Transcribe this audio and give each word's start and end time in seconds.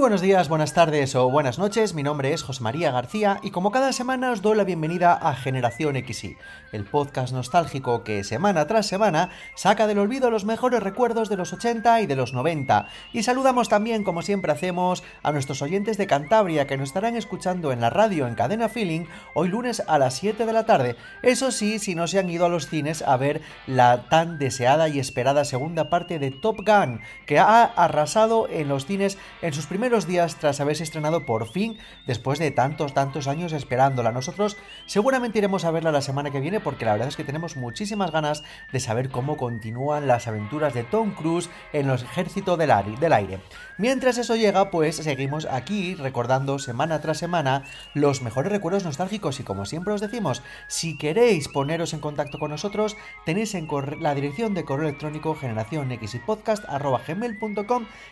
Buenos 0.00 0.22
días, 0.22 0.48
buenas 0.48 0.72
tardes 0.72 1.14
o 1.14 1.28
buenas 1.28 1.58
noches, 1.58 1.92
mi 1.92 2.02
nombre 2.02 2.32
es 2.32 2.42
José 2.42 2.62
María 2.62 2.90
García 2.90 3.38
y 3.42 3.50
como 3.50 3.70
cada 3.70 3.92
semana 3.92 4.30
os 4.30 4.40
doy 4.40 4.56
la 4.56 4.64
bienvenida 4.64 5.12
a 5.12 5.34
Generación 5.34 5.94
XY, 5.94 6.38
el 6.72 6.84
podcast 6.84 7.34
nostálgico 7.34 8.02
que 8.02 8.24
semana 8.24 8.66
tras 8.66 8.86
semana 8.86 9.28
saca 9.56 9.86
del 9.86 9.98
olvido 9.98 10.30
los 10.30 10.46
mejores 10.46 10.82
recuerdos 10.82 11.28
de 11.28 11.36
los 11.36 11.52
80 11.52 12.00
y 12.00 12.06
de 12.06 12.16
los 12.16 12.32
90. 12.32 12.88
Y 13.12 13.24
saludamos 13.24 13.68
también, 13.68 14.02
como 14.02 14.22
siempre 14.22 14.52
hacemos, 14.52 15.02
a 15.22 15.32
nuestros 15.32 15.60
oyentes 15.60 15.98
de 15.98 16.06
Cantabria 16.06 16.66
que 16.66 16.78
nos 16.78 16.88
estarán 16.88 17.14
escuchando 17.14 17.70
en 17.70 17.82
la 17.82 17.90
radio 17.90 18.26
en 18.26 18.36
Cadena 18.36 18.70
Feeling 18.70 19.04
hoy 19.34 19.48
lunes 19.48 19.82
a 19.86 19.98
las 19.98 20.14
7 20.14 20.46
de 20.46 20.52
la 20.54 20.64
tarde. 20.64 20.96
Eso 21.22 21.52
sí, 21.52 21.78
si 21.78 21.94
no 21.94 22.06
se 22.06 22.18
han 22.18 22.30
ido 22.30 22.46
a 22.46 22.48
los 22.48 22.68
cines 22.68 23.02
a 23.02 23.18
ver 23.18 23.42
la 23.66 24.08
tan 24.08 24.38
deseada 24.38 24.88
y 24.88 24.98
esperada 24.98 25.44
segunda 25.44 25.90
parte 25.90 26.18
de 26.18 26.30
Top 26.30 26.56
Gun, 26.66 27.02
que 27.26 27.38
ha 27.38 27.64
arrasado 27.64 28.48
en 28.48 28.68
los 28.68 28.86
cines 28.86 29.18
en 29.42 29.52
sus 29.52 29.66
primeros 29.66 29.89
días 29.90 30.36
tras 30.36 30.60
haberse 30.60 30.84
estrenado 30.84 31.26
por 31.26 31.48
fin 31.48 31.76
después 32.06 32.38
de 32.38 32.52
tantos, 32.52 32.94
tantos 32.94 33.26
años 33.26 33.52
esperándola. 33.52 34.12
Nosotros 34.12 34.56
seguramente 34.86 35.38
iremos 35.38 35.64
a 35.64 35.72
verla 35.72 35.90
la 35.90 36.00
semana 36.00 36.30
que 36.30 36.40
viene 36.40 36.60
porque 36.60 36.84
la 36.84 36.92
verdad 36.92 37.08
es 37.08 37.16
que 37.16 37.24
tenemos 37.24 37.56
muchísimas 37.56 38.12
ganas 38.12 38.44
de 38.72 38.78
saber 38.78 39.10
cómo 39.10 39.36
continúan 39.36 40.06
las 40.06 40.28
aventuras 40.28 40.74
de 40.74 40.84
Tom 40.84 41.10
Cruise 41.14 41.50
en 41.72 41.88
los 41.88 42.04
ejércitos 42.04 42.56
del, 42.56 42.70
aire. 42.70 43.40
Mientras 43.80 44.18
eso 44.18 44.36
llega, 44.36 44.70
pues 44.70 44.96
seguimos 44.96 45.46
aquí 45.46 45.94
recordando 45.94 46.58
semana 46.58 47.00
tras 47.00 47.16
semana 47.16 47.64
los 47.94 48.20
mejores 48.20 48.52
recuerdos 48.52 48.84
nostálgicos 48.84 49.40
y 49.40 49.42
como 49.42 49.64
siempre 49.64 49.94
os 49.94 50.02
decimos, 50.02 50.42
si 50.68 50.98
queréis 50.98 51.48
poneros 51.48 51.94
en 51.94 52.00
contacto 52.00 52.38
con 52.38 52.50
nosotros, 52.50 52.98
tenéis 53.24 53.54
en 53.54 53.66
la 54.00 54.14
dirección 54.14 54.52
de 54.52 54.66
correo 54.66 54.86
electrónico 54.86 55.34
generación 55.34 55.90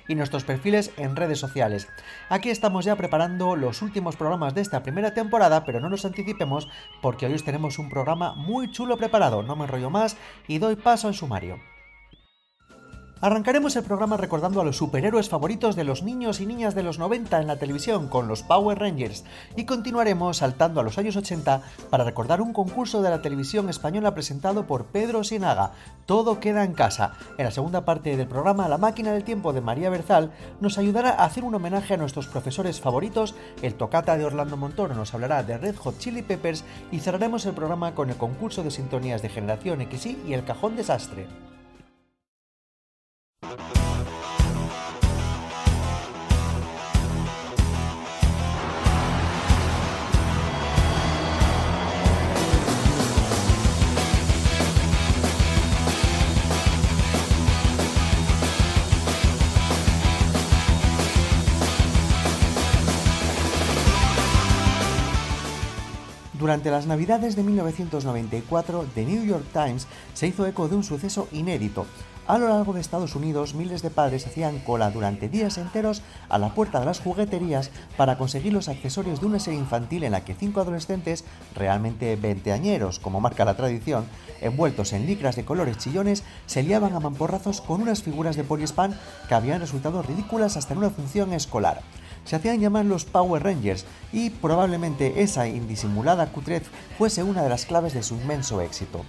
y 0.09 0.15
nuestros 0.15 0.45
perfiles 0.45 0.91
en 0.97 1.17
redes 1.17 1.39
sociales 1.39 1.87
Aquí 2.31 2.48
estamos 2.48 2.87
ya 2.87 2.97
preparando 2.97 3.55
los 3.55 3.83
últimos 3.83 4.17
programas 4.17 4.55
de 4.55 4.62
esta 4.62 4.83
primera 4.83 5.12
temporada, 5.12 5.67
pero 5.67 5.81
no 5.81 5.91
nos 5.91 6.06
anticipemos 6.06 6.71
porque 7.03 7.27
hoy 7.27 7.34
os 7.34 7.45
tenemos 7.45 7.78
un 7.78 7.91
programa 7.91 8.33
muy 8.34 8.71
chulo 8.71 8.97
preparado. 8.97 9.43
No 9.43 9.55
me 9.55 9.65
enrollo 9.65 9.91
más 9.91 10.17
y 10.47 10.61
doy 10.61 10.77
paso 10.77 11.09
al 11.09 11.15
sumario. 11.15 11.59
Arrancaremos 13.21 13.75
el 13.75 13.83
programa 13.83 14.17
recordando 14.17 14.61
a 14.61 14.65
los 14.65 14.77
superhéroes 14.77 15.29
favoritos 15.29 15.75
de 15.75 15.83
los 15.83 16.05
niños 16.05 16.41
y 16.41 16.47
niñas 16.47 16.77
de 16.77 16.85
los 16.85 17.01
90 17.01 17.41
en 17.41 17.49
la 17.49 17.59
televisión 17.59 18.07
con 18.07 18.29
los 18.29 18.45
Power 18.45 18.79
Rangers 18.79 19.25
y 19.57 19.65
continuaremos 19.65 20.37
saltando 20.37 20.79
a 20.79 20.85
los 20.85 20.99
años 20.99 21.17
80 21.17 21.63
para 21.91 22.05
recordar 22.05 22.41
un 22.41 22.53
concurso 22.53 23.03
de 23.03 23.11
la 23.11 23.21
televisión 23.21 23.69
española 23.71 24.15
presentado 24.15 24.69
por 24.69 24.85
Pedro 24.87 25.25
Sinaga, 25.25 25.73
Todo 26.07 26.39
queda 26.39 26.63
en 26.63 26.75
casa. 26.75 27.15
En 27.39 27.47
la 27.47 27.51
segunda 27.51 27.85
parte 27.85 28.17
del 28.17 28.29
programa 28.29 28.69
La 28.69 28.79
máquina 28.79 29.11
del 29.11 29.25
tiempo 29.25 29.53
de 29.53 29.63
María 29.63 29.91
Berzal 29.91 30.31
nos 30.61 30.79
ayudará 30.79 31.11
a 31.11 31.25
hacer 31.25 31.43
un 31.43 31.57
homenaje 31.57 31.95
a 31.95 31.97
nuestros 31.97 32.29
profesores 32.29 32.81
favoritos, 32.81 33.35
el 33.63 33.75
Tocata 33.75 34.17
de 34.17 34.27
Orlando 34.27 34.57
Montoro 34.57 34.95
nos 34.95 35.13
hablará 35.13 35.43
de 35.43 35.59
Red 35.59 35.75
Hot 35.79 35.99
Chili 35.99 36.23
Peppers 36.23 36.65
y 36.93 37.01
cerraremos 37.01 37.45
el 37.47 37.55
programa 37.55 37.97
con 37.97 38.11
el 38.11 38.17
concurso 38.17 38.63
de 38.63 38.71
sintonías 38.71 39.23
de 39.23 39.29
Generación 39.29 39.85
XY 39.91 40.23
y 40.29 40.35
el 40.35 40.45
Cajón 40.45 40.77
Desastre. 40.77 41.27
Thank 43.41 43.77
you. 43.77 43.78
Durante 66.48 66.70
las 66.70 66.86
Navidades 66.86 67.36
de 67.36 67.42
1994, 67.42 68.86
The 68.94 69.04
New 69.04 69.22
York 69.22 69.44
Times 69.53 69.86
se 70.14 70.28
hizo 70.28 70.47
eco 70.47 70.66
de 70.66 70.76
un 70.76 70.82
suceso 70.82 71.28
inédito. 71.31 71.84
A 72.26 72.38
lo 72.38 72.48
largo 72.48 72.72
de 72.72 72.81
Estados 72.81 73.14
Unidos, 73.14 73.54
miles 73.54 73.82
de 73.82 73.91
padres 73.91 74.26
hacían 74.26 74.59
cola 74.60 74.91
durante 74.91 75.28
días 75.28 75.59
enteros 75.59 76.00
a 76.31 76.38
la 76.38 76.54
puerta 76.54 76.81
de 76.81 76.86
las 76.86 77.00
jugueterías 77.00 77.70
para 77.98 78.16
conseguir 78.16 78.54
los 78.54 78.70
accesorios 78.70 79.20
de 79.20 79.26
una 79.26 79.41
serie 79.41 79.59
infantil 79.59 80.04
en 80.04 80.12
la 80.12 80.25
que 80.25 80.34
cinco 80.34 80.62
adolescentes, 80.62 81.26
realmente 81.54 82.16
veinteañeros, 82.16 82.98
como 82.98 83.20
marca 83.20 83.44
la 83.44 83.59
tradición, 83.59 84.06
envueltos 84.41 84.94
en 84.94 85.04
licras 85.04 85.36
de 85.36 85.44
colores 85.44 85.76
chillones, 85.76 86.25
se 86.47 86.62
liaban 86.62 86.94
a 86.94 87.00
mamporrazos 87.00 87.60
con 87.60 87.82
unas 87.82 88.03
figuras 88.03 88.36
de 88.36 88.44
poliespan 88.44 88.98
que 89.28 89.34
habían 89.34 89.60
resultado 89.60 90.00
ridículas 90.00 90.56
hasta 90.56 90.72
en 90.72 90.78
una 90.78 90.88
función 90.88 91.34
escolar 91.34 91.82
se 92.28 92.37
hacían 92.37 92.61
llamar 92.61 92.84
los 92.84 93.06
Power 93.06 93.43
Rangers 93.43 93.87
y 94.12 94.28
probablemente 94.28 95.22
esa 95.22 95.49
indisimulada 95.49 96.27
cutrez 96.27 96.65
fuese 96.99 97.22
una 97.22 97.43
de 97.43 97.49
las 97.49 97.65
claves 97.65 97.94
de 97.94 98.03
su 98.03 98.16
inmenso 98.16 98.61
éxito. 98.61 99.06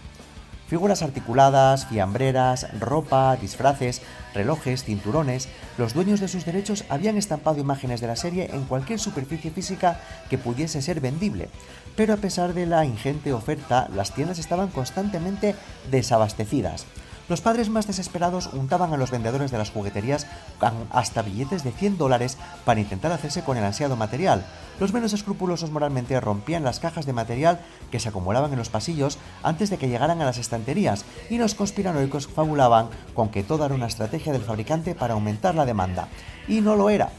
Figuras 0.69 1.01
articuladas, 1.01 1.87
fiambreras, 1.87 2.67
ropa, 2.79 3.35
disfraces, 3.35 4.01
relojes, 4.33 4.85
cinturones, 4.85 5.49
los 5.77 5.93
dueños 5.93 6.21
de 6.21 6.29
sus 6.29 6.45
derechos 6.45 6.85
habían 6.87 7.17
estampado 7.17 7.59
imágenes 7.59 7.99
de 7.99 8.07
la 8.07 8.15
serie 8.15 8.51
en 8.53 8.63
cualquier 8.63 8.99
superficie 8.99 9.51
física 9.51 9.99
que 10.29 10.37
pudiese 10.37 10.81
ser 10.81 11.01
vendible, 11.01 11.49
pero 11.97 12.13
a 12.13 12.17
pesar 12.17 12.53
de 12.53 12.67
la 12.67 12.85
ingente 12.85 13.33
oferta, 13.33 13.89
las 13.93 14.13
tiendas 14.13 14.39
estaban 14.39 14.69
constantemente 14.69 15.55
desabastecidas. 15.91 16.85
Los 17.29 17.41
padres 17.41 17.69
más 17.69 17.85
desesperados 17.85 18.49
untaban 18.53 18.91
a 18.91 18.97
los 18.97 19.11
vendedores 19.11 19.51
de 19.51 19.59
las 19.59 19.69
jugueterías 19.69 20.25
hasta 20.89 21.21
billetes 21.21 21.63
de 21.63 21.71
100 21.71 21.99
dólares 21.99 22.39
para 22.65 22.79
intentar 22.79 23.11
hacerse 23.11 23.43
con 23.43 23.55
el 23.55 23.63
ansiado 23.63 23.95
material. 23.95 24.43
Los 24.79 24.93
menos 24.93 25.13
escrupulosos 25.13 25.69
moralmente 25.69 26.19
rompían 26.19 26.63
las 26.63 26.79
cajas 26.79 27.05
de 27.05 27.13
material 27.13 27.59
que 27.91 27.99
se 27.99 28.09
acumulaban 28.09 28.51
en 28.51 28.57
los 28.57 28.69
pasillos 28.69 29.19
antes 29.43 29.69
de 29.69 29.77
que 29.77 29.89
llegaran 29.89 30.21
a 30.21 30.25
las 30.25 30.39
estanterías 30.39 31.05
y 31.29 31.37
los 31.37 31.53
conspiranoicos 31.53 32.27
fabulaban 32.27 32.89
con 33.13 33.29
que 33.29 33.43
toda 33.43 33.67
era 33.67 33.75
una 33.75 33.87
estrategia 33.87 34.33
del 34.33 34.41
fabricante 34.41 34.95
para 34.95 35.13
aumentar 35.13 35.53
la 35.53 35.65
demanda. 35.65 36.07
Y 36.47 36.61
no 36.61 36.75
lo 36.75 36.89
era. 36.89 37.11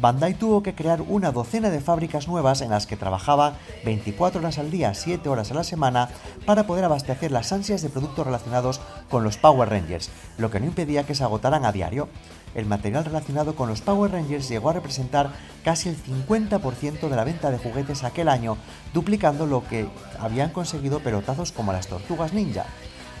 Bandai 0.00 0.32
tuvo 0.32 0.62
que 0.62 0.74
crear 0.74 1.02
una 1.02 1.30
docena 1.30 1.68
de 1.68 1.82
fábricas 1.82 2.26
nuevas 2.26 2.62
en 2.62 2.70
las 2.70 2.86
que 2.86 2.96
trabajaba 2.96 3.58
24 3.84 4.40
horas 4.40 4.56
al 4.56 4.70
día, 4.70 4.94
7 4.94 5.28
horas 5.28 5.50
a 5.50 5.54
la 5.54 5.62
semana, 5.62 6.08
para 6.46 6.66
poder 6.66 6.84
abastecer 6.84 7.30
las 7.30 7.52
ansias 7.52 7.82
de 7.82 7.90
productos 7.90 8.24
relacionados 8.24 8.80
con 9.10 9.24
los 9.24 9.36
Power 9.36 9.68
Rangers, 9.68 10.10
lo 10.38 10.50
que 10.50 10.58
no 10.58 10.64
impedía 10.64 11.04
que 11.04 11.14
se 11.14 11.22
agotaran 11.22 11.66
a 11.66 11.72
diario. 11.72 12.08
El 12.54 12.64
material 12.64 13.04
relacionado 13.04 13.54
con 13.54 13.68
los 13.68 13.82
Power 13.82 14.10
Rangers 14.12 14.48
llegó 14.48 14.70
a 14.70 14.72
representar 14.72 15.32
casi 15.64 15.90
el 15.90 16.02
50% 16.02 17.08
de 17.10 17.16
la 17.16 17.24
venta 17.24 17.50
de 17.50 17.58
juguetes 17.58 18.02
aquel 18.02 18.30
año, 18.30 18.56
duplicando 18.94 19.44
lo 19.44 19.68
que 19.68 19.86
habían 20.18 20.48
conseguido 20.48 21.00
pelotazos 21.00 21.52
como 21.52 21.74
las 21.74 21.88
tortugas 21.88 22.32
ninja. 22.32 22.64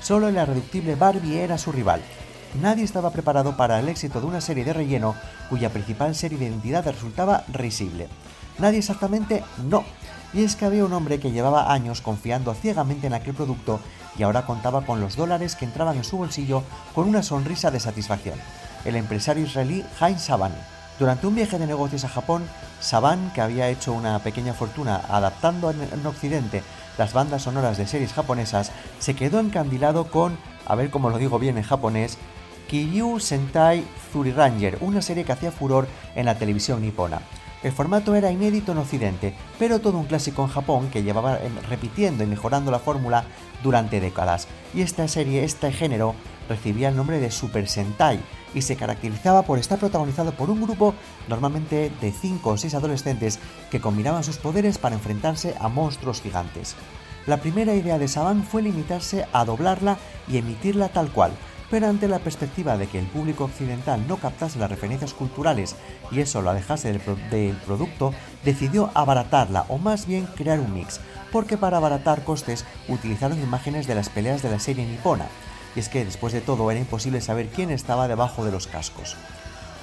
Solo 0.00 0.28
el 0.28 0.36
irreductible 0.36 0.94
Barbie 0.94 1.40
era 1.40 1.58
su 1.58 1.72
rival, 1.72 2.00
nadie 2.60 2.84
estaba 2.84 3.10
preparado 3.10 3.56
para 3.56 3.78
el 3.78 3.88
éxito 3.88 4.20
de 4.20 4.26
una 4.26 4.40
serie 4.40 4.64
de 4.64 4.72
relleno 4.72 5.14
cuya 5.48 5.70
principal 5.70 6.14
serie 6.14 6.38
de 6.38 6.46
identidad 6.46 6.84
resultaba 6.84 7.44
risible. 7.48 8.08
Nadie 8.58 8.78
exactamente 8.78 9.42
no. 9.68 9.84
Y 10.32 10.44
es 10.44 10.54
que 10.56 10.64
había 10.64 10.84
un 10.84 10.92
hombre 10.92 11.18
que 11.18 11.32
llevaba 11.32 11.72
años 11.72 12.00
confiando 12.00 12.54
ciegamente 12.54 13.06
en 13.06 13.14
aquel 13.14 13.34
producto 13.34 13.80
y 14.16 14.22
ahora 14.22 14.46
contaba 14.46 14.84
con 14.86 15.00
los 15.00 15.16
dólares 15.16 15.56
que 15.56 15.64
entraban 15.64 15.96
en 15.96 16.04
su 16.04 16.16
bolsillo 16.16 16.62
con 16.94 17.08
una 17.08 17.22
sonrisa 17.22 17.70
de 17.70 17.80
satisfacción. 17.80 18.38
El 18.84 18.96
empresario 18.96 19.44
israelí 19.44 19.84
Heinz 20.00 20.22
Saban. 20.22 20.52
Durante 20.98 21.26
un 21.26 21.34
viaje 21.34 21.58
de 21.58 21.66
negocios 21.66 22.04
a 22.04 22.08
Japón, 22.08 22.44
Saban, 22.80 23.32
que 23.32 23.40
había 23.40 23.68
hecho 23.68 23.92
una 23.92 24.18
pequeña 24.18 24.52
fortuna 24.52 25.00
adaptando 25.08 25.70
en 25.70 26.06
Occidente 26.06 26.62
las 27.00 27.14
bandas 27.14 27.42
sonoras 27.44 27.78
de 27.78 27.86
series 27.86 28.12
japonesas, 28.12 28.72
se 28.98 29.14
quedó 29.14 29.40
encandilado 29.40 30.10
con, 30.10 30.36
a 30.66 30.74
ver 30.74 30.90
cómo 30.90 31.08
lo 31.08 31.16
digo 31.16 31.38
bien 31.38 31.56
en 31.56 31.64
japonés, 31.64 32.18
Kiryu 32.70 33.18
Sentai 33.18 33.82
Zuri 34.12 34.30
Ranger, 34.30 34.78
una 34.80 35.02
serie 35.02 35.24
que 35.24 35.32
hacía 35.32 35.50
furor 35.50 35.88
en 36.14 36.26
la 36.26 36.38
televisión 36.38 36.80
nipona. 36.80 37.20
El 37.64 37.72
formato 37.72 38.14
era 38.14 38.30
inédito 38.30 38.70
en 38.70 38.78
Occidente, 38.78 39.34
pero 39.58 39.80
todo 39.80 39.98
un 39.98 40.06
clásico 40.06 40.42
en 40.42 40.48
Japón 40.50 40.88
que 40.88 41.02
llevaba 41.02 41.40
em, 41.40 41.52
repitiendo 41.68 42.22
y 42.22 42.28
mejorando 42.28 42.70
la 42.70 42.78
fórmula 42.78 43.24
durante 43.64 43.98
décadas. 43.98 44.46
Y 44.72 44.82
esta 44.82 45.08
serie, 45.08 45.42
este 45.42 45.72
género, 45.72 46.14
recibía 46.48 46.90
el 46.90 46.96
nombre 46.96 47.18
de 47.18 47.32
Super 47.32 47.68
Sentai 47.68 48.20
y 48.54 48.62
se 48.62 48.76
caracterizaba 48.76 49.42
por 49.42 49.58
estar 49.58 49.80
protagonizado 49.80 50.30
por 50.30 50.48
un 50.48 50.62
grupo 50.62 50.94
normalmente 51.26 51.90
de 52.00 52.12
5 52.12 52.50
o 52.50 52.56
6 52.56 52.72
adolescentes 52.74 53.40
que 53.72 53.80
combinaban 53.80 54.22
sus 54.22 54.38
poderes 54.38 54.78
para 54.78 54.94
enfrentarse 54.94 55.56
a 55.58 55.68
monstruos 55.68 56.22
gigantes. 56.22 56.76
La 57.26 57.38
primera 57.38 57.74
idea 57.74 57.98
de 57.98 58.08
Saban 58.08 58.44
fue 58.44 58.62
limitarse 58.62 59.26
a 59.32 59.44
doblarla 59.44 59.98
y 60.26 60.38
emitirla 60.38 60.88
tal 60.88 61.10
cual, 61.10 61.32
pero 61.70 61.88
ante 61.88 62.08
la 62.08 62.18
perspectiva 62.18 62.76
de 62.76 62.88
que 62.88 62.98
el 62.98 63.06
público 63.06 63.44
occidental 63.44 64.06
no 64.08 64.16
captase 64.16 64.58
las 64.58 64.70
referencias 64.70 65.14
culturales 65.14 65.76
y 66.10 66.20
eso 66.20 66.42
lo 66.42 66.50
alejase 66.50 66.92
del, 66.92 67.00
del 67.30 67.56
producto, 67.56 68.12
decidió 68.44 68.90
abaratarla 68.94 69.64
o 69.68 69.78
más 69.78 70.06
bien 70.06 70.26
crear 70.36 70.58
un 70.58 70.74
mix, 70.74 71.00
porque 71.30 71.56
para 71.56 71.76
abaratar 71.76 72.24
costes 72.24 72.64
utilizaron 72.88 73.40
imágenes 73.40 73.86
de 73.86 73.94
las 73.94 74.08
peleas 74.08 74.42
de 74.42 74.50
la 74.50 74.58
serie 74.58 74.86
nipona, 74.86 75.26
y 75.76 75.80
es 75.80 75.88
que 75.88 76.04
después 76.04 76.32
de 76.32 76.40
todo 76.40 76.70
era 76.70 76.80
imposible 76.80 77.20
saber 77.20 77.48
quién 77.48 77.70
estaba 77.70 78.08
debajo 78.08 78.44
de 78.44 78.52
los 78.52 78.66
cascos. 78.66 79.16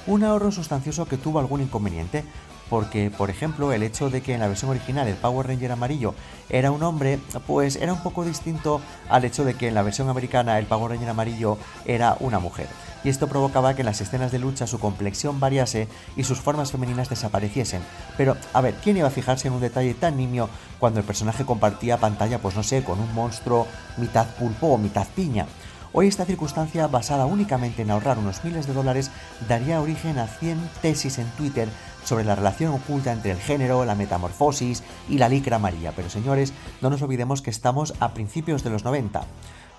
Un 0.06 0.24
ahorro 0.24 0.52
sustancioso 0.52 1.06
que 1.06 1.16
tuvo 1.16 1.38
algún 1.38 1.62
inconveniente, 1.62 2.24
porque, 2.68 3.10
por 3.10 3.30
ejemplo, 3.30 3.72
el 3.72 3.82
hecho 3.82 4.10
de 4.10 4.20
que 4.20 4.34
en 4.34 4.40
la 4.40 4.48
versión 4.48 4.70
original 4.70 5.08
el 5.08 5.16
Power 5.16 5.46
Ranger 5.46 5.72
amarillo 5.72 6.14
era 6.48 6.70
un 6.70 6.82
hombre, 6.82 7.18
pues 7.46 7.76
era 7.76 7.92
un 7.92 8.02
poco 8.02 8.24
distinto 8.24 8.80
al 9.08 9.24
hecho 9.24 9.44
de 9.44 9.54
que 9.54 9.68
en 9.68 9.74
la 9.74 9.82
versión 9.82 10.08
americana 10.08 10.58
el 10.58 10.66
Power 10.66 10.92
Ranger 10.92 11.10
amarillo 11.10 11.58
era 11.84 12.16
una 12.20 12.38
mujer. 12.38 12.68
Y 13.04 13.10
esto 13.10 13.28
provocaba 13.28 13.74
que 13.74 13.82
en 13.82 13.86
las 13.86 14.00
escenas 14.00 14.32
de 14.32 14.38
lucha 14.38 14.66
su 14.66 14.80
complexión 14.80 15.38
variase 15.38 15.88
y 16.16 16.24
sus 16.24 16.40
formas 16.40 16.72
femeninas 16.72 17.08
desapareciesen. 17.08 17.80
Pero, 18.16 18.36
a 18.52 18.60
ver, 18.60 18.74
¿quién 18.82 18.96
iba 18.96 19.08
a 19.08 19.12
fijarse 19.12 19.48
en 19.48 19.54
un 19.54 19.60
detalle 19.60 19.94
tan 19.94 20.16
nimio 20.16 20.48
cuando 20.80 20.98
el 20.98 21.06
personaje 21.06 21.44
compartía 21.44 21.98
pantalla, 21.98 22.40
pues 22.40 22.56
no 22.56 22.62
sé, 22.62 22.82
con 22.82 22.98
un 22.98 23.14
monstruo 23.14 23.66
mitad 23.98 24.26
pulpo 24.36 24.68
o 24.68 24.78
mitad 24.78 25.06
piña? 25.14 25.46
Hoy 25.92 26.06
esta 26.06 26.26
circunstancia, 26.26 26.86
basada 26.86 27.24
únicamente 27.24 27.82
en 27.82 27.90
ahorrar 27.90 28.18
unos 28.18 28.44
miles 28.44 28.66
de 28.66 28.74
dólares, 28.74 29.10
daría 29.48 29.80
origen 29.80 30.18
a 30.18 30.26
100 30.26 30.68
tesis 30.82 31.18
en 31.18 31.26
Twitter 31.30 31.68
sobre 32.04 32.24
la 32.24 32.34
relación 32.34 32.72
oculta 32.72 33.12
entre 33.12 33.30
el 33.30 33.38
género, 33.38 33.84
la 33.84 33.94
metamorfosis 33.94 34.82
y 35.08 35.18
la 35.18 35.28
licra 35.28 35.56
amarilla. 35.56 35.92
Pero 35.94 36.10
señores, 36.10 36.52
no 36.80 36.90
nos 36.90 37.02
olvidemos 37.02 37.42
que 37.42 37.50
estamos 37.50 37.94
a 38.00 38.14
principios 38.14 38.64
de 38.64 38.70
los 38.70 38.84
90. 38.84 39.22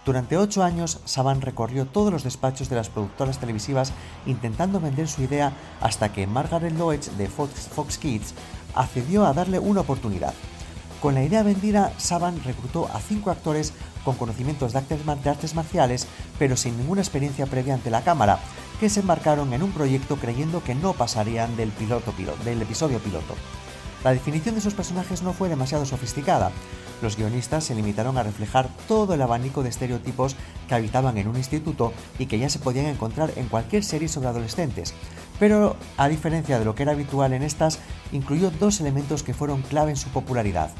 Durante 0.06 0.38
ocho 0.38 0.64
años, 0.64 1.02
Saban 1.06 1.42
recorrió 1.42 1.86
todos 1.86 2.12
los 2.12 2.24
despachos 2.24 2.70
de 2.70 2.76
las 2.76 2.90
productoras 2.90 3.40
televisivas 3.40 3.92
intentando 4.26 4.80
vender 4.80 5.08
su 5.08 5.22
idea 5.22 5.52
hasta 5.82 6.12
que 6.12 6.26
Margaret 6.26 6.74
Loeb 6.74 7.02
de 7.18 7.28
Fox, 7.28 7.68
Fox 7.74 7.98
Kids 7.98 8.34
accedió 8.76 9.26
a 9.26 9.34
darle 9.34 9.60
una 9.60 9.82
oportunidad. 9.82 10.34
Con 11.02 11.16
la 11.16 11.24
idea 11.24 11.44
vendida, 11.44 11.94
Saban 11.98 12.44
reclutó 12.44 12.90
a 12.94 13.00
cinco 13.00 13.32
actores 13.32 13.72
con 14.04 14.18
conocimientos 14.18 14.74
de 14.74 14.80
artes, 14.80 15.56
marciales, 15.56 16.08
pero 16.38 16.58
sin 16.58 16.78
ninguna 16.78 17.02
experiencia 17.02 17.46
previa 17.46 17.74
ante 17.74 17.90
la 17.90 18.04
cámara, 18.04 18.40
que 18.82 18.90
se 18.90 19.00
embarcaron 19.00 19.54
en 19.54 19.64
un 19.64 19.72
proyecto 19.72 20.18
creyendo 20.18 20.62
que 20.62 20.76
no 20.76 20.92
pasarían 20.92 21.56
del, 21.56 21.70
piloto, 21.70 22.14
del 22.44 22.62
episodio 22.62 23.00
piloto. 23.00 23.36
La 24.04 24.12
definición 24.12 24.56
de 24.56 24.62
sus 24.62 24.74
personajes 24.74 25.24
no 25.24 25.32
fue 25.32 25.48
demasiado 25.48 25.86
sofisticada. 25.86 26.52
Los 27.02 27.16
guionistas 27.16 27.64
se 27.64 27.76
limitaron 27.76 28.18
a 28.18 28.24
reflejar 28.24 28.70
todo 28.88 29.14
el 29.14 29.22
abanico 29.22 29.64
de 29.64 29.70
estereotipos 29.70 30.36
que 30.68 30.76
habitaban 30.76 31.18
en 31.18 31.30
un 31.30 31.38
instituto 31.38 31.94
y 32.18 32.26
que 32.26 32.40
ya 32.40 32.50
se 32.50 32.60
podían 32.60 32.88
encontrar 32.88 33.32
en 33.38 33.48
cualquier 33.48 33.86
serie 33.86 34.10
sobre 34.10 34.30
adolescentes. 34.30 34.94
Pero, 35.40 35.78
a 35.98 36.08
diferencia 36.08 36.60
de 36.60 36.66
lo 36.66 36.76
que 36.76 36.84
era 36.84 36.92
habitual 36.92 37.34
en 37.34 37.44
estas, 37.44 37.80
incluyó 38.12 38.52
dos 38.52 38.82
elementos 38.82 39.24
que 39.24 39.34
fueron 39.34 39.62
clave 39.62 39.92
en 39.92 39.98
su 39.98 40.10
popularidad 40.10 40.72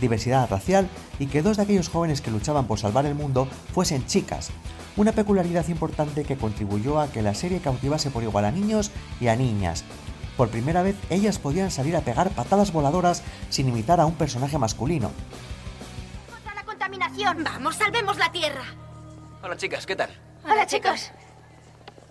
diversidad 0.00 0.48
racial 0.48 0.88
y 1.18 1.26
que 1.26 1.42
dos 1.42 1.56
de 1.56 1.64
aquellos 1.64 1.88
jóvenes 1.88 2.20
que 2.20 2.30
luchaban 2.30 2.66
por 2.66 2.78
salvar 2.78 3.06
el 3.06 3.14
mundo 3.14 3.48
fuesen 3.72 4.06
chicas, 4.06 4.50
una 4.96 5.12
peculiaridad 5.12 5.68
importante 5.68 6.24
que 6.24 6.36
contribuyó 6.36 7.00
a 7.00 7.08
que 7.08 7.22
la 7.22 7.34
serie 7.34 7.60
cautivase 7.60 8.10
por 8.10 8.22
igual 8.22 8.44
a 8.44 8.50
niños 8.50 8.90
y 9.20 9.28
a 9.28 9.36
niñas. 9.36 9.84
Por 10.36 10.50
primera 10.50 10.82
vez 10.82 10.96
ellas 11.08 11.38
podían 11.38 11.70
salir 11.70 11.96
a 11.96 12.02
pegar 12.02 12.30
patadas 12.30 12.72
voladoras 12.72 13.22
sin 13.48 13.68
imitar 13.68 14.00
a 14.00 14.06
un 14.06 14.14
personaje 14.14 14.58
masculino. 14.58 15.10
¡Contra 16.30 16.54
la 16.54 16.64
contaminación! 16.64 17.42
¡Vamos, 17.42 17.76
salvemos 17.76 18.18
la 18.18 18.30
Tierra! 18.30 18.64
Hola 19.42 19.56
chicas, 19.56 19.86
¿qué 19.86 19.96
tal? 19.96 20.10
Hola, 20.44 20.66
chicos. 20.66 21.10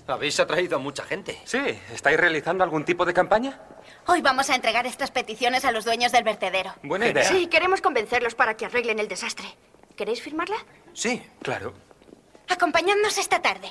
Habéis 0.08 0.40
atraído 0.40 0.76
a 0.76 0.80
mucha 0.80 1.04
gente. 1.04 1.40
Sí, 1.46 1.60
¿estáis 1.94 2.18
realizando 2.20 2.64
algún 2.64 2.86
tipo 2.86 3.06
de 3.06 3.14
campaña? 3.14 3.60
Hoy 4.08 4.22
vamos 4.22 4.50
a 4.50 4.56
entregar 4.56 4.86
estas 4.86 5.10
peticiones 5.10 5.66
a 5.66 5.72
los 5.72 5.84
dueños 5.84 6.12
del 6.12 6.24
vertedero. 6.24 6.74
Buena 6.84 7.08
idea. 7.08 7.24
Sí, 7.24 7.48
queremos 7.48 7.82
convencerlos 7.82 8.36
para 8.36 8.56
que 8.56 8.66
arreglen 8.66 9.00
el 9.00 9.08
desastre. 9.08 9.46
¿Queréis 9.96 10.22
firmarla? 10.22 10.58
Sí, 10.94 11.22
Claro. 11.42 11.74
Acompañadnos 12.48 13.18
esta 13.18 13.42
tarde. 13.42 13.70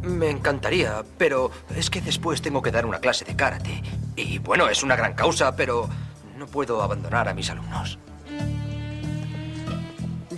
me 0.00 0.30
encantaría, 0.30 1.04
pero 1.18 1.50
es 1.76 1.90
que 1.90 2.00
después 2.00 2.40
tengo 2.40 2.62
que 2.62 2.70
dar 2.70 2.86
una 2.86 3.00
clase 3.00 3.26
de 3.26 3.36
karate. 3.36 3.82
Y 4.16 4.38
bueno, 4.38 4.68
es 4.70 4.82
una 4.82 4.96
gran 4.96 5.12
causa, 5.12 5.54
pero 5.54 5.90
no 6.36 6.46
puedo 6.46 6.80
abandonar 6.82 7.28
a 7.28 7.34
mis 7.34 7.50
alumnos. 7.50 7.98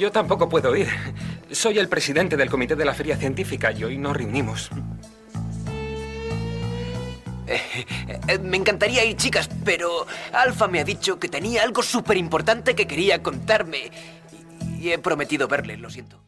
Yo 0.01 0.11
tampoco 0.11 0.49
puedo 0.49 0.75
ir. 0.75 0.89
Soy 1.51 1.79
el 1.79 1.87
presidente 1.87 2.35
del 2.39 2.49
comité 2.49 2.75
de 2.75 2.87
la 2.87 2.95
feria 2.95 3.19
científica 3.19 3.71
y 3.71 3.85
hoy 3.85 3.99
nos 3.99 4.17
reunimos. 4.17 4.71
Eh, 7.47 7.61
eh, 8.27 8.39
me 8.39 8.57
encantaría 8.57 9.05
ir, 9.05 9.17
chicas, 9.17 9.51
pero 9.63 10.07
Alfa 10.33 10.69
me 10.69 10.81
ha 10.81 10.85
dicho 10.85 11.19
que 11.19 11.29
tenía 11.29 11.65
algo 11.65 11.83
súper 11.83 12.17
importante 12.17 12.75
que 12.75 12.87
quería 12.87 13.23
contarme. 13.23 13.91
Y, 14.79 14.87
y 14.87 14.93
he 14.93 14.99
prometido 14.99 15.49
verle, 15.49 15.77
lo 15.77 15.91
siento. 15.91 16.19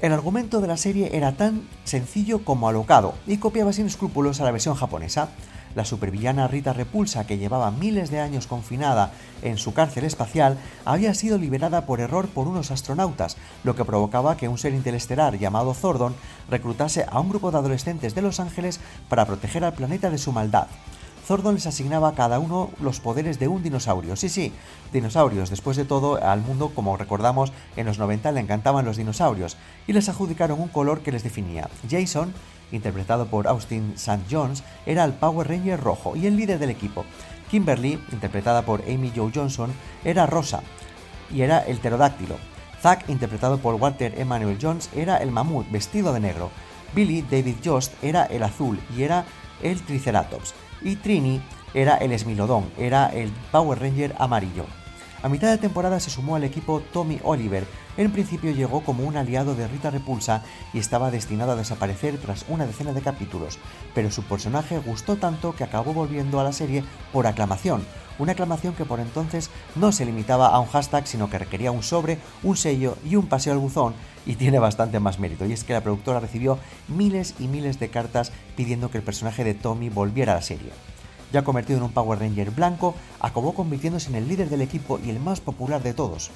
El 0.00 0.14
argumento 0.14 0.62
de 0.62 0.68
la 0.68 0.78
serie 0.78 1.10
era 1.12 1.32
tan 1.32 1.68
sencillo 1.84 2.46
como 2.46 2.66
alocado 2.66 3.12
y 3.26 3.36
copiaba 3.36 3.74
sin 3.74 3.84
escrúpulos 3.84 4.40
a 4.40 4.44
la 4.44 4.52
versión 4.52 4.74
japonesa. 4.74 5.28
La 5.74 5.84
supervillana 5.84 6.48
Rita 6.48 6.72
Repulsa, 6.72 7.26
que 7.26 7.38
llevaba 7.38 7.70
miles 7.70 8.10
de 8.10 8.20
años 8.20 8.46
confinada 8.46 9.12
en 9.42 9.58
su 9.58 9.74
cárcel 9.74 10.04
espacial, 10.04 10.58
había 10.84 11.14
sido 11.14 11.38
liberada 11.38 11.86
por 11.86 12.00
error 12.00 12.28
por 12.28 12.48
unos 12.48 12.70
astronautas, 12.70 13.36
lo 13.64 13.74
que 13.74 13.84
provocaba 13.84 14.36
que 14.36 14.48
un 14.48 14.58
ser 14.58 14.74
interestelar 14.74 15.38
llamado 15.38 15.74
Zordon 15.74 16.14
reclutase 16.50 17.06
a 17.08 17.20
un 17.20 17.28
grupo 17.28 17.50
de 17.50 17.58
adolescentes 17.58 18.14
de 18.14 18.22
Los 18.22 18.40
Ángeles 18.40 18.80
para 19.08 19.26
proteger 19.26 19.64
al 19.64 19.74
planeta 19.74 20.10
de 20.10 20.18
su 20.18 20.32
maldad. 20.32 20.66
Zordon 21.26 21.54
les 21.54 21.66
asignaba 21.66 22.08
a 22.08 22.14
cada 22.14 22.38
uno 22.38 22.70
los 22.80 23.00
poderes 23.00 23.38
de 23.38 23.48
un 23.48 23.62
dinosaurio. 23.62 24.16
Sí, 24.16 24.28
sí, 24.28 24.52
dinosaurios. 24.92 25.50
Después 25.50 25.76
de 25.76 25.84
todo, 25.84 26.22
al 26.22 26.40
mundo, 26.40 26.72
como 26.74 26.96
recordamos, 26.96 27.52
en 27.76 27.86
los 27.86 27.98
90 27.98 28.32
le 28.32 28.40
encantaban 28.40 28.84
los 28.84 28.96
dinosaurios 28.96 29.56
y 29.86 29.92
les 29.92 30.08
adjudicaron 30.08 30.60
un 30.60 30.68
color 30.68 31.00
que 31.00 31.12
les 31.12 31.22
definía. 31.22 31.68
Jason, 31.88 32.34
interpretado 32.72 33.26
por 33.26 33.46
Austin 33.46 33.92
St. 33.94 34.24
Jones, 34.30 34.64
era 34.84 35.04
el 35.04 35.12
Power 35.12 35.48
Ranger 35.48 35.80
rojo 35.80 36.16
y 36.16 36.26
el 36.26 36.36
líder 36.36 36.58
del 36.58 36.70
equipo. 36.70 37.04
Kimberly, 37.50 38.02
interpretada 38.10 38.62
por 38.62 38.82
Amy 38.82 39.12
Jo 39.14 39.30
Johnson, 39.32 39.72
era 40.04 40.26
rosa 40.26 40.62
y 41.32 41.42
era 41.42 41.60
el 41.60 41.78
pterodáctilo. 41.78 42.36
Zack, 42.80 43.08
interpretado 43.08 43.58
por 43.58 43.76
Walter 43.76 44.18
Emmanuel 44.18 44.58
Jones, 44.60 44.90
era 44.96 45.18
el 45.18 45.30
mamut 45.30 45.70
vestido 45.70 46.12
de 46.12 46.20
negro. 46.20 46.50
Billy 46.94 47.22
David 47.22 47.56
Jost 47.64 47.92
era 48.02 48.24
el 48.24 48.42
azul 48.42 48.80
y 48.96 49.04
era 49.04 49.24
el 49.62 49.80
Triceratops. 49.82 50.54
Y 50.84 50.96
Trini 50.96 51.40
era 51.74 51.96
el 51.96 52.18
Smilodon, 52.18 52.70
era 52.78 53.06
el 53.06 53.30
Power 53.50 53.78
Ranger 53.78 54.14
amarillo. 54.18 54.66
A 55.22 55.28
mitad 55.28 55.50
de 55.50 55.58
temporada 55.58 56.00
se 56.00 56.10
sumó 56.10 56.34
al 56.34 56.42
equipo 56.42 56.82
Tommy 56.92 57.20
Oliver. 57.22 57.64
En 57.96 58.10
principio 58.10 58.50
llegó 58.50 58.82
como 58.82 59.04
un 59.04 59.16
aliado 59.16 59.54
de 59.54 59.68
Rita 59.68 59.90
Repulsa 59.90 60.42
y 60.72 60.80
estaba 60.80 61.12
destinado 61.12 61.52
a 61.52 61.56
desaparecer 61.56 62.18
tras 62.18 62.44
una 62.48 62.66
decena 62.66 62.92
de 62.92 63.02
capítulos, 63.02 63.60
pero 63.94 64.10
su 64.10 64.24
personaje 64.24 64.80
gustó 64.80 65.14
tanto 65.16 65.54
que 65.54 65.62
acabó 65.62 65.92
volviendo 65.92 66.40
a 66.40 66.44
la 66.44 66.52
serie 66.52 66.82
por 67.12 67.28
aclamación, 67.28 67.84
una 68.18 68.32
aclamación 68.32 68.74
que 68.74 68.84
por 68.84 68.98
entonces 68.98 69.50
no 69.76 69.92
se 69.92 70.04
limitaba 70.04 70.48
a 70.48 70.58
un 70.58 70.66
hashtag, 70.66 71.06
sino 71.06 71.30
que 71.30 71.38
requería 71.38 71.70
un 71.70 71.84
sobre, 71.84 72.18
un 72.42 72.56
sello 72.56 72.96
y 73.04 73.14
un 73.14 73.26
paseo 73.26 73.52
al 73.52 73.60
buzón, 73.60 73.94
y 74.26 74.36
tiene 74.36 74.58
bastante 74.58 75.00
más 75.00 75.18
mérito, 75.18 75.46
y 75.46 75.52
es 75.52 75.64
que 75.64 75.72
la 75.72 75.80
productora 75.80 76.20
recibió 76.20 76.58
miles 76.88 77.34
y 77.38 77.48
miles 77.48 77.78
de 77.78 77.90
cartas 77.90 78.32
pidiendo 78.56 78.90
que 78.90 78.98
el 78.98 79.04
personaje 79.04 79.44
de 79.44 79.54
Tommy 79.54 79.88
volviera 79.88 80.32
a 80.32 80.36
la 80.36 80.42
serie. 80.42 80.70
Ya 81.32 81.44
convertido 81.44 81.78
en 81.78 81.84
un 81.84 81.92
Power 81.92 82.18
Ranger 82.18 82.50
blanco, 82.50 82.94
acabó 83.18 83.54
convirtiéndose 83.54 84.10
en 84.10 84.16
el 84.16 84.28
líder 84.28 84.50
del 84.50 84.60
equipo 84.60 85.00
y 85.02 85.10
el 85.10 85.18
más 85.18 85.40
popular 85.40 85.82
de 85.82 85.94
todos. 85.94 86.30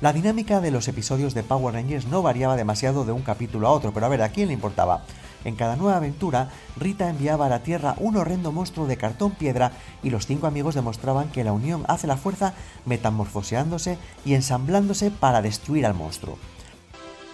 La 0.00 0.12
dinámica 0.12 0.60
de 0.60 0.70
los 0.70 0.88
episodios 0.88 1.32
de 1.32 1.42
Power 1.42 1.74
Rangers 1.74 2.06
no 2.06 2.20
variaba 2.20 2.56
demasiado 2.56 3.04
de 3.04 3.12
un 3.12 3.22
capítulo 3.22 3.68
a 3.68 3.70
otro, 3.70 3.92
pero 3.92 4.04
a 4.04 4.10
ver, 4.10 4.22
¿a 4.22 4.28
quién 4.28 4.48
le 4.48 4.54
importaba? 4.54 5.04
En 5.44 5.56
cada 5.56 5.76
nueva 5.76 5.98
aventura, 5.98 6.50
Rita 6.76 7.08
enviaba 7.08 7.46
a 7.46 7.48
la 7.50 7.62
Tierra 7.62 7.94
un 7.98 8.16
horrendo 8.16 8.50
monstruo 8.50 8.86
de 8.86 8.96
cartón 8.96 9.32
piedra 9.32 9.72
y 10.02 10.10
los 10.10 10.26
cinco 10.26 10.46
amigos 10.46 10.74
demostraban 10.74 11.30
que 11.30 11.44
la 11.44 11.52
unión 11.52 11.84
hace 11.86 12.06
la 12.06 12.16
fuerza 12.16 12.54
metamorfoseándose 12.86 13.98
y 14.24 14.34
ensamblándose 14.34 15.10
para 15.10 15.42
destruir 15.42 15.86
al 15.86 15.94
monstruo. 15.94 16.38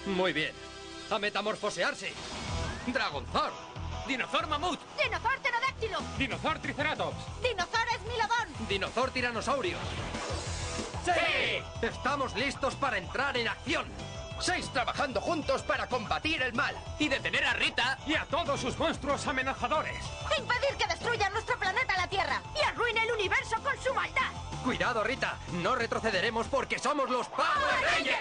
Muy 0.06 0.32
bien. 0.32 0.52
A 1.10 1.18
metamorfosearse. 1.18 2.12
Dragonzor. 2.92 3.52
Dinosaur 4.06 4.46
mamut. 4.48 4.80
¡Dinosaur 5.02 5.38
pterodáctilo! 5.40 5.98
Dinosaur 6.18 6.58
Triceratops. 6.58 7.16
¡Dinosaur 7.42 7.86
esmilodón! 7.94 8.68
Dinosaur 8.68 9.10
tiranosaurio. 9.10 9.76
¡Sí! 11.04 11.86
Estamos 11.86 12.34
listos 12.34 12.74
para 12.74 12.98
entrar 12.98 13.36
en 13.36 13.48
acción. 13.48 13.86
Seis 14.40 14.70
trabajando 14.72 15.20
juntos 15.20 15.62
para 15.62 15.86
combatir 15.86 16.40
el 16.42 16.54
mal. 16.54 16.74
y 16.98 17.08
detener 17.08 17.44
a 17.44 17.52
Rita. 17.54 17.98
Y 18.06 18.14
a 18.14 18.24
todos 18.24 18.60
sus 18.60 18.78
monstruos 18.78 19.26
amenazadores. 19.26 19.96
¡Impedir 20.38 20.76
que 20.78 20.86
destruya 20.86 21.28
nuestro 21.30 21.58
planeta, 21.58 21.94
la 21.96 22.06
Tierra! 22.08 22.42
¡Y 22.56 22.64
arruine 22.64 23.02
el 23.04 23.12
universo 23.12 23.56
con 23.62 23.72
su 23.82 23.92
maldad! 23.94 24.30
Cuidado, 24.64 25.04
Rita. 25.04 25.38
No 25.62 25.74
retrocederemos 25.74 26.46
porque 26.46 26.78
somos 26.78 27.10
los 27.10 27.26
Power 27.28 27.46
Rangers. 27.94 28.18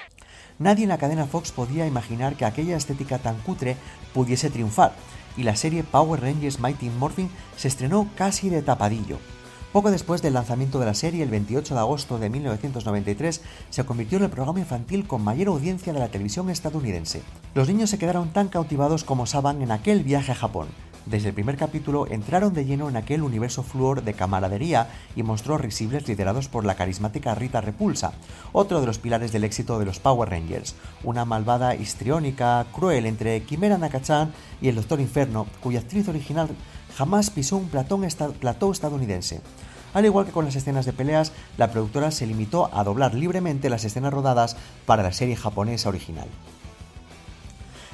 nadie 0.57 0.83
en 0.83 0.89
la 0.89 0.97
cadena 0.97 1.25
Fox 1.25 1.51
podía 1.51 1.85
imaginar 1.85 2.35
que 2.35 2.45
aquella 2.45 2.77
estética 2.77 3.19
tan 3.19 3.39
cutre 3.39 3.77
pudiese 4.13 4.49
triunfar, 4.49 4.93
y 5.37 5.43
la 5.43 5.55
serie 5.55 5.83
Power 5.83 6.21
Rangers 6.21 6.59
Mighty 6.59 6.89
Morphin 6.89 7.31
se 7.55 7.69
estrenó 7.69 8.09
casi 8.17 8.49
de 8.49 8.61
tapadillo. 8.61 9.19
Poco 9.71 9.91
después 9.91 10.23
del 10.23 10.33
lanzamiento 10.33 10.79
de 10.79 10.87
la 10.87 10.95
serie, 10.95 11.21
el 11.21 11.29
28 11.29 11.75
de 11.75 11.79
agosto 11.79 12.17
de 12.17 12.31
1993, 12.31 13.43
se 13.69 13.85
convirtió 13.85 14.17
en 14.17 14.23
el 14.23 14.31
programa 14.31 14.59
infantil 14.59 15.05
con 15.05 15.23
mayor 15.23 15.49
audiencia 15.49 15.93
de 15.93 15.99
la 15.99 16.07
televisión 16.07 16.49
estadounidense. 16.49 17.21
Los 17.53 17.67
niños 17.67 17.91
se 17.91 17.99
quedaron 17.99 18.33
tan 18.33 18.47
cautivados 18.47 19.03
como 19.03 19.27
Saban 19.27 19.61
en 19.61 19.71
aquel 19.71 20.03
viaje 20.03 20.31
a 20.31 20.35
Japón. 20.35 20.69
Desde 21.05 21.29
el 21.29 21.35
primer 21.35 21.55
capítulo 21.55 22.07
entraron 22.09 22.53
de 22.53 22.65
lleno 22.65 22.89
en 22.89 22.97
aquel 22.97 23.21
universo 23.21 23.61
fluor 23.61 24.03
de 24.03 24.13
camaradería 24.13 24.89
y 25.15 25.21
monstruos 25.21 25.61
risibles 25.61 26.07
liderados 26.07 26.47
por 26.47 26.65
la 26.65 26.75
carismática 26.75 27.35
Rita 27.35 27.61
Repulsa, 27.61 28.13
otro 28.51 28.79
de 28.79 28.87
los 28.87 28.97
pilares 28.97 29.31
del 29.31 29.43
éxito 29.43 29.77
de 29.77 29.85
los 29.85 29.99
Power 29.99 30.29
Rangers, 30.29 30.75
una 31.03 31.25
malvada 31.25 31.75
histriónica, 31.75 32.65
cruel 32.73 33.05
entre 33.05 33.43
Quimera 33.43 33.77
Nakachan 33.77 34.33
y 34.61 34.67
el 34.67 34.75
Doctor 34.75 34.99
Inferno, 34.99 35.45
cuya 35.61 35.79
actriz 35.79 36.07
original 36.07 36.49
jamás 36.95 37.29
pisó 37.29 37.57
un 37.57 37.69
platón 37.69 38.07
plató 38.39 38.71
estadounidense. 38.71 39.41
Al 39.93 40.05
igual 40.05 40.25
que 40.25 40.31
con 40.31 40.45
las 40.45 40.55
escenas 40.55 40.85
de 40.85 40.93
peleas, 40.93 41.31
la 41.57 41.71
productora 41.71 42.11
se 42.11 42.27
limitó 42.27 42.69
a 42.73 42.83
doblar 42.83 43.15
libremente 43.15 43.69
las 43.69 43.85
escenas 43.85 44.13
rodadas 44.13 44.55
para 44.85 45.03
la 45.03 45.11
serie 45.11 45.35
japonesa 45.35 45.89
original. 45.89 46.27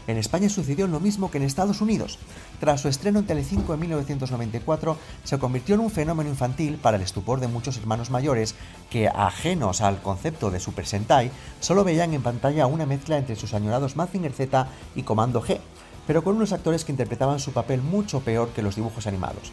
En 0.08 0.18
España 0.18 0.50
sucedió 0.50 0.86
lo 0.88 1.00
mismo 1.00 1.32
que 1.32 1.40
en 1.40 1.44
Estados 1.44 1.82
Unidos. 1.82 2.20
Tras 2.60 2.82
su 2.82 2.90
estreno 2.90 3.20
en 3.20 3.26
Telecinco 3.26 3.74
en 3.74 3.80
1994, 3.80 4.98
se 5.24 5.40
convirtió 5.40 5.76
en 5.76 5.82
un 5.82 5.90
fenómeno 5.90 6.30
infantil 6.30 6.78
para 6.78 6.98
el 6.98 7.04
estupor 7.04 7.40
de 7.40 7.48
muchos 7.48 7.78
hermanos 7.78 8.12
mayores 8.12 8.54
que, 8.92 9.08
ajenos 9.08 9.82
al 9.82 10.02
concepto 10.02 10.52
de 10.52 10.60
Super 10.60 10.86
Sentai, 10.86 11.32
solo 11.60 11.84
veían 11.84 12.14
en 12.14 12.22
pantalla 12.22 12.68
una 12.68 12.86
mezcla 12.86 13.18
entre 13.18 13.36
sus 13.36 13.56
añorados 13.56 13.96
Mazinger 13.96 14.32
Z 14.32 14.68
y 14.96 15.04
Comando 15.04 15.42
G, 15.42 15.60
pero 16.08 16.24
con 16.24 16.36
unos 16.36 16.54
actores 16.54 16.86
que 16.86 16.92
interpretaban 16.92 17.40
su 17.40 17.52
papel 17.52 17.82
mucho 17.82 18.22
peor 18.22 18.50
que 18.50 18.62
los 18.62 18.76
dibujos 18.76 19.08
animados. 19.08 19.52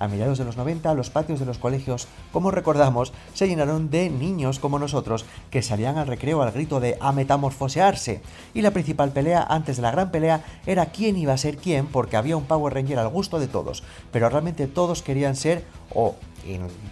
A 0.00 0.08
mediados 0.08 0.38
de 0.38 0.46
los 0.46 0.56
90, 0.56 0.94
los 0.94 1.10
patios 1.10 1.40
de 1.40 1.44
los 1.44 1.58
colegios, 1.58 2.08
como 2.32 2.50
recordamos, 2.50 3.12
se 3.34 3.46
llenaron 3.46 3.90
de 3.90 4.08
niños 4.08 4.58
como 4.58 4.78
nosotros 4.78 5.26
que 5.50 5.60
salían 5.60 5.98
al 5.98 6.06
recreo 6.06 6.40
al 6.40 6.52
grito 6.52 6.80
de 6.80 6.96
a 7.00 7.12
metamorfosearse. 7.12 8.22
Y 8.54 8.62
la 8.62 8.70
principal 8.70 9.12
pelea 9.12 9.46
antes 9.46 9.76
de 9.76 9.82
la 9.82 9.90
gran 9.90 10.10
pelea 10.10 10.42
era 10.64 10.86
quién 10.86 11.18
iba 11.18 11.34
a 11.34 11.38
ser 11.38 11.58
quién 11.58 11.86
porque 11.86 12.16
había 12.16 12.38
un 12.38 12.44
Power 12.44 12.72
Ranger 12.72 12.98
al 12.98 13.08
gusto 13.08 13.38
de 13.38 13.46
todos. 13.46 13.82
Pero 14.10 14.30
realmente 14.30 14.66
todos 14.68 15.02
querían 15.02 15.36
ser 15.36 15.66
o 15.94 16.14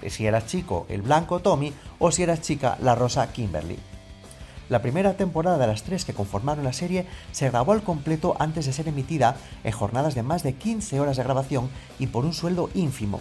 si 0.07 0.27
eras 0.27 0.47
chico 0.47 0.85
el 0.91 1.01
blanco 1.01 1.41
Tommy 1.41 1.73
o 1.99 2.11
si 2.11 2.25
eras 2.25 2.43
chica 2.43 2.77
la 2.83 2.95
rosa 2.95 3.33
Kimberly. 3.33 3.79
La 4.69 4.83
primera 4.83 5.15
temporada 5.15 5.57
de 5.57 5.67
las 5.67 5.83
tres 5.83 6.05
que 6.05 6.13
conformaron 6.13 6.65
la 6.65 6.75
serie 6.75 7.07
se 7.33 7.49
grabó 7.49 7.73
al 7.73 7.83
completo 7.83 8.37
antes 8.39 8.67
de 8.67 8.73
ser 8.73 8.87
emitida 8.89 9.37
en 9.65 9.73
jornadas 9.73 10.15
de 10.15 10.23
más 10.23 10.43
de 10.43 10.55
15 10.55 11.01
horas 11.01 11.17
de 11.17 11.23
grabación 11.23 11.71
y 11.99 12.09
por 12.09 12.27
un 12.27 12.35
sueldo 12.35 12.69
ínfimo. 12.75 13.21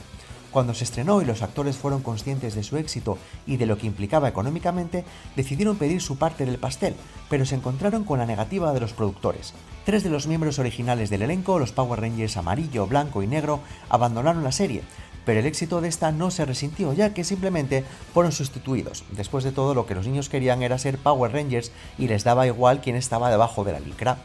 Cuando 0.52 0.74
se 0.74 0.86
estrenó 0.86 1.22
y 1.22 1.26
los 1.26 1.44
actores 1.44 1.78
fueron 1.78 2.02
conscientes 2.02 2.56
de 2.56 2.64
su 2.64 2.78
éxito 2.78 3.18
y 3.46 3.58
de 3.58 3.66
lo 3.66 3.78
que 3.78 3.88
implicaba 3.88 4.28
económicamente, 4.28 5.06
decidieron 5.36 5.78
pedir 5.78 6.02
su 6.02 6.18
parte 6.18 6.46
del 6.46 6.58
pastel, 6.58 6.96
pero 7.30 7.46
se 7.46 7.56
encontraron 7.56 8.04
con 8.04 8.20
la 8.20 8.26
negativa 8.26 8.74
de 8.74 8.80
los 8.80 8.94
productores. 8.94 9.54
Tres 9.86 10.04
de 10.04 10.10
los 10.10 10.28
miembros 10.28 10.58
originales 10.60 11.10
del 11.10 11.22
elenco, 11.22 11.60
los 11.60 11.72
Power 11.72 12.02
Rangers 12.02 12.38
amarillo, 12.38 12.88
blanco 12.88 13.24
y 13.24 13.28
negro, 13.28 13.60
abandonaron 13.90 14.44
la 14.44 14.52
serie, 14.52 14.84
pero 15.28 15.42
el 15.42 15.46
éxito 15.46 15.82
de 15.82 15.90
esta 15.90 16.14
no 16.14 16.32
se 16.32 16.46
resintió 16.46 16.94
ya 16.94 17.14
que 17.14 17.26
simplemente 17.26 17.84
fueron 18.14 18.32
sustituidos. 18.32 19.04
Después 19.12 19.44
de 19.44 19.52
todo 19.52 19.74
lo 19.74 19.86
que 19.86 19.94
los 19.94 20.08
niños 20.08 20.30
querían 20.30 20.64
era 20.64 20.78
ser 20.78 20.98
Power 20.98 21.34
Rangers 21.34 21.74
y 21.98 22.08
les 22.08 22.24
daba 22.24 22.48
igual 22.48 22.80
quién 22.80 22.96
estaba 22.96 23.30
debajo 23.30 23.66
de 23.66 23.74
la 23.74 23.82
licra. 23.82 24.20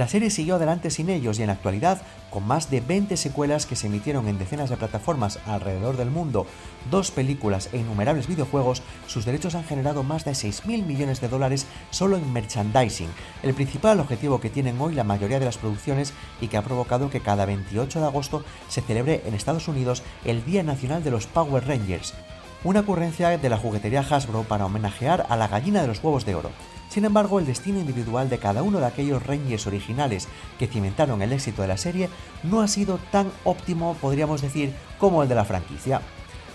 La 0.00 0.08
serie 0.08 0.30
siguió 0.30 0.54
adelante 0.54 0.88
sin 0.88 1.10
ellos 1.10 1.38
y 1.38 1.42
en 1.42 1.50
actualidad, 1.50 2.00
con 2.30 2.46
más 2.46 2.70
de 2.70 2.80
20 2.80 3.18
secuelas 3.18 3.66
que 3.66 3.76
se 3.76 3.88
emitieron 3.88 4.28
en 4.28 4.38
decenas 4.38 4.70
de 4.70 4.78
plataformas 4.78 5.38
alrededor 5.44 5.98
del 5.98 6.10
mundo, 6.10 6.46
dos 6.90 7.10
películas 7.10 7.68
e 7.74 7.76
innumerables 7.76 8.26
videojuegos, 8.26 8.80
sus 9.06 9.26
derechos 9.26 9.54
han 9.56 9.64
generado 9.64 10.02
más 10.02 10.24
de 10.24 10.30
6.000 10.30 10.86
millones 10.86 11.20
de 11.20 11.28
dólares 11.28 11.66
solo 11.90 12.16
en 12.16 12.32
merchandising, 12.32 13.10
el 13.42 13.52
principal 13.52 14.00
objetivo 14.00 14.40
que 14.40 14.48
tienen 14.48 14.80
hoy 14.80 14.94
la 14.94 15.04
mayoría 15.04 15.38
de 15.38 15.44
las 15.44 15.58
producciones 15.58 16.14
y 16.40 16.48
que 16.48 16.56
ha 16.56 16.62
provocado 16.62 17.10
que 17.10 17.20
cada 17.20 17.44
28 17.44 18.00
de 18.00 18.06
agosto 18.06 18.42
se 18.70 18.80
celebre 18.80 19.20
en 19.26 19.34
Estados 19.34 19.68
Unidos 19.68 20.02
el 20.24 20.46
Día 20.46 20.62
Nacional 20.62 21.04
de 21.04 21.10
los 21.10 21.26
Power 21.26 21.68
Rangers, 21.68 22.14
una 22.62 22.80
ocurrencia 22.80 23.36
de 23.38 23.48
la 23.48 23.56
juguetería 23.56 24.04
Hasbro 24.08 24.42
para 24.42 24.66
homenajear 24.66 25.26
a 25.28 25.36
la 25.36 25.48
gallina 25.48 25.80
de 25.80 25.88
los 25.88 26.02
huevos 26.02 26.26
de 26.26 26.34
oro. 26.34 26.50
Sin 26.90 27.04
embargo, 27.04 27.38
el 27.38 27.46
destino 27.46 27.78
individual 27.78 28.28
de 28.28 28.38
cada 28.38 28.62
uno 28.62 28.80
de 28.80 28.86
aquellos 28.86 29.24
Rangers 29.24 29.66
originales 29.66 30.28
que 30.58 30.66
cimentaron 30.66 31.22
el 31.22 31.32
éxito 31.32 31.62
de 31.62 31.68
la 31.68 31.76
serie 31.76 32.10
no 32.42 32.60
ha 32.60 32.68
sido 32.68 32.98
tan 33.12 33.30
óptimo, 33.44 33.96
podríamos 34.00 34.42
decir, 34.42 34.74
como 34.98 35.22
el 35.22 35.28
de 35.28 35.36
la 35.36 35.44
franquicia. 35.44 36.02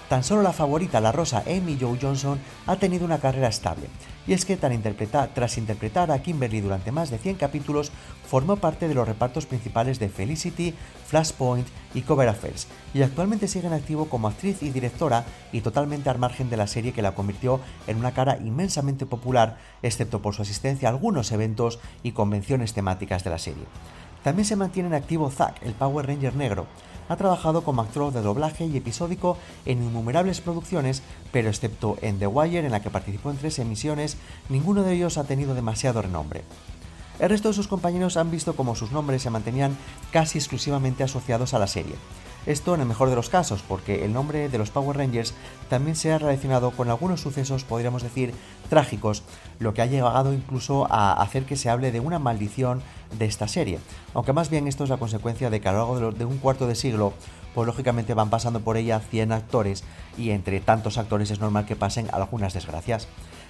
Tan 0.10 0.24
solo 0.24 0.44
la 0.44 0.54
favorita, 0.54 1.00
la 1.00 1.12
rosa 1.12 1.44
Amy 1.48 1.78
Joe 1.80 1.98
Johnson, 2.00 2.40
ha 2.68 2.76
tenido 2.76 3.06
una 3.06 3.20
carrera 3.20 3.48
estable. 3.48 3.88
Y 4.28 4.34
es 4.34 4.46
que 4.46 4.58
tras 4.58 5.58
interpretar 5.58 6.12
a 6.12 6.22
Kimberly 6.22 6.62
durante 6.62 6.92
más 6.92 7.12
de 7.12 7.20
100 7.20 7.36
capítulos, 7.36 7.92
formó 8.28 8.56
parte 8.58 8.88
de 8.88 8.96
los 8.96 9.08
repartos 9.08 9.46
principales 9.46 10.00
de 10.00 10.10
Felicity, 10.10 10.74
Flashpoint 11.08 11.68
y 11.94 12.02
Cover 12.02 12.28
Affairs, 12.28 12.68
y 12.94 13.04
actualmente 13.04 13.48
sigue 13.48 13.68
en 13.68 13.74
activo 13.74 14.10
como 14.10 14.28
actriz 14.28 14.64
y 14.64 14.72
directora 14.72 15.26
y 15.52 15.62
totalmente 15.62 16.10
al 16.10 16.18
margen 16.18 16.50
de 16.50 16.58
la 16.58 16.68
serie 16.68 16.92
que 16.92 17.04
la 17.04 17.14
convirtió 17.14 17.60
en 17.86 17.98
una 17.98 18.14
cara 18.14 18.38
inmensamente 18.38 19.06
popular, 19.06 19.58
excepto 19.84 20.22
por 20.22 20.34
su 20.34 20.42
asistencia 20.42 20.90
a 20.90 20.92
algunos 20.92 21.32
eventos 21.32 21.80
y 22.02 22.14
convenciones 22.14 22.74
temáticas 22.74 23.24
de 23.24 23.30
la 23.30 23.38
serie. 23.38 23.66
También 24.24 24.46
se 24.46 24.56
mantiene 24.56 24.88
en 24.88 24.96
activo 24.96 25.30
Zack, 25.30 25.62
el 25.62 25.74
Power 25.74 26.08
Ranger 26.08 26.36
negro, 26.36 26.66
ha 27.10 27.16
trabajado 27.16 27.64
como 27.64 27.82
actor 27.82 28.14
de 28.14 28.22
doblaje 28.22 28.66
y 28.66 28.78
episódico 28.78 29.38
en 29.66 29.84
innumerables 29.84 30.42
producciones, 30.42 31.04
pero 31.32 31.50
excepto 31.50 31.98
en 32.02 32.20
The 32.20 32.28
Wire, 32.28 32.66
en 32.66 32.72
la 32.72 32.82
que 32.82 32.90
participó 32.90 33.32
en 33.32 33.38
tres 33.38 33.60
emisiones, 33.60 34.18
ninguno 34.50 34.84
de 34.84 34.94
ellos 34.94 35.18
ha 35.18 35.24
tenido 35.24 35.56
demasiado 35.56 36.02
renombre. 36.02 36.44
El 37.20 37.30
resto 37.30 37.48
de 37.48 37.54
sus 37.54 37.68
compañeros 37.70 38.18
han 38.18 38.30
visto 38.30 38.56
como 38.56 38.76
sus 38.76 38.92
nombres 38.92 39.22
se 39.22 39.30
mantenían 39.30 39.78
casi 40.12 40.38
exclusivamente 40.38 41.04
asociados 41.04 41.54
a 41.54 41.60
la 41.60 41.68
serie. 41.68 41.96
Esto 42.46 42.76
en 42.76 42.82
el 42.82 42.88
mejor 42.88 43.10
de 43.10 43.16
los 43.16 43.30
casos, 43.30 43.64
porque 43.68 44.06
el 44.06 44.14
nombre 44.14 44.50
de 44.50 44.58
los 44.60 44.70
Power 44.70 44.98
Rangers 44.98 45.34
también 45.68 45.96
se 45.96 46.12
ha 46.12 46.20
relacionado 46.20 46.72
con 46.72 46.90
algunos 46.90 47.22
sucesos, 47.22 47.64
podríamos 47.64 48.04
decir, 48.04 48.34
trágicos, 48.70 49.24
lo 49.58 49.74
que 49.74 49.82
ha 49.82 49.88
llegado 49.88 50.32
incluso 50.32 50.86
a 50.92 51.14
hacer 51.14 51.46
que 51.46 51.56
se 51.56 51.70
hable 51.70 51.92
de 51.92 52.02
una 52.02 52.20
maldición 52.20 52.84
de 53.18 53.26
esta 53.26 53.48
serie. 53.48 53.80
Aunque 54.14 54.34
más 54.34 54.50
bien 54.50 54.68
esto 54.68 54.84
es 54.84 54.90
la 54.90 54.98
consecuencia 54.98 55.50
de 55.50 55.62
que 55.62 55.68
a 55.68 55.74
lo 55.74 55.78
largo 55.80 56.12
de, 56.12 56.26
un 56.26 56.38
cuarto 56.38 56.68
de 56.68 56.76
siglo, 56.76 57.14
pues 57.54 57.66
lógicamente 57.66 58.14
van 58.14 58.30
pasando 58.30 58.60
por 58.60 58.78
ella 58.78 59.00
100 59.00 59.32
actores 59.32 59.84
y 60.18 60.32
entre 60.32 60.60
tantos 60.60 60.98
actores 60.98 61.32
es 61.32 61.40
normal 61.40 61.66
que 61.66 61.76
pasen 61.76 62.08
algunas 62.12 62.54
desgracias. 62.54 63.08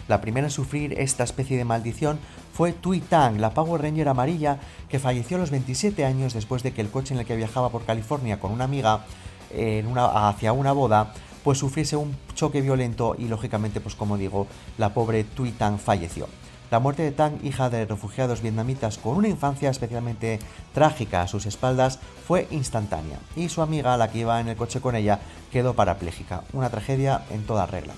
La 0.08 0.22
primera 0.22 0.48
en 0.48 0.52
sufrir 0.52 1.00
esta 1.00 1.24
especie 1.24 1.58
de 1.58 1.66
maldición 1.66 2.20
fue 2.54 2.74
Tui 2.74 3.00
Tang, 3.00 3.40
la 3.40 3.56
Power 3.56 3.82
Ranger 3.82 4.08
amarilla, 4.08 4.60
que 4.88 5.00
falleció 5.00 5.38
a 5.38 5.40
los 5.40 5.50
27 5.50 6.06
años 6.06 6.34
después 6.34 6.62
de 6.62 6.74
que 6.74 6.82
el 6.82 6.90
coche 6.90 7.16
en 7.16 7.20
el 7.20 7.26
que 7.26 7.36
viajaba 7.36 7.70
por 7.70 7.86
California 7.86 8.40
con 8.40 8.52
una 8.52 8.66
amiga 8.66 9.06
hacia 9.52 10.54
una 10.54 10.74
boda, 10.74 11.14
pues 11.44 11.58
sufriese 11.58 11.96
un 11.96 12.16
choque 12.36 12.62
violento 12.62 13.16
y 13.18 13.28
lógicamente, 13.28 13.80
pues 13.80 13.96
como 13.96 14.18
digo, 14.18 14.48
la 14.78 14.94
pobre 14.94 15.24
Tui 15.24 15.52
Tang 15.52 15.80
falleció. 15.80 16.28
La 16.72 16.80
muerte 16.80 17.04
de 17.04 17.12
Tang, 17.12 17.38
hija 17.44 17.70
de 17.70 17.86
refugiados 17.86 18.42
vietnamitas 18.42 18.98
con 18.98 19.18
una 19.18 19.28
infancia 19.28 19.70
especialmente 19.70 20.40
trágica 20.74 21.22
a 21.22 21.28
sus 21.28 21.46
espaldas, 21.46 22.00
fue 22.28 22.48
instantánea 22.50 23.20
y 23.36 23.50
su 23.50 23.62
amiga, 23.62 23.98
la 23.98 24.10
que 24.10 24.20
iba 24.20 24.40
en 24.42 24.48
el 24.48 24.56
coche 24.56 24.82
con 24.82 24.96
ella, 24.96 25.20
quedó 25.52 25.76
parapléjica. 25.76 26.42
Una 26.54 26.70
tragedia 26.70 27.22
en 27.30 27.46
toda 27.46 27.68
regla. 27.68 27.94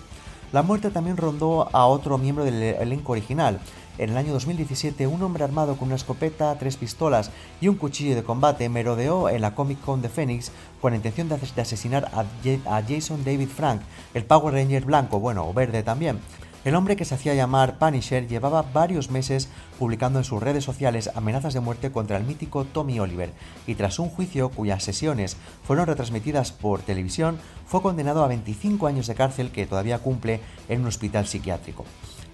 La 0.51 0.63
muerte 0.63 0.91
también 0.91 1.17
rondó 1.17 1.69
a 1.71 1.85
otro 1.85 2.17
miembro 2.17 2.43
del 2.43 2.61
elenco 2.61 3.13
original. 3.13 3.59
En 3.97 4.11
el 4.11 4.17
año 4.17 4.33
2017, 4.33 5.07
un 5.07 5.23
hombre 5.23 5.43
armado 5.43 5.75
con 5.75 5.87
una 5.87 5.95
escopeta, 5.95 6.55
tres 6.59 6.77
pistolas 6.77 7.31
y 7.59 7.67
un 7.67 7.75
cuchillo 7.75 8.15
de 8.15 8.23
combate 8.23 8.69
merodeó 8.69 9.27
en 9.27 9.41
la 9.41 9.55
Comic 9.55 9.81
Con 9.81 10.01
de 10.01 10.09
Phoenix 10.09 10.51
con 10.81 10.91
la 10.91 10.97
intención 10.97 11.29
de 11.29 11.61
asesinar 11.61 12.11
a 12.13 12.81
Jason 12.87 13.23
David 13.25 13.49
Frank, 13.49 13.81
el 14.13 14.23
Power 14.23 14.53
Ranger 14.53 14.85
blanco, 14.85 15.19
bueno, 15.19 15.47
o 15.47 15.53
verde 15.53 15.83
también. 15.83 16.19
El 16.67 16.75
hombre 16.75 16.97
que 16.97 17.05
se 17.05 17.15
hacía 17.15 17.33
llamar 17.33 17.79
Punisher 17.79 18.27
llevaba 18.27 18.61
varios 18.61 19.09
meses 19.09 19.47
publicando 19.79 20.19
en 20.19 20.25
sus 20.25 20.43
redes 20.43 20.65
sociales 20.65 21.09
amenazas 21.15 21.53
de 21.53 21.61
muerte 21.61 21.93
contra 21.93 22.17
el 22.17 22.25
mítico 22.25 22.65
Tommy 22.65 22.99
Oliver 22.99 23.31
y 23.67 23.75
tras 23.75 23.99
un 23.99 24.09
juicio 24.09 24.49
cuyas 24.49 24.83
sesiones 24.83 25.37
fueron 25.63 25.87
retransmitidas 25.87 26.51
por 26.51 26.81
televisión 26.81 27.37
fue 27.65 27.81
condenado 27.81 28.21
a 28.21 28.27
25 28.27 28.85
años 28.85 29.07
de 29.07 29.15
cárcel 29.15 29.51
que 29.51 29.65
todavía 29.65 29.99
cumple 29.99 30.41
en 30.67 30.81
un 30.81 30.87
hospital 30.87 31.25
psiquiátrico. 31.25 31.85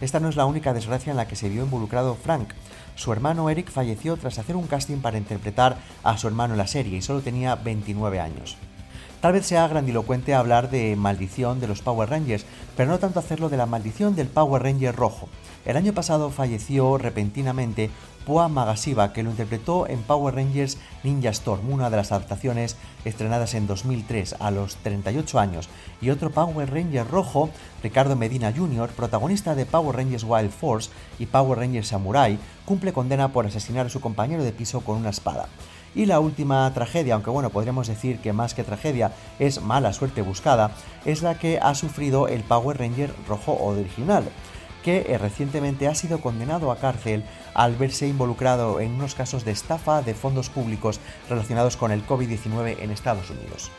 Esta 0.01 0.19
no 0.19 0.29
es 0.29 0.35
la 0.35 0.47
única 0.47 0.73
desgracia 0.73 1.11
en 1.11 1.17
la 1.17 1.27
que 1.27 1.35
se 1.35 1.49
vio 1.49 1.63
involucrado 1.63 2.15
Frank. 2.15 2.53
Su 2.95 3.13
hermano 3.13 3.51
Eric 3.51 3.69
falleció 3.69 4.17
tras 4.17 4.39
hacer 4.39 4.55
un 4.55 4.65
casting 4.65 4.97
para 4.97 5.19
interpretar 5.19 5.77
a 6.03 6.17
su 6.17 6.27
hermano 6.27 6.55
en 6.55 6.57
la 6.57 6.65
serie 6.65 6.97
y 6.97 7.03
solo 7.03 7.21
tenía 7.21 7.53
29 7.53 8.19
años. 8.19 8.57
Tal 9.23 9.31
vez 9.31 9.45
sea 9.45 9.69
grandilocuente 9.69 10.33
hablar 10.33 10.69
de 10.69 10.97
maldición 10.97 11.61
de 11.61 11.67
los 11.69 11.81
Power 11.81 12.09
Rangers, 12.09 12.45
pero 12.75 12.91
no 12.91 12.99
tanto 12.99 13.19
hacerlo 13.19 13.47
de 13.47 13.55
la 13.55 13.65
maldición 13.65 14.17
del 14.17 14.27
Power 14.27 14.61
Ranger 14.61 14.93
rojo. 14.93 15.29
El 15.63 15.77
año 15.77 15.93
pasado 15.93 16.29
falleció 16.29 16.97
repentinamente 16.97 17.89
Pua 18.25 18.49
Magasiva, 18.49 19.13
que 19.13 19.23
lo 19.23 19.29
interpretó 19.29 19.87
en 19.87 20.03
Power 20.03 20.35
Rangers 20.35 20.77
Ninja 21.03 21.29
Storm, 21.29 21.71
una 21.71 21.89
de 21.89 21.95
las 21.95 22.11
adaptaciones 22.11 22.75
estrenadas 23.05 23.53
en 23.53 23.65
2003 23.65 24.35
a 24.41 24.51
los 24.51 24.75
38 24.75 25.39
años, 25.39 25.69
y 26.01 26.09
otro 26.09 26.29
Power 26.29 26.69
Ranger 26.69 27.07
rojo, 27.07 27.49
Ricardo 27.81 28.17
Medina 28.17 28.51
Jr., 28.53 28.89
protagonista 28.89 29.55
de 29.55 29.65
Power 29.65 29.95
Rangers 29.95 30.25
Wild 30.25 30.51
Force 30.51 30.91
y 31.17 31.27
Power 31.27 31.59
Rangers 31.59 31.87
Samurai, 31.87 32.37
cumple 32.65 32.91
condena 32.91 33.31
por 33.31 33.45
asesinar 33.45 33.85
a 33.85 33.89
su 33.89 34.01
compañero 34.01 34.43
de 34.43 34.51
piso 34.51 34.81
con 34.81 34.97
una 34.97 35.11
espada. 35.11 35.47
Y 35.95 36.05
la 36.05 36.19
última 36.19 36.71
tragedia, 36.73 37.13
aunque 37.13 37.29
bueno, 37.29 37.49
podríamos 37.49 37.87
decir 37.87 38.19
que 38.19 38.33
más 38.33 38.53
que 38.53 38.63
tragedia 38.63 39.11
es 39.39 39.61
mala 39.61 39.93
suerte 39.93 40.21
buscada, 40.21 40.71
es 41.05 41.21
la 41.21 41.37
que 41.37 41.59
ha 41.61 41.75
sufrido 41.75 42.27
el 42.27 42.43
Power 42.43 42.79
Ranger 42.79 43.13
rojo 43.27 43.53
original 43.53 44.23
que 44.83 45.05
eh, 45.07 45.17
recientemente 45.17 45.87
ha 45.87 45.95
sido 45.95 46.19
condenado 46.19 46.71
a 46.71 46.77
cárcel 46.77 47.23
al 47.55 47.75
verse 47.75 48.07
involucrado 48.07 48.79
en 48.79 48.91
unos 48.91 49.15
casos 49.15 49.45
de 49.45 49.51
estafa 49.51 50.01
de 50.01 50.13
fondos 50.13 50.49
públicos 50.49 50.99
relacionados 51.29 51.77
con 51.77 51.91
el 51.91 52.05
COVID-19 52.05 52.77
en 52.79 52.91
Estados 52.91 53.29
Unidos. 53.31 53.71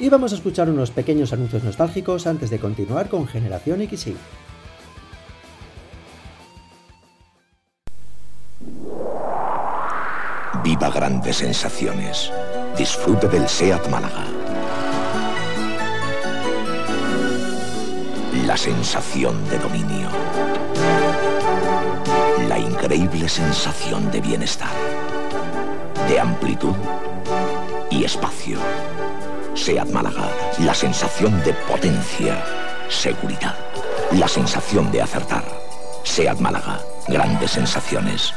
Y 0.00 0.10
vamos 0.10 0.32
a 0.32 0.36
escuchar 0.36 0.68
unos 0.68 0.90
pequeños 0.90 1.32
anuncios 1.32 1.64
nostálgicos 1.64 2.26
antes 2.26 2.50
de 2.50 2.60
continuar 2.60 3.08
con 3.08 3.26
Generación 3.26 3.80
XY. 3.88 4.16
Grandes 10.86 11.36
sensaciones. 11.36 12.32
Disfrute 12.76 13.28
del 13.28 13.46
SEAT 13.46 13.88
Málaga. 13.88 14.24
La 18.46 18.56
sensación 18.56 19.46
de 19.48 19.58
dominio. 19.58 20.08
La 22.48 22.58
increíble 22.58 23.28
sensación 23.28 24.10
de 24.10 24.20
bienestar. 24.20 24.72
De 26.08 26.18
amplitud 26.18 26.74
y 27.90 28.04
espacio. 28.04 28.58
SEAT 29.54 29.88
Málaga, 29.90 30.30
la 30.60 30.74
sensación 30.74 31.42
de 31.44 31.52
potencia, 31.52 32.42
seguridad. 32.88 33.54
La 34.12 34.26
sensación 34.26 34.90
de 34.90 35.02
acertar. 35.02 35.44
SEAT 36.02 36.38
Málaga, 36.38 36.80
grandes 37.08 37.50
sensaciones. 37.50 38.32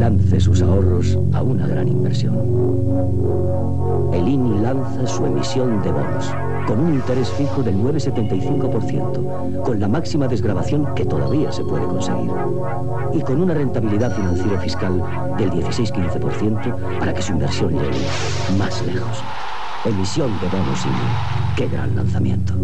Lance 0.00 0.40
sus 0.40 0.62
ahorros 0.62 1.18
a 1.34 1.42
una 1.42 1.66
gran 1.66 1.86
inversión. 1.86 2.34
El 4.14 4.26
INI 4.26 4.60
lanza 4.60 5.06
su 5.06 5.26
emisión 5.26 5.82
de 5.82 5.92
bonos 5.92 6.26
con 6.66 6.80
un 6.80 6.94
interés 6.94 7.28
fijo 7.32 7.62
del 7.62 7.76
9,75%, 7.76 9.62
con 9.62 9.78
la 9.78 9.88
máxima 9.88 10.26
desgrabación 10.26 10.94
que 10.94 11.04
todavía 11.04 11.52
se 11.52 11.64
puede 11.64 11.84
conseguir, 11.84 12.30
y 13.12 13.20
con 13.20 13.42
una 13.42 13.52
rentabilidad 13.52 14.16
financiera 14.16 14.58
fiscal 14.58 15.02
del 15.36 15.50
16,15% 15.50 16.98
para 16.98 17.12
que 17.12 17.20
su 17.20 17.32
inversión 17.32 17.74
llegue 17.74 18.06
más 18.58 18.82
lejos. 18.86 19.22
Emisión 19.84 20.30
de 20.40 20.48
bonos 20.48 20.86
INI. 20.86 21.56
¡Qué 21.56 21.68
gran 21.68 21.94
lanzamiento! 21.94 22.54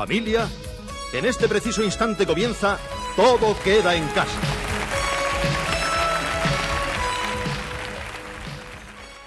Familia, 0.00 0.48
en 1.12 1.26
este 1.26 1.46
preciso 1.46 1.84
instante 1.84 2.26
comienza 2.26 2.78
Todo 3.16 3.54
queda 3.62 3.94
en 3.94 4.06
casa. 4.08 4.40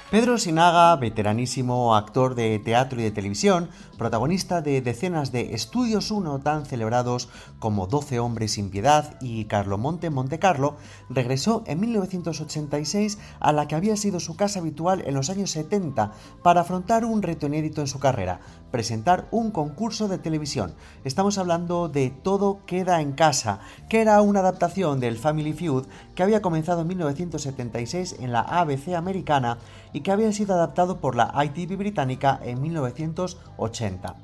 Pedro 0.10 0.38
Sinaga, 0.38 0.96
veteranísimo 0.96 1.96
actor 1.96 2.36
de 2.36 2.60
teatro 2.60 3.00
y 3.00 3.04
de 3.04 3.10
televisión, 3.10 3.70
protagonista 3.98 4.62
de 4.62 4.82
decenas 4.82 5.32
de 5.32 5.56
estudios 5.56 6.12
1 6.12 6.40
tan 6.42 6.66
celebrados 6.66 7.30
como 7.58 7.88
12 7.88 8.20
hombres 8.20 8.52
sin 8.52 8.70
piedad 8.70 9.18
y 9.22 9.46
Carlomonte 9.46 10.12
Monte 10.12 10.38
Carlo, 10.38 10.78
regresó 11.10 11.64
en 11.66 11.80
1986 11.80 13.18
a 13.40 13.52
la 13.54 13.68
que 13.68 13.74
había 13.74 13.98
sido 13.98 14.20
su 14.20 14.36
casa 14.36 14.60
habitual 14.60 15.04
en 15.06 15.16
los 15.16 15.32
años 15.32 15.50
70 15.50 16.12
para 16.44 16.62
afrontar 16.62 17.06
un 17.06 17.24
reto 17.24 17.48
inédito 17.48 17.82
en 17.82 17.88
su 17.88 18.00
carrera, 18.00 18.40
presentar 18.74 19.28
un 19.30 19.52
concurso 19.52 20.08
de 20.08 20.18
televisión. 20.18 20.74
Estamos 21.04 21.38
hablando 21.38 21.90
de 21.90 22.10
Todo 22.10 22.66
queda 22.66 23.02
en 23.02 23.12
casa, 23.12 23.60
que 23.88 24.02
era 24.02 24.20
una 24.22 24.40
adaptación 24.40 25.00
del 25.00 25.20
Family 25.20 25.54
Feud 25.54 25.86
que 26.16 26.24
había 26.24 26.42
comenzado 26.42 26.82
en 26.82 26.88
1976 26.88 28.16
en 28.20 28.32
la 28.32 28.42
ABC 28.42 28.96
americana 28.96 29.60
y 29.94 30.02
que 30.02 30.12
había 30.12 30.34
sido 30.34 30.56
adaptado 30.56 31.00
por 31.00 31.16
la 31.16 31.32
ITV 31.46 31.78
británica 31.78 32.40
en 32.44 32.64
1980. 32.64 34.16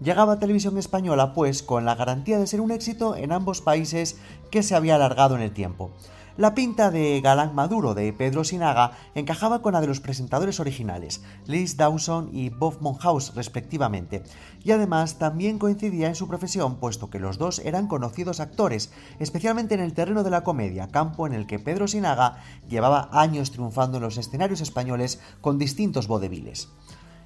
Llegaba 0.00 0.34
a 0.34 0.38
televisión 0.38 0.78
española 0.78 1.34
pues 1.34 1.64
con 1.64 1.84
la 1.84 1.96
garantía 1.96 2.38
de 2.38 2.46
ser 2.46 2.60
un 2.60 2.70
éxito 2.70 3.16
en 3.16 3.32
ambos 3.32 3.62
países 3.62 4.16
que 4.52 4.62
se 4.62 4.76
había 4.76 4.94
alargado 4.94 5.34
en 5.34 5.42
el 5.42 5.50
tiempo. 5.50 5.90
La 6.38 6.54
pinta 6.54 6.92
de 6.92 7.20
galán 7.20 7.52
maduro 7.56 7.94
de 7.94 8.12
Pedro 8.12 8.44
Sinaga 8.44 8.92
encajaba 9.16 9.60
con 9.60 9.72
la 9.72 9.80
de 9.80 9.88
los 9.88 9.98
presentadores 9.98 10.60
originales, 10.60 11.20
Liz 11.46 11.76
Dawson 11.76 12.30
y 12.32 12.48
Bob 12.50 12.80
Monhouse 12.80 13.34
respectivamente, 13.34 14.22
y 14.62 14.70
además 14.70 15.18
también 15.18 15.58
coincidía 15.58 16.06
en 16.06 16.14
su 16.14 16.28
profesión 16.28 16.76
puesto 16.76 17.10
que 17.10 17.18
los 17.18 17.38
dos 17.38 17.58
eran 17.64 17.88
conocidos 17.88 18.38
actores, 18.38 18.92
especialmente 19.18 19.74
en 19.74 19.80
el 19.80 19.94
terreno 19.94 20.22
de 20.22 20.30
la 20.30 20.44
comedia, 20.44 20.86
campo 20.92 21.26
en 21.26 21.32
el 21.32 21.48
que 21.48 21.58
Pedro 21.58 21.88
Sinaga 21.88 22.36
llevaba 22.68 23.08
años 23.10 23.50
triunfando 23.50 23.96
en 23.96 24.04
los 24.04 24.16
escenarios 24.16 24.60
españoles 24.60 25.20
con 25.40 25.58
distintos 25.58 26.06
vodeviles. 26.06 26.68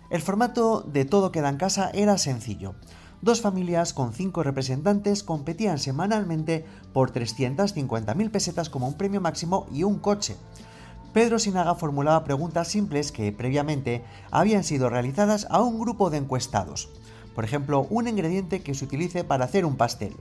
El 0.08 0.22
formato 0.22 0.80
de 0.90 1.04
Todo 1.04 1.32
queda 1.32 1.50
en 1.50 1.58
casa 1.58 1.90
era 1.92 2.16
sencillo. 2.16 2.76
Dos 3.22 3.40
familias 3.40 3.92
con 3.92 4.12
cinco 4.12 4.42
representantes 4.42 5.22
competían 5.22 5.78
semanalmente 5.78 6.66
por 6.92 7.12
350.000 7.12 8.30
pesetas 8.32 8.68
como 8.68 8.88
un 8.88 8.94
premio 8.94 9.20
máximo 9.20 9.68
y 9.72 9.84
un 9.84 10.00
coche. 10.00 10.34
Pedro 11.12 11.38
Sinaga 11.38 11.76
formulaba 11.76 12.24
preguntas 12.24 12.66
simples 12.66 13.12
que 13.12 13.30
previamente 13.30 14.02
habían 14.32 14.64
sido 14.64 14.90
realizadas 14.90 15.46
a 15.50 15.62
un 15.62 15.78
grupo 15.78 16.10
de 16.10 16.18
encuestados. 16.18 16.88
Por 17.32 17.44
ejemplo, 17.44 17.86
un 17.90 18.08
ingrediente 18.08 18.60
que 18.64 18.74
se 18.74 18.86
utilice 18.86 19.22
para 19.22 19.44
hacer 19.44 19.64
un 19.66 19.76
pastel. 19.76 20.16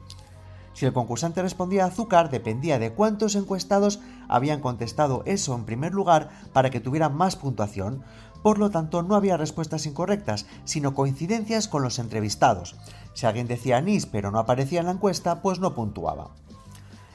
Si 0.74 0.86
el 0.86 0.94
concursante 0.94 1.42
respondía 1.42 1.86
azúcar, 1.86 2.30
dependía 2.30 2.78
de 2.78 2.94
cuántos 2.94 3.34
encuestados 3.34 4.00
habían 4.28 4.62
contestado 4.62 5.24
eso 5.26 5.56
en 5.56 5.66
primer 5.66 5.94
lugar 5.94 6.30
para 6.54 6.70
que 6.70 6.80
tuvieran 6.80 7.16
más 7.16 7.36
puntuación. 7.36 8.04
Por 8.42 8.58
lo 8.58 8.70
tanto, 8.70 9.04
no 9.04 9.16
había 9.16 9.38
respuestas 9.38 9.86
incorrectas, 9.86 10.46
sino 10.64 10.94
coincidencias 10.96 11.68
con 11.68 11.84
los 11.84 12.00
entrevistados. 12.00 12.76
Si 13.14 13.26
alguien 13.26 13.48
decía 13.48 13.78
anís 13.78 14.06
pero 14.06 14.32
no 14.32 14.40
aparecía 14.40 14.80
en 14.80 14.88
la 14.88 14.94
encuesta, 14.94 15.42
pues 15.42 15.60
no 15.60 15.76
puntuaba. 15.76 16.32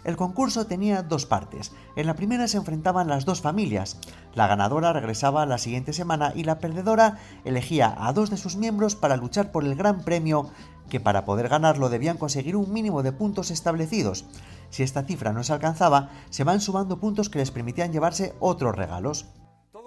El 0.07 0.17
concurso 0.17 0.67
tenía 0.67 1.03
dos 1.03 1.27
partes. 1.27 1.73
En 1.97 2.07
la 2.07 2.15
primera 2.15 2.47
se 2.47 2.59
enfrentaban 2.59 3.09
las 3.09 3.25
dos 3.25 3.41
familias. 3.41 3.99
La 4.35 4.47
ganadora 4.47 4.93
regresaba 4.93 5.47
la 5.47 5.59
siguiente 5.59 5.93
semana 5.93 6.33
y 6.33 6.45
la 6.45 6.61
perdedora 6.61 7.19
elegía 7.45 7.93
a 7.99 8.13
dos 8.13 8.31
de 8.31 8.37
sus 8.37 8.55
miembros 8.55 8.95
para 8.95 9.17
luchar 9.17 9.51
por 9.51 9.65
el 9.65 9.75
gran 9.75 10.03
premio 10.03 10.49
que 10.89 11.01
para 11.01 11.25
poder 11.25 11.49
ganarlo 11.49 11.89
debían 11.89 12.19
conseguir 12.19 12.55
un 12.55 12.73
mínimo 12.73 13.03
de 13.03 13.11
puntos 13.11 13.51
establecidos. 13.51 14.27
Si 14.71 14.85
esta 14.85 15.03
cifra 15.03 15.33
no 15.33 15.43
se 15.43 15.53
alcanzaba, 15.53 16.11
se 16.31 16.45
van 16.45 16.61
sumando 16.61 17.01
puntos 17.01 17.29
que 17.29 17.41
les 17.41 17.51
permitían 17.51 17.93
llevarse 17.93 18.37
otros 18.39 18.77
regalos. 18.77 19.27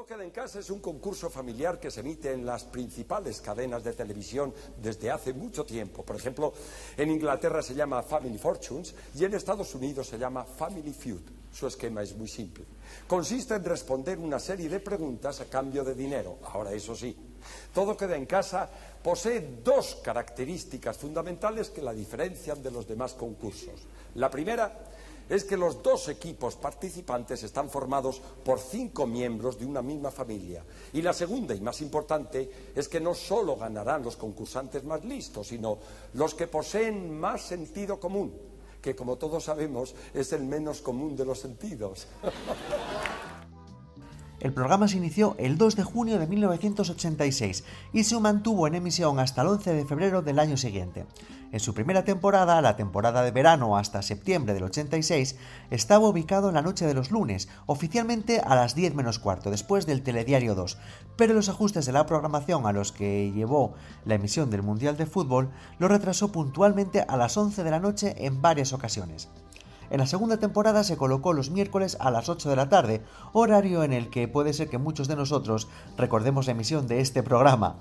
Queda 0.10 0.24
en 0.24 0.32
casa 0.32 0.58
es 0.58 0.72
un 0.72 0.80
concurso 0.80 1.30
familiar 1.30 1.80
que 1.80 1.92
se 1.92 2.00
emite 2.00 2.32
en 2.32 2.44
las 2.44 2.64
principales 2.64 3.42
cadenas 3.42 3.84
de 3.84 3.94
televisión 3.94 4.52
desde 4.82 5.12
hace 5.12 5.34
mucho 5.34 5.64
tiempo. 5.64 6.02
Por 6.02 6.16
ejemplo, 6.16 6.52
en 6.98 7.12
Inglaterra 7.12 7.62
se 7.62 7.76
llama 7.76 8.02
Family 8.02 8.40
Fortunes 8.40 8.96
y 9.14 9.24
en 9.24 9.36
Estados 9.36 9.76
Unidos 9.76 10.08
se 10.08 10.18
llama 10.18 10.46
Family 10.46 10.94
Feud. 10.94 11.22
Su 11.54 11.68
esquema 11.68 12.02
es 12.02 12.16
muy 12.16 12.28
simple. 12.28 12.66
Consiste 13.08 13.54
en 13.54 13.64
responder 13.64 14.18
una 14.18 14.40
serie 14.40 14.68
de 14.68 14.80
preguntas 14.80 15.42
a 15.42 15.46
cambio 15.46 15.84
de 15.84 15.94
dinero. 15.94 16.40
Ahora, 16.44 16.74
eso 16.74 16.96
sí, 16.96 17.16
todo 17.72 17.96
queda 17.96 18.16
en 18.16 18.26
casa 18.26 18.68
posee 19.04 19.60
dos 19.64 20.00
características 20.04 20.98
fundamentales 20.98 21.70
que 21.70 21.84
la 21.84 21.94
diferencian 21.94 22.64
de 22.64 22.72
los 22.72 22.88
demás 22.88 23.14
concursos. 23.14 23.80
La 24.16 24.32
primera 24.32 24.74
es 25.30 25.44
que 25.44 25.56
los 25.56 25.82
dos 25.82 26.10
equipos 26.10 26.56
participantes 26.56 27.44
están 27.44 27.70
formados 27.70 28.22
por 28.44 28.60
cinco 28.60 29.06
miembros 29.06 29.60
de 29.60 29.66
una 29.66 29.82
misma 29.82 30.12
familia. 30.12 30.66
Y 30.92 31.02
la 31.02 31.14
segunda 31.14 31.54
y 31.54 31.62
más 31.62 31.82
importante 31.82 32.72
es 32.76 32.90
que 32.90 33.00
no 33.00 33.14
solo 33.14 33.56
ganarán 33.56 34.04
los 34.04 34.18
concursantes 34.18 34.84
más 34.84 35.06
listos, 35.06 35.48
sino 35.48 35.78
los 36.14 36.34
que 36.34 36.48
poseen 36.48 37.18
más 37.20 37.44
sentido 37.44 38.00
común, 38.00 38.34
que 38.82 38.96
como 38.96 39.18
todos 39.18 39.44
sabemos 39.44 39.94
es 40.14 40.34
el 40.34 40.44
menos 40.44 40.82
común 40.82 41.16
de 41.16 41.26
los 41.26 41.40
sentidos. 41.40 42.08
El 44.40 44.54
programa 44.54 44.88
se 44.88 44.96
inició 44.96 45.36
el 45.38 45.58
2 45.58 45.76
de 45.76 45.84
junio 45.84 46.18
de 46.18 46.26
1986 46.26 47.64
y 47.92 48.06
se 48.06 48.20
mantuvo 48.22 48.68
en 48.68 48.76
emisión 48.76 49.20
hasta 49.20 49.42
el 49.42 49.50
11 49.50 49.74
de 49.74 49.86
febrero 49.86 50.22
del 50.22 50.40
año 50.40 50.56
siguiente. 50.56 51.06
En 51.52 51.60
su 51.60 51.74
primera 51.74 52.04
temporada, 52.04 52.62
la 52.62 52.76
temporada 52.76 53.24
de 53.24 53.32
verano 53.32 53.76
hasta 53.76 54.04
septiembre 54.04 54.54
del 54.54 54.66
86, 54.66 55.36
estaba 55.72 56.08
ubicado 56.08 56.50
en 56.50 56.56
la 56.56 56.62
noche 56.62 56.86
de 56.86 56.94
los 56.94 57.10
lunes, 57.10 57.50
oficialmente 57.66 58.40
a 58.40 58.54
las 58.54 58.76
10 58.76 58.94
menos 58.94 59.18
cuarto, 59.18 59.50
después 59.50 59.88
del 59.88 60.04
Telediario 60.04 60.54
2, 60.54 60.78
pero 61.18 61.34
los 61.34 61.50
ajustes 61.50 61.88
de 61.88 61.92
la 61.92 62.06
programación 62.06 62.68
a 62.68 62.72
los 62.72 62.92
que 62.92 63.32
llevó 63.34 63.74
la 64.06 64.14
emisión 64.14 64.52
del 64.52 64.62
Mundial 64.62 64.96
de 64.96 65.08
Fútbol 65.08 65.50
lo 65.80 65.88
retrasó 65.88 66.32
puntualmente 66.32 67.02
a 67.02 67.18
las 67.18 67.36
11 67.36 67.64
de 67.64 67.72
la 67.72 67.80
noche 67.80 68.14
en 68.20 68.44
varias 68.44 68.72
ocasiones. 68.72 69.28
En 69.90 69.98
la 69.98 70.06
segunda 70.06 70.38
temporada 70.38 70.84
se 70.84 70.98
colocó 70.98 71.34
los 71.34 71.50
miércoles 71.50 71.98
a 72.00 72.12
las 72.12 72.30
8 72.30 72.48
de 72.48 72.56
la 72.56 72.70
tarde, 72.70 73.02
horario 73.34 73.84
en 73.84 73.92
el 73.92 74.12
que 74.12 74.28
puede 74.28 74.54
ser 74.54 74.70
que 74.70 74.78
muchos 74.78 75.08
de 75.08 75.16
nosotros 75.16 75.68
recordemos 75.98 76.46
la 76.46 76.52
emisión 76.52 76.88
de 76.88 77.00
este 77.02 77.24
programa. 77.24 77.78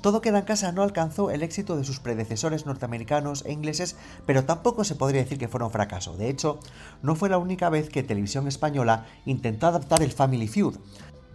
Todo 0.00 0.20
queda 0.20 0.38
en 0.38 0.44
casa 0.44 0.70
no 0.70 0.82
alcanzó 0.82 1.30
el 1.30 1.42
éxito 1.42 1.76
de 1.76 1.82
sus 1.82 1.98
predecesores 1.98 2.66
norteamericanos 2.66 3.44
e 3.44 3.52
ingleses, 3.52 3.96
pero 4.26 4.44
tampoco 4.44 4.84
se 4.84 4.94
podría 4.94 5.22
decir 5.22 5.38
que 5.38 5.48
fuera 5.48 5.66
un 5.66 5.72
fracaso. 5.72 6.16
De 6.16 6.30
hecho, 6.30 6.60
no 7.02 7.16
fue 7.16 7.28
la 7.28 7.38
única 7.38 7.68
vez 7.68 7.90
que 7.90 8.04
Televisión 8.04 8.46
Española 8.46 9.06
intentó 9.26 9.66
adaptar 9.66 10.02
el 10.02 10.12
Family 10.12 10.46
Feud. 10.46 10.76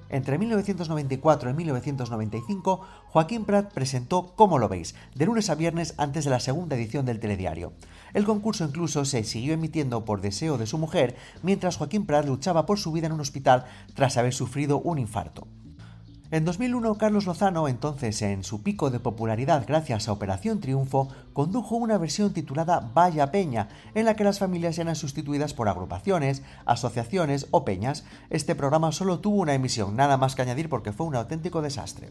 Entre 0.08 0.38
1994 0.38 1.49
y 1.49 1.54
1995, 1.54 2.82
Joaquín 3.08 3.45
Prat 3.45 3.73
presentó 3.73 4.34
Cómo 4.36 4.60
lo 4.60 4.69
veis, 4.69 4.95
de 5.15 5.26
lunes 5.26 5.49
a 5.49 5.56
viernes 5.56 5.95
antes 5.97 6.23
de 6.23 6.30
la 6.30 6.39
segunda 6.39 6.76
edición 6.76 7.06
del 7.06 7.19
telediario. 7.19 7.73
El 8.13 8.23
concurso 8.23 8.63
incluso 8.63 9.04
se 9.06 9.23
siguió 9.23 9.56
emitiendo 9.56 10.06
por 10.06 10.21
deseo 10.21 10.58
de 10.58 10.67
su 10.67 10.78
mujer, 10.78 11.15
mientras 11.41 11.78
Joaquín 11.78 12.06
Prat 12.06 12.26
luchaba 12.28 12.65
por 12.65 12.80
su 12.80 12.91
vida 12.91 13.08
en 13.08 13.13
un 13.13 13.21
hospital 13.21 13.65
tras 13.93 14.15
haber 14.15 14.34
sufrido 14.34 14.80
un 14.80 14.99
infarto. 14.99 15.47
En 16.34 16.46
2001, 16.46 16.98
Carlos 16.98 17.28
Lozano, 17.28 17.67
entonces 17.67 18.19
en 18.24 18.43
su 18.43 18.63
pico 18.63 18.89
de 18.89 19.00
popularidad 19.00 19.65
gracias 19.67 20.08
a 20.08 20.13
Operación 20.13 20.60
Triunfo, 20.62 21.10
condujo 21.32 21.76
una 21.76 22.00
versión 22.00 22.34
titulada 22.34 22.89
Vaya 22.96 23.30
Peña, 23.30 23.69
en 23.93 24.06
la 24.06 24.15
que 24.15 24.24
las 24.24 24.39
familias 24.39 24.80
eran 24.80 24.96
sustituidas 24.96 25.54
por 25.54 25.69
agrupaciones, 25.69 26.41
asociaciones 26.65 27.46
o 27.52 27.65
peñas. 27.65 28.04
Este 28.32 28.56
programa 28.56 28.91
solo 28.91 29.19
tuvo 29.19 29.43
una 29.43 29.54
emisión, 29.54 29.96
nada 29.96 30.17
más 30.17 30.34
que 30.34 30.41
añadir 30.41 30.69
porque 30.69 30.91
fue 30.91 31.06
un 31.06 31.15
auténtico 31.15 31.62
desastre. 31.62 32.10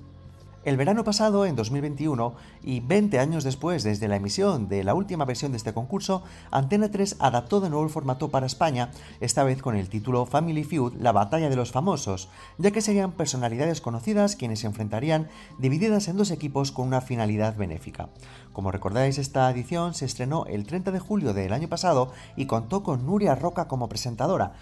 El 0.64 0.76
verano 0.76 1.02
pasado, 1.02 1.44
en 1.44 1.56
2021, 1.56 2.36
y 2.62 2.78
20 2.78 3.18
años 3.18 3.42
después 3.42 3.82
desde 3.82 4.06
la 4.06 4.14
emisión 4.14 4.68
de 4.68 4.84
la 4.84 4.94
última 4.94 5.24
versión 5.24 5.50
de 5.50 5.56
este 5.56 5.74
concurso, 5.74 6.22
Antena 6.52 6.88
3 6.88 7.16
adaptó 7.18 7.60
de 7.60 7.68
nuevo 7.68 7.84
el 7.84 7.90
formato 7.90 8.28
para 8.28 8.46
España, 8.46 8.92
esta 9.18 9.42
vez 9.42 9.60
con 9.60 9.74
el 9.74 9.88
título 9.88 10.24
Family 10.24 10.62
Feud, 10.62 10.94
la 11.00 11.10
batalla 11.10 11.50
de 11.50 11.56
los 11.56 11.72
famosos, 11.72 12.28
ya 12.58 12.70
que 12.70 12.80
serían 12.80 13.10
personalidades 13.10 13.80
conocidas 13.80 14.36
quienes 14.36 14.60
se 14.60 14.68
enfrentarían 14.68 15.28
divididas 15.58 16.06
en 16.06 16.16
dos 16.16 16.30
equipos 16.30 16.70
con 16.70 16.86
una 16.86 17.00
finalidad 17.00 17.56
benéfica. 17.56 18.10
Como 18.52 18.70
recordáis, 18.70 19.18
esta 19.18 19.50
edición 19.50 19.94
se 19.94 20.04
estrenó 20.04 20.46
el 20.46 20.64
30 20.64 20.92
de 20.92 21.00
julio 21.00 21.34
del 21.34 21.54
año 21.54 21.68
pasado 21.68 22.12
y 22.36 22.46
contó 22.46 22.84
con 22.84 23.04
Nuria 23.04 23.34
Roca 23.34 23.66
como 23.66 23.88
presentadora. 23.88 24.52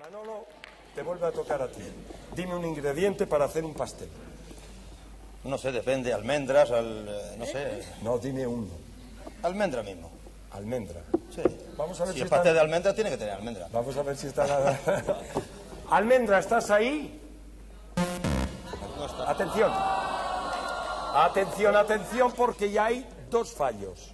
Manolo, 0.00 0.46
te 0.94 1.02
vuelve 1.02 1.26
a 1.26 1.32
tocar 1.32 1.60
a 1.60 1.68
ti. 1.68 1.82
Dime 2.34 2.56
un 2.56 2.64
ingrediente 2.64 3.26
para 3.26 3.44
hacer 3.44 3.66
un 3.66 3.74
pastel. 3.74 4.08
No 5.48 5.56
sé, 5.56 5.72
depende, 5.72 6.12
almendras, 6.12 6.70
al, 6.70 7.06
eh, 7.08 7.36
no 7.38 7.46
sé. 7.46 7.82
No, 8.02 8.18
dime 8.18 8.46
uno. 8.46 8.68
Almendra 9.42 9.82
mismo. 9.82 10.10
Almendra. 10.50 11.00
Sí. 11.34 11.42
Vamos 11.74 11.98
a 12.00 12.04
ver 12.04 12.12
si 12.12 12.18
si 12.18 12.20
es 12.20 12.24
está- 12.26 12.36
pastel 12.36 12.54
de 12.54 12.60
almendra, 12.60 12.94
tiene 12.94 13.08
que 13.10 13.16
tener 13.16 13.32
almendra. 13.34 13.66
Vamos 13.72 13.96
a 13.96 14.02
ver 14.02 14.16
si 14.16 14.26
está 14.26 14.46
nada. 14.46 14.78
Almendra, 15.90 16.38
¿estás 16.38 16.70
ahí? 16.70 17.18
Atención. 19.26 19.72
Atención, 21.14 21.76
atención, 21.76 22.32
porque 22.32 22.70
ya 22.70 22.86
hay 22.86 23.06
dos 23.30 23.52
fallos. 23.52 24.10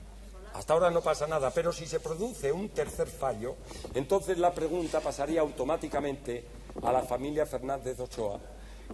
Hasta 0.55 0.73
ahora 0.73 0.91
no 0.93 1.01
pasa 1.01 1.27
nada, 1.27 1.51
pero 1.51 1.73
si 1.73 1.85
se 1.87 1.99
produce 1.99 2.53
un 2.53 2.69
tercer 2.69 3.09
fallo, 3.09 3.57
entonces 3.95 4.39
la 4.39 4.53
pregunta 4.53 5.01
pasaría 5.01 5.41
automáticamente 5.41 6.45
a 6.81 6.93
la 6.93 7.03
familia 7.03 7.45
Fernández 7.45 7.99
Ochoa, 7.99 8.39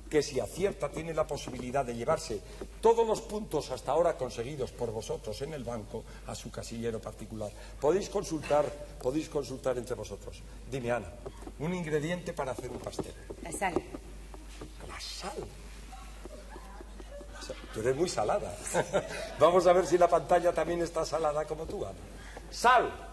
que 0.09 0.23
si 0.23 0.41
acierta 0.41 0.91
tiene 0.91 1.15
la 1.15 1.27
posibilidad 1.27 1.85
de 1.85 1.95
llevarse 1.95 2.41
todos 2.81 3.07
los 3.07 3.21
puntos 3.21 3.71
hasta 3.71 3.93
ahora 3.93 4.17
conseguidos 4.17 4.73
por 4.73 4.91
vosotros 4.91 5.41
en 5.43 5.55
el 5.55 5.65
banco 5.65 6.05
a 6.27 6.35
su 6.35 6.51
casillero 6.51 7.01
particular. 7.01 7.51
Podéis 7.81 8.09
consultar, 8.09 8.65
podéis 9.01 9.29
consultar 9.29 9.79
entre 9.79 9.95
vosotros. 9.95 10.43
Dime, 10.71 10.91
Ana, 10.91 11.13
un 11.59 11.75
ingrediente 11.75 12.33
para 12.33 12.53
hacer 12.53 12.71
un 12.71 12.79
pastel. 12.79 13.15
La 13.43 13.53
sal. 13.53 13.75
La 14.89 15.01
sal. 15.01 15.33
La 17.33 17.43
sal. 17.43 17.57
Tú 17.73 17.81
eres 17.81 17.97
muy 17.97 18.09
salada. 18.09 18.57
Vamos 19.39 19.67
a 19.67 19.73
ver 19.73 19.87
si 19.87 19.97
la 19.97 20.09
pantalla 20.09 20.53
también 20.53 20.83
está 20.83 21.05
salada 21.05 21.45
como 21.45 21.67
tú, 21.67 21.85
Ana. 21.85 21.99
Sal. 22.51 23.10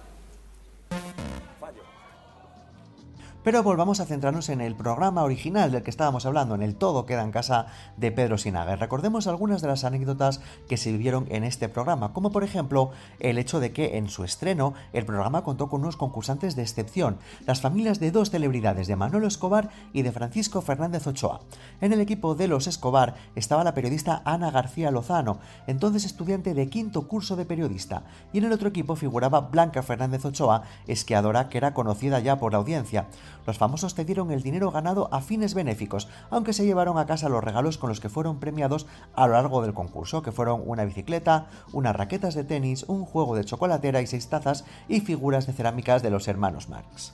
Pero 3.47 3.63
volvamos 3.63 4.01
a 4.01 4.05
centrarnos 4.05 4.49
en 4.49 4.59
el 4.59 4.75
programa 4.75 5.23
original 5.23 5.71
del 5.71 5.81
que 5.81 5.89
estábamos 5.89 6.25
hablando, 6.25 6.53
en 6.53 6.61
el 6.61 6.75
Todo 6.75 7.05
queda 7.05 7.23
en 7.23 7.31
casa 7.31 7.67
de 7.95 8.11
Pedro 8.11 8.37
Sinaga. 8.37 8.75
Recordemos 8.75 9.25
algunas 9.25 9.61
de 9.61 9.69
las 9.69 9.85
anécdotas 9.85 10.41
que 10.67 10.75
se 10.75 10.91
vivieron 10.91 11.27
en 11.29 11.45
este 11.45 11.69
programa, 11.69 12.11
como 12.11 12.33
por 12.33 12.43
ejemplo 12.43 12.91
el 13.21 13.37
hecho 13.37 13.61
de 13.61 13.71
que 13.71 13.97
en 13.97 14.09
su 14.09 14.25
estreno 14.25 14.73
el 14.91 15.05
programa 15.05 15.45
contó 15.45 15.69
con 15.69 15.79
unos 15.79 15.95
concursantes 15.95 16.57
de 16.57 16.63
excepción, 16.63 17.19
las 17.45 17.61
familias 17.61 18.01
de 18.01 18.11
dos 18.11 18.31
celebridades, 18.31 18.85
de 18.85 18.97
Manolo 18.97 19.27
Escobar 19.27 19.69
y 19.93 20.01
de 20.01 20.11
Francisco 20.11 20.61
Fernández 20.61 21.07
Ochoa. 21.07 21.39
En 21.79 21.93
el 21.93 22.01
equipo 22.01 22.35
de 22.35 22.49
los 22.49 22.67
Escobar 22.67 23.15
estaba 23.35 23.63
la 23.63 23.73
periodista 23.73 24.23
Ana 24.25 24.51
García 24.51 24.91
Lozano, 24.91 25.39
entonces 25.67 26.03
estudiante 26.03 26.53
de 26.53 26.67
quinto 26.67 27.07
curso 27.07 27.37
de 27.37 27.45
periodista, 27.45 28.03
y 28.33 28.39
en 28.39 28.43
el 28.43 28.51
otro 28.51 28.67
equipo 28.67 28.97
figuraba 28.97 29.39
Blanca 29.39 29.83
Fernández 29.83 30.25
Ochoa, 30.25 30.63
esquiadora 30.85 31.47
que 31.47 31.59
era 31.59 31.73
conocida 31.73 32.19
ya 32.19 32.37
por 32.39 32.51
la 32.51 32.57
audiencia. 32.57 33.07
Los 33.47 33.57
famosos 33.57 33.95
cedieron 33.95 34.29
el 34.31 34.43
dinero 34.43 34.71
ganado 34.71 35.07
a 35.13 35.21
fines 35.21 35.53
benéficos, 35.53 36.09
aunque 36.29 36.51
se 36.51 36.65
llevaron 36.65 36.97
a 36.97 37.05
casa 37.05 37.29
los 37.29 37.41
regalos 37.41 37.77
con 37.77 37.87
los 37.87 38.01
que 38.01 38.09
fueron 38.09 38.41
premiados 38.41 38.87
a 39.15 39.25
lo 39.25 39.33
largo 39.33 39.61
del 39.61 39.73
concurso, 39.73 40.21
que 40.21 40.33
fueron 40.33 40.61
una 40.65 40.83
bicicleta, 40.83 41.47
unas 41.71 41.95
raquetas 41.95 42.35
de 42.35 42.43
tenis, 42.43 42.83
un 42.83 43.05
juego 43.05 43.37
de 43.37 43.45
chocolatera 43.45 44.01
y 44.01 44.07
seis 44.07 44.27
tazas 44.27 44.65
y 44.89 44.99
figuras 44.99 45.47
de 45.47 45.53
cerámicas 45.53 46.03
de 46.03 46.09
los 46.09 46.27
hermanos 46.27 46.67
Marx. 46.67 47.13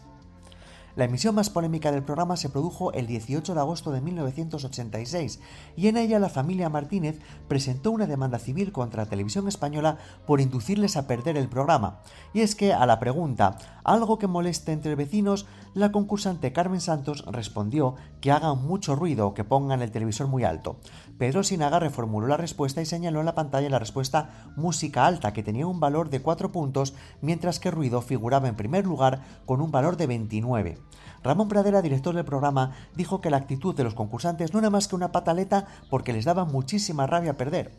La 0.96 1.06
emisión 1.06 1.34
más 1.34 1.50
polémica 1.50 1.92
del 1.92 2.04
programa 2.04 2.38
se 2.38 2.50
produjo 2.50 2.94
el 2.94 3.08
18 3.08 3.56
de 3.56 3.60
agosto 3.60 3.92
de 3.92 4.00
1986 4.00 5.40
y 5.76 5.88
en 5.88 5.98
ella 5.98 6.20
la 6.20 6.30
familia 6.30 6.70
Martínez 6.70 7.20
presentó 7.48 7.90
una 7.90 8.06
demanda 8.06 8.38
civil 8.38 8.72
contra 8.72 9.08
Televisión 9.08 9.48
Española 9.48 9.98
por 10.28 10.40
inducirles 10.40 10.96
a 10.96 11.08
perder 11.08 11.36
el 11.36 11.50
programa. 11.50 12.02
Y 12.32 12.42
es 12.42 12.54
que 12.54 12.74
a 12.74 12.86
la 12.86 13.00
pregunta 13.00 13.58
¿algo 13.84 14.20
que 14.20 14.28
moleste 14.28 14.72
entre 14.72 14.94
vecinos? 14.96 15.48
la 15.74 15.92
concursante 15.92 16.54
Carmen 16.54 16.82
Santos 16.82 17.26
respondió 17.26 17.96
que 18.22 18.32
hagan 18.32 18.64
mucho 18.64 18.96
ruido 18.96 19.28
o 19.28 19.34
que 19.34 19.44
pongan 19.44 19.82
el 19.82 19.92
televisor 19.92 20.28
muy 20.28 20.44
alto. 20.44 20.78
Pedro 21.18 21.44
Sinaga 21.44 21.80
reformuló 21.80 22.28
la 22.28 22.38
respuesta 22.38 22.82
y 22.82 22.86
señaló 22.86 23.20
en 23.20 23.28
la 23.28 23.36
pantalla 23.36 23.70
la 23.70 23.80
respuesta 23.80 24.52
música 24.56 25.06
alta 25.06 25.32
que 25.32 25.44
tenía 25.44 25.68
un 25.68 25.80
valor 25.80 26.10
de 26.10 26.22
4 26.22 26.52
puntos 26.52 26.96
mientras 27.22 27.60
que 27.60 27.72
ruido 27.72 28.02
figuraba 28.02 28.48
en 28.48 28.56
primer 28.56 28.86
lugar 28.86 29.22
con 29.46 29.62
un 29.62 29.72
valor 29.72 29.96
de 29.96 30.08
29. 30.08 30.78
Ramón 31.24 31.48
Pradera, 31.48 31.82
director 31.82 32.16
del 32.16 32.26
programa, 32.26 32.72
dijo 32.96 33.22
que 33.22 33.30
la 33.30 33.38
actitud 33.38 33.76
de 33.76 33.84
los 33.84 33.94
concursantes 33.94 34.54
no 34.54 34.60
era 34.60 34.70
más 34.70 34.88
que 34.88 34.96
una 34.96 35.12
pataleta 35.12 35.68
porque 35.90 36.14
les 36.14 36.26
daba 36.26 36.46
muchísima 36.46 37.08
rabia 37.08 37.38
perder. 37.38 37.72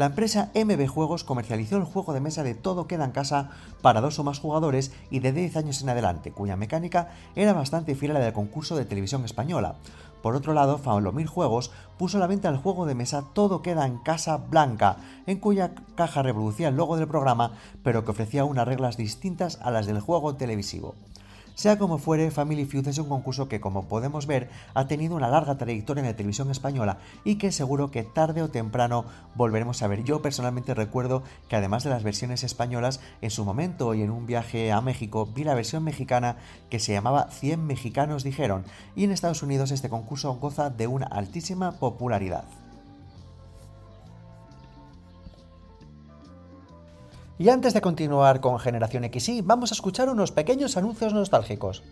La 0.00 0.06
empresa 0.06 0.50
MB 0.54 0.86
Juegos 0.86 1.24
comercializó 1.24 1.76
el 1.76 1.84
juego 1.84 2.14
de 2.14 2.20
mesa 2.20 2.42
de 2.42 2.54
Todo 2.54 2.86
queda 2.86 3.04
en 3.04 3.10
casa 3.10 3.50
para 3.82 4.00
dos 4.00 4.18
o 4.18 4.24
más 4.24 4.38
jugadores 4.38 4.92
y 5.10 5.18
de 5.18 5.32
10 5.32 5.56
años 5.58 5.82
en 5.82 5.90
adelante, 5.90 6.32
cuya 6.32 6.56
mecánica 6.56 7.10
era 7.34 7.52
bastante 7.52 7.94
fiel 7.94 8.12
a 8.12 8.14
la 8.14 8.20
del 8.20 8.32
concurso 8.32 8.76
de 8.76 8.86
televisión 8.86 9.26
española. 9.26 9.76
Por 10.22 10.36
otro 10.36 10.52
lado, 10.52 10.78
Faolomir 10.78 11.26
Juegos 11.26 11.70
puso 11.98 12.16
a 12.16 12.20
la 12.20 12.26
venta 12.26 12.48
el 12.48 12.56
juego 12.58 12.86
de 12.86 12.94
mesa 12.94 13.24
Todo 13.32 13.62
queda 13.62 13.86
en 13.86 13.98
Casa 13.98 14.36
Blanca, 14.36 14.96
en 15.26 15.38
cuya 15.38 15.74
caja 15.94 16.22
reproducía 16.22 16.68
el 16.68 16.76
logo 16.76 16.96
del 16.96 17.08
programa, 17.08 17.52
pero 17.82 18.04
que 18.04 18.10
ofrecía 18.10 18.44
unas 18.44 18.68
reglas 18.68 18.96
distintas 18.96 19.58
a 19.62 19.70
las 19.70 19.86
del 19.86 20.00
juego 20.00 20.36
televisivo. 20.36 20.94
Sea 21.60 21.76
como 21.76 21.98
fuere, 21.98 22.30
Family 22.30 22.64
Feud 22.64 22.88
es 22.88 22.96
un 22.96 23.10
concurso 23.10 23.46
que, 23.46 23.60
como 23.60 23.86
podemos 23.86 24.26
ver, 24.26 24.48
ha 24.72 24.86
tenido 24.86 25.14
una 25.14 25.28
larga 25.28 25.58
trayectoria 25.58 26.00
en 26.00 26.06
la 26.06 26.16
televisión 26.16 26.50
española 26.50 26.96
y 27.22 27.34
que 27.34 27.52
seguro 27.52 27.90
que 27.90 28.02
tarde 28.02 28.40
o 28.40 28.48
temprano 28.48 29.04
volveremos 29.34 29.82
a 29.82 29.86
ver. 29.86 30.02
Yo 30.02 30.22
personalmente 30.22 30.72
recuerdo 30.72 31.22
que 31.50 31.56
además 31.56 31.84
de 31.84 31.90
las 31.90 32.02
versiones 32.02 32.44
españolas, 32.44 33.00
en 33.20 33.28
su 33.28 33.44
momento 33.44 33.92
y 33.92 34.00
en 34.00 34.10
un 34.10 34.24
viaje 34.24 34.72
a 34.72 34.80
México 34.80 35.26
vi 35.26 35.44
la 35.44 35.54
versión 35.54 35.84
mexicana 35.84 36.36
que 36.70 36.78
se 36.78 36.94
llamaba 36.94 37.28
100 37.30 37.66
mexicanos 37.66 38.24
dijeron 38.24 38.64
y 38.96 39.04
en 39.04 39.10
Estados 39.10 39.42
Unidos 39.42 39.70
este 39.70 39.90
concurso 39.90 40.32
goza 40.36 40.70
de 40.70 40.86
una 40.86 41.08
altísima 41.08 41.72
popularidad. 41.72 42.44
Y 47.40 47.48
antes 47.48 47.72
de 47.72 47.80
continuar 47.80 48.42
con 48.42 48.58
Generación 48.58 49.02
XY, 49.02 49.40
vamos 49.40 49.72
a 49.72 49.74
escuchar 49.74 50.10
unos 50.10 50.30
pequeños 50.30 50.76
anuncios 50.76 51.14
nostálgicos. 51.14 51.82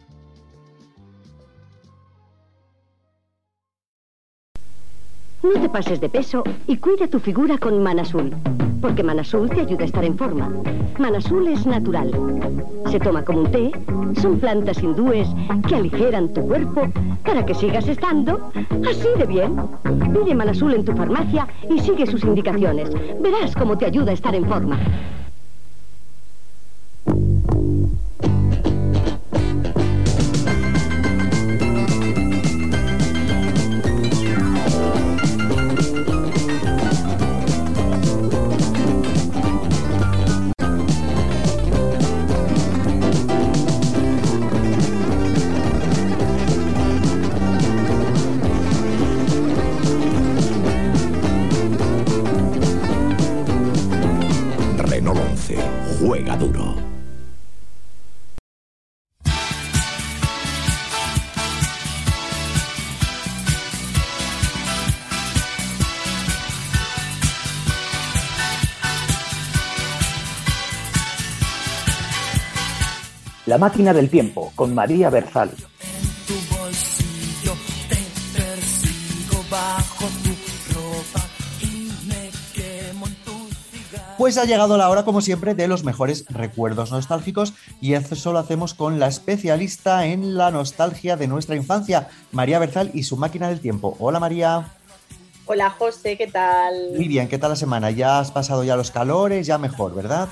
No 5.42 5.52
te 5.58 5.70
pases 5.70 6.02
de 6.02 6.10
peso 6.10 6.44
y 6.66 6.76
cuida 6.76 7.08
tu 7.08 7.18
figura 7.18 7.56
con 7.56 7.82
Manasul, 7.82 8.36
porque 8.82 9.02
Manasul 9.02 9.48
te 9.48 9.62
ayuda 9.62 9.84
a 9.84 9.86
estar 9.86 10.04
en 10.04 10.18
forma. 10.18 10.52
Manasul 10.98 11.48
es 11.48 11.64
natural. 11.64 12.10
Se 12.90 13.00
toma 13.00 13.24
como 13.24 13.40
un 13.40 13.50
té, 13.50 13.72
son 14.20 14.38
plantas 14.38 14.82
hindúes 14.82 15.28
que 15.66 15.76
aligeran 15.76 16.28
tu 16.34 16.42
cuerpo 16.42 16.92
para 17.24 17.46
que 17.46 17.54
sigas 17.54 17.88
estando 17.88 18.52
así 18.86 19.08
de 19.16 19.24
bien. 19.24 19.56
Pide 20.12 20.34
Manasul 20.34 20.74
en 20.74 20.84
tu 20.84 20.92
farmacia 20.92 21.48
y 21.70 21.78
sigue 21.78 22.06
sus 22.06 22.22
indicaciones. 22.22 22.90
Verás 23.22 23.54
cómo 23.54 23.78
te 23.78 23.86
ayuda 23.86 24.10
a 24.10 24.14
estar 24.14 24.34
en 24.34 24.46
forma. 24.46 24.78
La 73.58 73.66
máquina 73.66 73.92
del 73.92 74.08
tiempo 74.08 74.52
con 74.54 74.72
María 74.72 75.10
Berzal. 75.10 75.50
Pues 84.16 84.38
ha 84.38 84.44
llegado 84.44 84.76
la 84.76 84.88
hora, 84.88 85.04
como 85.04 85.20
siempre, 85.20 85.56
de 85.56 85.66
los 85.66 85.82
mejores 85.82 86.24
recuerdos 86.28 86.92
nostálgicos 86.92 87.52
y 87.80 87.94
eso 87.94 88.32
lo 88.32 88.38
hacemos 88.38 88.74
con 88.74 89.00
la 89.00 89.08
especialista 89.08 90.06
en 90.06 90.36
la 90.36 90.52
nostalgia 90.52 91.16
de 91.16 91.26
nuestra 91.26 91.56
infancia, 91.56 92.10
María 92.30 92.60
Berzal 92.60 92.92
y 92.94 93.02
su 93.02 93.16
máquina 93.16 93.48
del 93.48 93.58
tiempo. 93.58 93.96
Hola 93.98 94.20
María. 94.20 94.68
Hola 95.46 95.70
José, 95.70 96.16
¿qué 96.16 96.28
tal? 96.28 96.92
Muy 96.94 97.08
bien, 97.08 97.26
¿qué 97.26 97.38
tal 97.38 97.50
la 97.50 97.56
semana? 97.56 97.90
Ya 97.90 98.20
has 98.20 98.30
pasado 98.30 98.62
ya 98.62 98.76
los 98.76 98.92
calores, 98.92 99.48
ya 99.48 99.58
mejor, 99.58 99.96
¿verdad? 99.96 100.28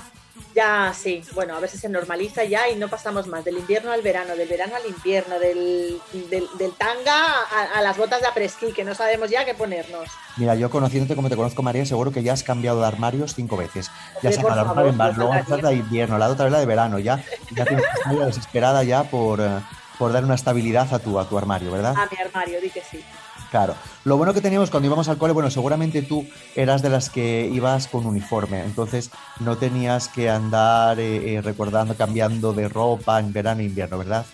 Ya, 0.55 0.93
sí, 0.93 1.21
bueno, 1.35 1.55
a 1.55 1.67
si 1.67 1.77
se 1.77 1.87
normaliza 1.87 2.43
ya 2.43 2.67
y 2.67 2.75
no 2.75 2.87
pasamos 2.87 3.27
más 3.27 3.45
del 3.45 3.57
invierno 3.57 3.91
al 3.91 4.01
verano, 4.01 4.35
del 4.35 4.47
verano 4.47 4.75
al 4.75 4.89
invierno, 4.89 5.37
del, 5.39 6.01
del, 6.31 6.47
del 6.57 6.71
tanga 6.73 7.25
a, 7.51 7.77
a 7.77 7.81
las 7.81 7.95
botas 7.95 8.21
de 8.21 8.27
apresquí, 8.27 8.73
que 8.73 8.83
no 8.83 8.95
sabemos 8.95 9.29
ya 9.29 9.45
qué 9.45 9.53
ponernos. 9.53 10.09
Mira, 10.37 10.55
yo 10.55 10.69
conociéndote 10.69 11.15
como 11.15 11.29
te 11.29 11.35
conozco, 11.35 11.61
María, 11.61 11.85
seguro 11.85 12.11
que 12.11 12.23
ya 12.23 12.33
has 12.33 12.43
cambiado 12.43 12.81
de 12.81 12.87
armarios 12.87 13.35
cinco 13.35 13.55
veces. 13.55 13.91
Ya 14.23 14.29
has 14.29 14.35
sacado 14.35 14.73
de 14.83 14.89
invierno, 14.89 15.11
no 15.11 15.33
luego 15.33 15.57
la 15.61 15.69
de 15.69 15.75
invierno, 15.75 16.17
la 16.17 16.27
otra 16.29 16.45
vez 16.45 16.51
la 16.51 16.59
de 16.59 16.65
verano, 16.65 16.99
ya, 16.99 17.23
ya 17.51 17.65
tienes 17.65 17.85
ya 18.05 18.25
desesperada 18.25 18.83
ya 18.83 19.03
por, 19.03 19.39
eh, 19.39 19.59
por 19.99 20.11
dar 20.11 20.23
una 20.23 20.35
estabilidad 20.35 20.91
a 20.93 20.99
tu, 20.99 21.19
a 21.19 21.29
tu 21.29 21.37
armario, 21.37 21.71
¿verdad? 21.71 21.95
A 21.95 22.07
mi 22.09 22.17
armario, 22.19 22.59
di 22.61 22.69
que 22.69 22.81
sí. 22.81 23.03
Claro. 23.51 23.75
Lo 24.03 24.17
bueno 24.17 24.33
que 24.33 24.41
teníamos 24.41 24.69
cuando 24.69 24.87
íbamos 24.87 25.07
al 25.07 25.17
cole, 25.17 25.31
bueno, 25.33 25.49
seguramente 25.49 26.01
tú 26.01 26.25
eras 26.55 26.81
de 26.81 26.89
las 26.89 27.09
que 27.09 27.49
ibas 27.53 27.87
con 27.87 28.05
uniforme, 28.05 28.61
entonces 28.63 29.09
no 29.39 29.57
tenías 29.57 30.09
que 30.09 30.29
andar 30.29 30.99
eh, 30.99 31.35
eh, 31.35 31.41
recordando, 31.41 31.95
cambiando 31.95 32.51
de 32.53 32.67
ropa 32.67 33.19
en 33.19 33.31
verano 33.31 33.61
e 33.61 33.65
invierno, 33.65 33.97
¿verdad? 33.97 34.25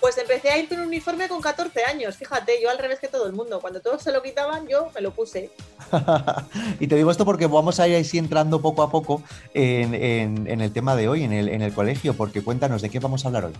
Pues 0.00 0.18
empecé 0.18 0.50
a 0.50 0.58
ir 0.58 0.68
con 0.68 0.78
un 0.80 0.86
uniforme 0.86 1.26
con 1.28 1.40
14 1.40 1.84
años, 1.84 2.16
fíjate, 2.16 2.60
yo 2.62 2.70
al 2.70 2.78
revés 2.78 3.00
que 3.00 3.08
todo 3.08 3.26
el 3.26 3.32
mundo. 3.32 3.60
Cuando 3.60 3.80
todos 3.80 4.02
se 4.02 4.12
lo 4.12 4.22
quitaban, 4.22 4.66
yo 4.68 4.90
me 4.94 5.00
lo 5.00 5.10
puse. 5.12 5.50
y 6.80 6.86
te 6.86 6.96
digo 6.96 7.10
esto 7.10 7.24
porque 7.24 7.46
vamos 7.46 7.80
a 7.80 7.88
ir 7.88 7.96
así 7.96 8.18
entrando 8.18 8.60
poco 8.60 8.82
a 8.82 8.90
poco 8.90 9.22
en, 9.54 9.94
en- 9.94 10.46
en 10.48 10.60
el 10.60 10.72
tema 10.72 10.94
de 10.96 11.08
hoy, 11.08 11.22
en 11.24 11.32
el, 11.32 11.48
en 11.48 11.62
el 11.62 11.72
colegio, 11.72 12.14
porque 12.14 12.42
cuéntanos 12.42 12.82
de 12.82 12.90
qué 12.90 12.98
vamos 13.00 13.24
a 13.24 13.28
hablar 13.28 13.46
hoy. 13.46 13.52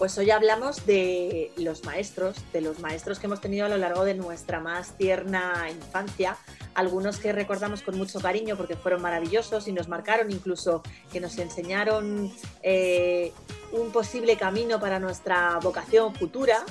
Pues 0.00 0.16
hoy 0.16 0.30
hablamos 0.30 0.86
de 0.86 1.52
los 1.58 1.84
maestros, 1.84 2.34
de 2.54 2.62
los 2.62 2.78
maestros 2.78 3.18
que 3.18 3.26
hemos 3.26 3.42
tenido 3.42 3.66
a 3.66 3.68
lo 3.68 3.76
largo 3.76 4.02
de 4.06 4.14
nuestra 4.14 4.58
más 4.58 4.96
tierna 4.96 5.66
infancia, 5.68 6.38
algunos 6.72 7.18
que 7.18 7.34
recordamos 7.34 7.82
con 7.82 7.98
mucho 7.98 8.18
cariño 8.18 8.56
porque 8.56 8.76
fueron 8.76 9.02
maravillosos 9.02 9.68
y 9.68 9.72
nos 9.72 9.88
marcaron, 9.88 10.30
incluso 10.30 10.82
que 11.12 11.20
nos 11.20 11.36
enseñaron 11.36 12.32
eh, 12.62 13.34
un 13.72 13.92
posible 13.92 14.38
camino 14.38 14.80
para 14.80 14.98
nuestra 14.98 15.58
vocación 15.62 16.14
futura, 16.14 16.64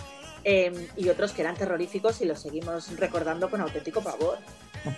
eh, 0.43 0.89
y 0.97 1.10
otros 1.10 1.32
que 1.32 1.41
eran 1.41 1.56
terroríficos 1.56 2.21
y 2.21 2.25
los 2.25 2.39
seguimos 2.39 2.95
recordando 2.97 3.49
con 3.49 3.62
auténtico 3.62 4.02
pavor. 4.02 4.38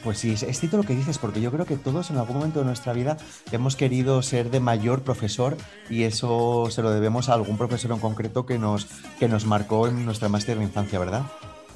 Pues 0.04 0.20
sí, 0.20 0.34
es, 0.34 0.44
es 0.44 0.60
cierto 0.60 0.78
lo 0.78 0.84
que 0.84 0.96
dices, 0.96 1.18
porque 1.18 1.42
yo 1.42 1.52
creo 1.52 1.66
que 1.66 1.76
todos 1.76 2.12
en 2.12 2.18
algún 2.18 2.38
momento 2.38 2.60
de 2.60 2.66
nuestra 2.66 2.94
vida 2.94 3.18
hemos 3.52 3.76
querido 3.76 4.22
ser 4.22 4.52
de 4.52 4.60
mayor 4.60 5.02
profesor 5.02 5.58
y 5.90 6.04
eso 6.04 6.68
se 6.70 6.82
lo 6.82 6.92
debemos 6.92 7.30
a 7.30 7.34
algún 7.34 7.58
profesor 7.58 7.92
en 7.92 8.00
concreto 8.00 8.46
que 8.46 8.60
nos, 8.60 8.88
que 9.20 9.28
nos 9.28 9.46
marcó 9.46 9.88
en 9.88 10.06
nuestra 10.06 10.30
más 10.30 10.46
tierna 10.46 10.64
infancia, 10.64 11.00
¿verdad? 11.00 11.24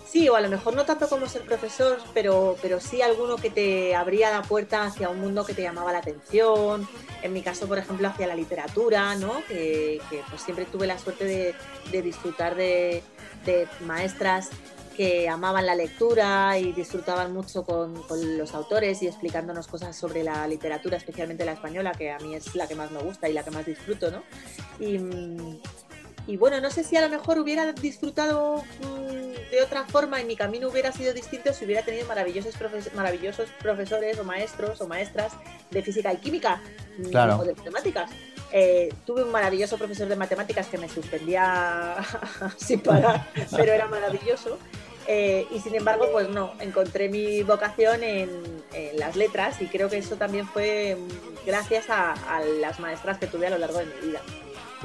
Sí, 0.05 0.29
o 0.29 0.35
a 0.35 0.41
lo 0.41 0.49
mejor 0.49 0.75
no 0.75 0.85
tanto 0.85 1.09
como 1.09 1.27
ser 1.27 1.41
profesor, 1.41 1.97
pero, 2.13 2.55
pero 2.61 2.79
sí 2.79 3.01
alguno 3.01 3.37
que 3.37 3.49
te 3.49 3.95
abría 3.95 4.31
la 4.31 4.43
puerta 4.43 4.83
hacia 4.83 5.09
un 5.09 5.19
mundo 5.19 5.45
que 5.45 5.53
te 5.53 5.63
llamaba 5.63 5.91
la 5.91 5.97
atención. 5.97 6.87
En 7.23 7.33
mi 7.33 7.41
caso, 7.41 7.67
por 7.67 7.79
ejemplo, 7.79 8.07
hacia 8.07 8.27
la 8.27 8.35
literatura, 8.35 9.15
¿no? 9.15 9.43
Que, 9.47 9.99
que, 10.09 10.21
pues 10.29 10.41
siempre 10.41 10.65
tuve 10.65 10.85
la 10.85 10.99
suerte 10.99 11.25
de, 11.25 11.55
de 11.91 12.01
disfrutar 12.03 12.55
de, 12.55 13.03
de 13.45 13.67
maestras 13.81 14.49
que 14.95 15.27
amaban 15.27 15.65
la 15.65 15.75
lectura 15.75 16.57
y 16.57 16.71
disfrutaban 16.71 17.33
mucho 17.33 17.63
con, 17.63 18.01
con, 18.03 18.37
los 18.37 18.53
autores 18.53 19.01
y 19.01 19.07
explicándonos 19.07 19.67
cosas 19.67 19.95
sobre 19.95 20.23
la 20.23 20.47
literatura, 20.47 20.97
especialmente 20.97 21.43
la 21.43 21.51
española, 21.51 21.91
que 21.91 22.11
a 22.11 22.19
mí 22.19 22.33
es 22.33 22.55
la 22.55 22.67
que 22.67 22.75
más 22.75 22.91
me 22.91 23.01
gusta 23.01 23.27
y 23.27 23.33
la 23.33 23.43
que 23.43 23.51
más 23.51 23.65
disfruto, 23.65 24.09
¿no? 24.09 24.23
Y, 24.79 24.97
y 26.27 26.37
bueno, 26.37 26.61
no 26.61 26.71
sé 26.71 26.83
si 26.83 26.95
a 26.95 27.01
lo 27.01 27.09
mejor 27.09 27.39
hubiera 27.39 27.73
disfrutado 27.73 28.63
de 28.79 29.24
otra 29.65 29.85
forma 29.85 30.21
y 30.21 30.25
mi 30.25 30.35
camino 30.35 30.69
hubiera 30.69 30.91
sido 30.91 31.13
distinto 31.13 31.53
si 31.53 31.65
hubiera 31.65 31.83
tenido 31.83 32.07
maravillosos, 32.07 32.55
profes 32.55 32.93
maravillosos 32.93 33.49
profesores 33.61 34.17
o 34.19 34.23
maestros 34.23 34.81
o 34.81 34.87
maestras 34.87 35.33
de 35.71 35.81
física 35.81 36.13
y 36.13 36.17
química 36.17 36.61
claro. 37.11 37.39
o 37.39 37.43
de 37.43 37.53
matemáticas. 37.53 38.09
Eh, 38.51 38.93
tuve 39.05 39.23
un 39.23 39.31
maravilloso 39.31 39.77
profesor 39.77 40.07
de 40.07 40.15
matemáticas 40.15 40.67
que 40.67 40.77
me 40.77 40.87
suspendía 40.87 41.97
sin 42.57 42.79
parar, 42.79 43.27
pero 43.55 43.73
era 43.73 43.87
maravilloso. 43.87 44.57
Eh, 45.07 45.45
y 45.51 45.59
sin 45.59 45.75
embargo, 45.75 46.07
pues 46.11 46.29
no, 46.29 46.53
encontré 46.59 47.09
mi 47.09 47.43
vocación 47.43 48.03
en, 48.03 48.29
en, 48.73 48.97
las 48.97 49.15
letras 49.15 49.61
y 49.61 49.67
creo 49.67 49.87
que 49.87 49.97
eso 49.97 50.15
también 50.15 50.47
fue 50.47 50.97
gracias 51.45 51.89
a, 51.89 52.13
a 52.13 52.41
las 52.41 52.79
maestras 52.79 53.19
que 53.19 53.27
tuve 53.27 53.45
a 53.47 53.51
lo 53.51 53.59
largo 53.59 53.79
de 53.79 53.85
mi 53.85 54.07
vida. 54.07 54.21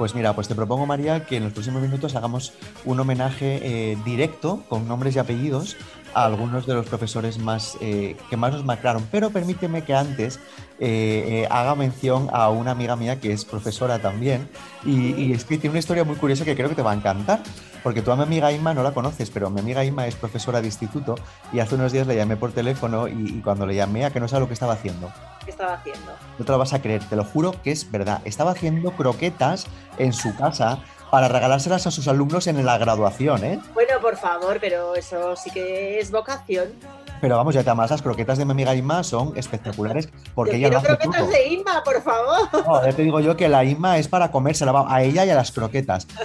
Pues 0.01 0.15
mira, 0.15 0.33
pues 0.33 0.47
te 0.47 0.55
propongo, 0.55 0.87
María, 0.87 1.27
que 1.27 1.37
en 1.37 1.43
los 1.43 1.53
próximos 1.53 1.79
minutos 1.79 2.15
hagamos 2.15 2.53
un 2.85 2.99
homenaje 2.99 3.59
eh, 3.61 3.97
directo, 4.03 4.63
con 4.67 4.87
nombres 4.87 5.15
y 5.15 5.19
apellidos, 5.19 5.77
a 6.15 6.25
algunos 6.25 6.65
de 6.65 6.73
los 6.73 6.87
profesores 6.87 7.37
más 7.37 7.77
eh, 7.81 8.17
que 8.27 8.35
más 8.35 8.51
nos 8.51 8.65
marcaron. 8.65 9.07
Pero 9.11 9.29
permíteme 9.29 9.83
que 9.83 9.93
antes 9.93 10.39
eh, 10.79 11.47
haga 11.51 11.75
mención 11.75 12.29
a 12.33 12.49
una 12.49 12.71
amiga 12.71 12.95
mía 12.95 13.19
que 13.19 13.31
es 13.31 13.45
profesora 13.45 13.99
también 13.99 14.49
y, 14.83 15.33
y, 15.33 15.37
tiene 15.37 15.69
una 15.69 15.77
historia 15.77 16.03
muy 16.03 16.15
curiosa 16.15 16.45
que 16.45 16.55
creo 16.55 16.69
que 16.69 16.75
te 16.75 16.81
va 16.81 16.93
a 16.93 16.95
encantar. 16.95 17.43
Porque 17.83 18.01
tú 18.01 18.11
a 18.11 18.15
mi 18.15 18.23
amiga 18.23 18.51
Inma 18.51 18.73
no 18.73 18.81
la 18.81 18.95
conoces, 18.95 19.29
pero 19.29 19.51
mi 19.51 19.59
amiga 19.59 19.85
Inma 19.85 20.07
es 20.07 20.15
profesora 20.15 20.61
de 20.61 20.65
instituto 20.65 21.13
y 21.53 21.59
hace 21.59 21.75
unos 21.75 21.91
días 21.91 22.07
le 22.07 22.15
llamé 22.15 22.37
por 22.37 22.53
teléfono 22.53 23.07
y, 23.07 23.35
y 23.37 23.41
cuando 23.43 23.67
le 23.67 23.75
llamé 23.75 24.05
a 24.05 24.09
que 24.09 24.19
no 24.19 24.27
sabe 24.27 24.39
lo 24.39 24.47
que 24.47 24.55
estaba 24.55 24.73
haciendo. 24.73 25.11
¿Qué 25.43 25.51
estaba 25.51 25.73
haciendo? 25.73 26.11
No 26.37 26.45
te 26.45 26.51
lo 26.51 26.57
vas 26.57 26.73
a 26.73 26.81
creer, 26.81 27.03
te 27.03 27.15
lo 27.15 27.23
juro 27.23 27.55
que 27.63 27.71
es 27.71 27.89
verdad. 27.89 28.21
Estaba 28.25 28.51
haciendo 28.51 28.91
croquetas 28.91 29.67
en 29.97 30.13
su 30.13 30.35
casa 30.35 30.79
para 31.09 31.27
regalárselas 31.27 31.87
a 31.87 31.91
sus 31.91 32.07
alumnos 32.07 32.47
en 32.47 32.65
la 32.65 32.77
graduación, 32.77 33.43
¿eh? 33.43 33.59
Bueno, 33.73 33.99
por 34.01 34.17
favor, 34.17 34.59
pero 34.61 34.95
eso 34.95 35.35
sí 35.35 35.51
que 35.51 35.99
es 35.99 36.09
vocación. 36.09 36.69
Pero 37.21 37.37
vamos, 37.37 37.53
ya 37.53 37.63
te 37.63 37.69
amas, 37.69 37.91
las 37.91 38.01
croquetas 38.01 38.39
de 38.39 38.45
mi 38.45 38.51
amiga 38.51 38.75
Inma 38.75 39.03
son 39.03 39.37
espectaculares 39.37 40.09
porque 40.33 40.59
yo 40.59 40.67
ella 40.67 40.69
lo 40.69 40.77
hace 40.79 40.87
croquetas 40.87 41.29
de 41.29 41.47
Inma, 41.47 41.83
por 41.83 42.01
favor. 42.01 42.49
No, 42.65 42.83
ya 42.83 42.91
te 42.91 43.03
digo 43.03 43.19
yo 43.19 43.37
que 43.37 43.47
la 43.47 43.63
Inma 43.63 43.99
es 43.99 44.07
para 44.07 44.31
comérsela 44.31 44.85
a 44.87 45.03
ella 45.03 45.23
y 45.25 45.29
a 45.29 45.35
las 45.35 45.51
croquetas. 45.51 46.07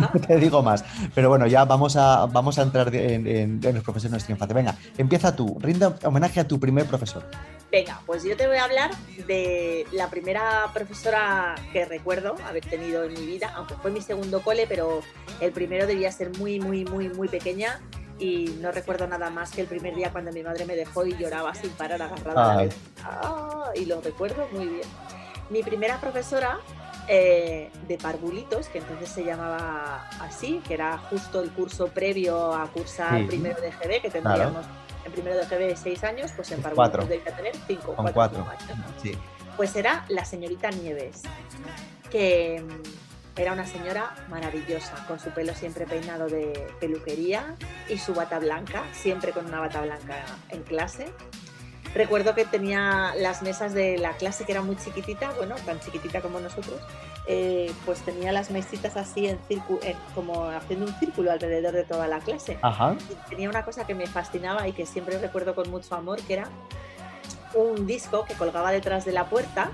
No 0.00 0.20
te 0.20 0.36
digo 0.36 0.62
más. 0.62 0.84
Pero 1.14 1.28
bueno, 1.28 1.46
ya 1.46 1.64
vamos 1.64 1.96
a, 1.96 2.26
vamos 2.26 2.58
a 2.58 2.62
entrar 2.62 2.94
en, 2.94 3.26
en, 3.26 3.60
en 3.62 3.74
los 3.74 3.84
profesores 3.84 4.26
de 4.26 4.34
nuestra. 4.34 4.54
Venga, 4.54 4.76
empieza 4.98 5.34
tú, 5.34 5.56
rinda 5.60 5.94
homenaje 6.04 6.40
a 6.40 6.48
tu 6.48 6.58
primer 6.58 6.86
profesor. 6.86 7.24
Venga, 7.70 8.00
pues 8.04 8.24
yo 8.24 8.36
te 8.36 8.48
voy 8.48 8.56
a 8.56 8.64
hablar 8.64 8.90
de 9.28 9.86
la 9.92 10.10
primera 10.10 10.66
profesora 10.74 11.54
que 11.72 11.84
recuerdo 11.84 12.34
haber 12.46 12.64
tenido 12.66 13.04
en 13.04 13.14
mi 13.14 13.26
vida, 13.26 13.52
aunque 13.54 13.74
fue 13.74 13.92
mi 13.92 14.00
segundo 14.00 14.42
cole, 14.42 14.66
pero 14.68 15.02
el 15.40 15.52
primero 15.52 15.86
debía 15.86 16.10
ser 16.10 16.36
muy, 16.38 16.58
muy, 16.58 16.84
muy, 16.84 17.08
muy 17.10 17.28
pequeña. 17.28 17.80
Y 18.20 18.56
no 18.60 18.70
recuerdo 18.70 19.06
nada 19.08 19.30
más 19.30 19.50
que 19.50 19.62
el 19.62 19.66
primer 19.66 19.94
día 19.96 20.12
cuando 20.12 20.30
mi 20.30 20.42
madre 20.42 20.64
me 20.66 20.76
dejó 20.76 21.04
y 21.06 21.16
lloraba 21.16 21.54
sin 21.54 21.70
parar 21.70 22.00
agarrada. 22.02 22.68
Ah, 23.04 23.70
y 23.74 23.86
lo 23.86 24.00
recuerdo 24.00 24.46
muy 24.52 24.66
bien. 24.66 24.88
Mi 25.48 25.62
primera 25.62 25.98
profesora 26.00 26.60
eh, 27.08 27.70
de 27.88 27.98
parvulitos, 27.98 28.68
que 28.68 28.78
entonces 28.78 29.08
se 29.08 29.24
llamaba 29.24 30.08
así, 30.20 30.60
que 30.68 30.74
era 30.74 30.96
justo 30.98 31.40
el 31.42 31.50
curso 31.50 31.88
previo 31.88 32.54
a 32.54 32.68
cursar 32.68 33.18
Sí. 33.22 33.24
primero 33.26 33.60
de 33.60 33.70
GB, 33.72 34.00
que 34.02 34.10
Claro. 34.10 34.12
tendríamos 34.12 34.66
en 35.04 35.12
primero 35.12 35.36
de 35.36 35.44
GB 35.46 35.76
seis 35.76 36.04
años, 36.04 36.30
pues 36.36 36.52
en 36.52 36.62
parvulitos 36.62 37.08
debía 37.08 37.34
tener 37.34 37.56
cinco, 37.66 37.94
Con 37.96 38.12
cuatro, 38.12 38.44
cuatro. 38.44 38.66
cinco 38.68 38.82
años. 38.86 39.02
Sí. 39.02 39.12
Pues 39.56 39.74
era 39.74 40.04
la 40.08 40.24
señorita 40.24 40.70
Nieves, 40.70 41.22
que 42.10 42.62
mm, 42.62 43.09
era 43.36 43.52
una 43.52 43.66
señora 43.66 44.14
maravillosa, 44.28 45.06
con 45.06 45.18
su 45.18 45.30
pelo 45.30 45.54
siempre 45.54 45.86
peinado 45.86 46.28
de 46.28 46.68
peluquería 46.80 47.56
y 47.88 47.98
su 47.98 48.14
bata 48.14 48.38
blanca, 48.38 48.84
siempre 48.92 49.32
con 49.32 49.46
una 49.46 49.60
bata 49.60 49.82
blanca 49.82 50.24
en 50.50 50.62
clase. 50.62 51.12
Recuerdo 51.94 52.34
que 52.34 52.44
tenía 52.44 53.14
las 53.16 53.42
mesas 53.42 53.74
de 53.74 53.98
la 53.98 54.12
clase 54.12 54.44
que 54.44 54.52
era 54.52 54.62
muy 54.62 54.76
chiquitita, 54.76 55.32
bueno, 55.32 55.56
tan 55.66 55.80
chiquitita 55.80 56.20
como 56.20 56.38
nosotros, 56.38 56.80
eh, 57.26 57.72
pues 57.84 58.00
tenía 58.02 58.30
las 58.30 58.50
mesitas 58.50 58.96
así 58.96 59.26
en 59.26 59.38
círculo, 59.48 59.80
como 60.14 60.48
haciendo 60.50 60.86
un 60.86 60.94
círculo 60.98 61.32
alrededor 61.32 61.72
de 61.72 61.84
toda 61.84 62.06
la 62.06 62.20
clase. 62.20 62.58
Ajá. 62.62 62.96
Y 63.10 63.30
tenía 63.30 63.48
una 63.48 63.64
cosa 63.64 63.86
que 63.86 63.94
me 63.94 64.06
fascinaba 64.06 64.68
y 64.68 64.72
que 64.72 64.86
siempre 64.86 65.18
recuerdo 65.18 65.54
con 65.54 65.68
mucho 65.70 65.94
amor, 65.96 66.20
que 66.22 66.34
era 66.34 66.48
un 67.54 67.86
disco 67.86 68.24
que 68.24 68.34
colgaba 68.34 68.70
detrás 68.70 69.04
de 69.04 69.12
la 69.12 69.28
puerta. 69.28 69.72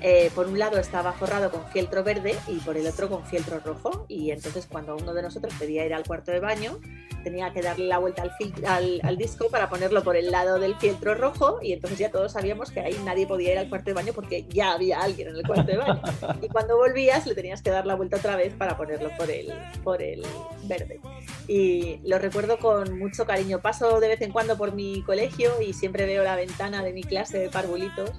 Eh, 0.00 0.30
por 0.34 0.46
un 0.46 0.58
lado 0.58 0.78
estaba 0.78 1.12
forrado 1.12 1.50
con 1.50 1.66
fieltro 1.72 2.04
verde 2.04 2.36
y 2.46 2.56
por 2.58 2.76
el 2.76 2.86
otro 2.86 3.08
con 3.08 3.24
fieltro 3.26 3.58
rojo. 3.60 4.06
Y 4.08 4.30
entonces 4.30 4.66
cuando 4.70 4.96
uno 4.96 5.12
de 5.14 5.22
nosotros 5.22 5.52
pedía 5.58 5.84
ir 5.84 5.92
al 5.94 6.04
cuarto 6.04 6.30
de 6.30 6.40
baño, 6.40 6.78
tenía 7.24 7.52
que 7.52 7.62
darle 7.62 7.86
la 7.86 7.98
vuelta 7.98 8.22
al, 8.22 8.30
fil- 8.38 8.64
al, 8.64 9.00
al 9.02 9.16
disco 9.18 9.48
para 9.50 9.68
ponerlo 9.68 10.04
por 10.04 10.16
el 10.16 10.30
lado 10.30 10.60
del 10.60 10.76
fieltro 10.76 11.14
rojo 11.16 11.58
y 11.60 11.72
entonces 11.72 11.98
ya 11.98 12.10
todos 12.12 12.32
sabíamos 12.32 12.70
que 12.70 12.78
ahí 12.80 12.96
nadie 13.04 13.26
podía 13.26 13.52
ir 13.52 13.58
al 13.58 13.68
cuarto 13.68 13.86
de 13.90 13.94
baño 13.94 14.12
porque 14.14 14.44
ya 14.48 14.72
había 14.72 15.00
alguien 15.00 15.28
en 15.28 15.36
el 15.36 15.42
cuarto 15.46 15.72
de 15.72 15.78
baño. 15.78 16.00
Y 16.42 16.48
cuando 16.48 16.76
volvías 16.76 17.26
le 17.26 17.34
tenías 17.34 17.60
que 17.60 17.70
dar 17.70 17.84
la 17.86 17.96
vuelta 17.96 18.16
otra 18.18 18.36
vez 18.36 18.54
para 18.54 18.76
ponerlo 18.76 19.10
por 19.18 19.30
el, 19.30 19.52
por 19.82 20.00
el 20.00 20.24
verde. 20.64 21.00
Y 21.48 21.98
lo 22.04 22.18
recuerdo 22.18 22.58
con 22.58 22.98
mucho 22.98 23.26
cariño. 23.26 23.60
Paso 23.60 23.98
de 24.00 24.08
vez 24.08 24.20
en 24.20 24.30
cuando 24.30 24.56
por 24.56 24.72
mi 24.74 25.02
colegio 25.02 25.60
y 25.60 25.72
siempre 25.72 26.06
veo 26.06 26.22
la 26.22 26.36
ventana 26.36 26.84
de 26.84 26.92
mi 26.92 27.02
clase 27.02 27.38
de 27.38 27.48
parvulitos 27.48 28.10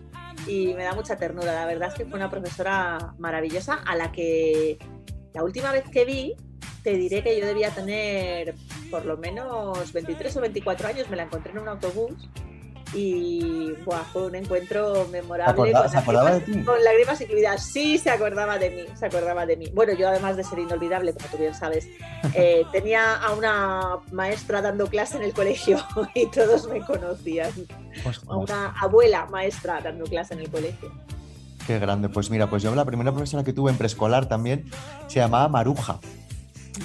y 0.47 0.73
me 0.73 0.83
da 0.83 0.93
mucha 0.93 1.17
ternura. 1.17 1.53
La 1.53 1.65
verdad 1.65 1.89
es 1.89 1.95
que 1.95 2.05
fue 2.05 2.17
una 2.17 2.29
profesora 2.29 3.13
maravillosa 3.17 3.75
a 3.85 3.95
la 3.95 4.11
que 4.11 4.77
la 5.33 5.43
última 5.43 5.71
vez 5.71 5.83
que 5.89 6.05
vi, 6.05 6.35
te 6.83 6.91
diré 6.91 7.23
que 7.23 7.39
yo 7.39 7.45
debía 7.45 7.71
tener 7.71 8.55
por 8.89 9.05
lo 9.05 9.17
menos 9.17 9.91
23 9.93 10.37
o 10.37 10.41
24 10.41 10.87
años, 10.87 11.09
me 11.09 11.15
la 11.15 11.23
encontré 11.23 11.51
en 11.51 11.59
un 11.59 11.67
autobús 11.67 12.29
y 12.93 13.73
buah, 13.85 14.03
fue 14.11 14.25
un 14.27 14.35
encuentro 14.35 15.07
memorable. 15.11 15.51
acordaba- 15.51 15.83
con 15.83 15.91
se 15.91 15.97
acordaba 15.97 16.31
de 16.31 16.39
lágrimas- 16.39 16.59
ti? 16.59 16.65
Con 16.65 16.83
lágrimas 16.83 17.21
incluidas. 17.21 17.63
Sí, 17.65 17.97
se 17.97 18.09
acordaba 18.09 18.57
de 18.57 18.69
mí, 18.71 18.85
se 18.97 19.05
acordaba 19.05 19.45
de 19.45 19.57
mí. 19.57 19.69
Bueno, 19.73 19.93
yo 19.93 20.07
además 20.09 20.37
de 20.37 20.43
ser 20.43 20.59
inolvidable, 20.59 21.13
como 21.13 21.27
tú 21.27 21.37
bien 21.37 21.53
sabes, 21.53 21.87
eh, 22.35 22.63
tenía 22.71 23.15
a 23.15 23.33
una 23.33 23.97
maestra 24.11 24.61
dando 24.61 24.87
clase 24.87 25.17
en 25.17 25.23
el 25.23 25.33
colegio 25.33 25.79
y 26.15 26.25
todos 26.27 26.67
me 26.67 26.81
conocían. 26.81 27.51
A 28.27 28.37
una 28.37 28.67
abuela 28.79 29.25
maestra 29.27 29.79
dando 29.81 30.05
clase 30.05 30.33
en 30.33 30.41
el 30.41 30.49
colegio. 30.49 30.91
Qué 31.67 31.77
grande. 31.79 32.09
Pues 32.09 32.29
mira, 32.31 32.49
pues 32.49 32.63
yo 32.63 32.73
la 32.73 32.85
primera 32.85 33.11
profesora 33.11 33.43
que 33.43 33.53
tuve 33.53 33.69
en 33.71 33.77
preescolar 33.77 34.27
también 34.27 34.65
se 35.07 35.19
llamaba 35.19 35.47
Maruja. 35.49 35.99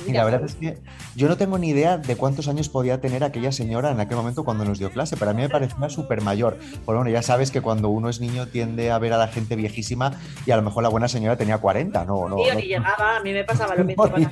Y 0.06 0.12
la 0.12 0.24
verdad 0.24 0.42
es 0.44 0.54
que 0.54 0.78
yo 1.16 1.28
no 1.28 1.36
tengo 1.36 1.58
ni 1.58 1.68
idea 1.68 1.98
de 1.98 2.16
cuántos 2.16 2.48
años 2.48 2.68
podía 2.68 3.00
tener 3.00 3.24
aquella 3.24 3.52
señora 3.52 3.90
en 3.90 4.00
aquel 4.00 4.16
momento 4.16 4.44
cuando 4.44 4.64
nos 4.64 4.78
dio 4.78 4.90
clase, 4.90 5.16
pero 5.16 5.30
a 5.30 5.34
mí 5.34 5.42
me 5.42 5.48
parecía 5.48 5.88
súper 5.88 6.20
mayor. 6.20 6.58
Pero 6.86 6.98
bueno, 6.98 7.10
ya 7.10 7.22
sabes 7.22 7.50
que 7.50 7.60
cuando 7.60 7.88
uno 7.88 8.08
es 8.08 8.20
niño 8.20 8.46
tiende 8.48 8.90
a 8.90 8.98
ver 8.98 9.12
a 9.12 9.18
la 9.18 9.28
gente 9.28 9.56
viejísima 9.56 10.12
y 10.46 10.50
a 10.50 10.56
lo 10.56 10.62
mejor 10.62 10.82
la 10.82 10.88
buena 10.88 11.08
señora 11.08 11.36
tenía 11.36 11.58
40, 11.58 12.04
no, 12.04 12.28
no. 12.28 12.36
Tío, 12.36 12.54
no- 12.54 12.60
ni 12.60 12.66
llegaba, 12.66 13.16
a 13.16 13.20
mí 13.20 13.32
me 13.32 13.44
pasaba 13.44 13.74
lo 13.74 13.84
mismo 13.86 14.08
con. 14.10 14.22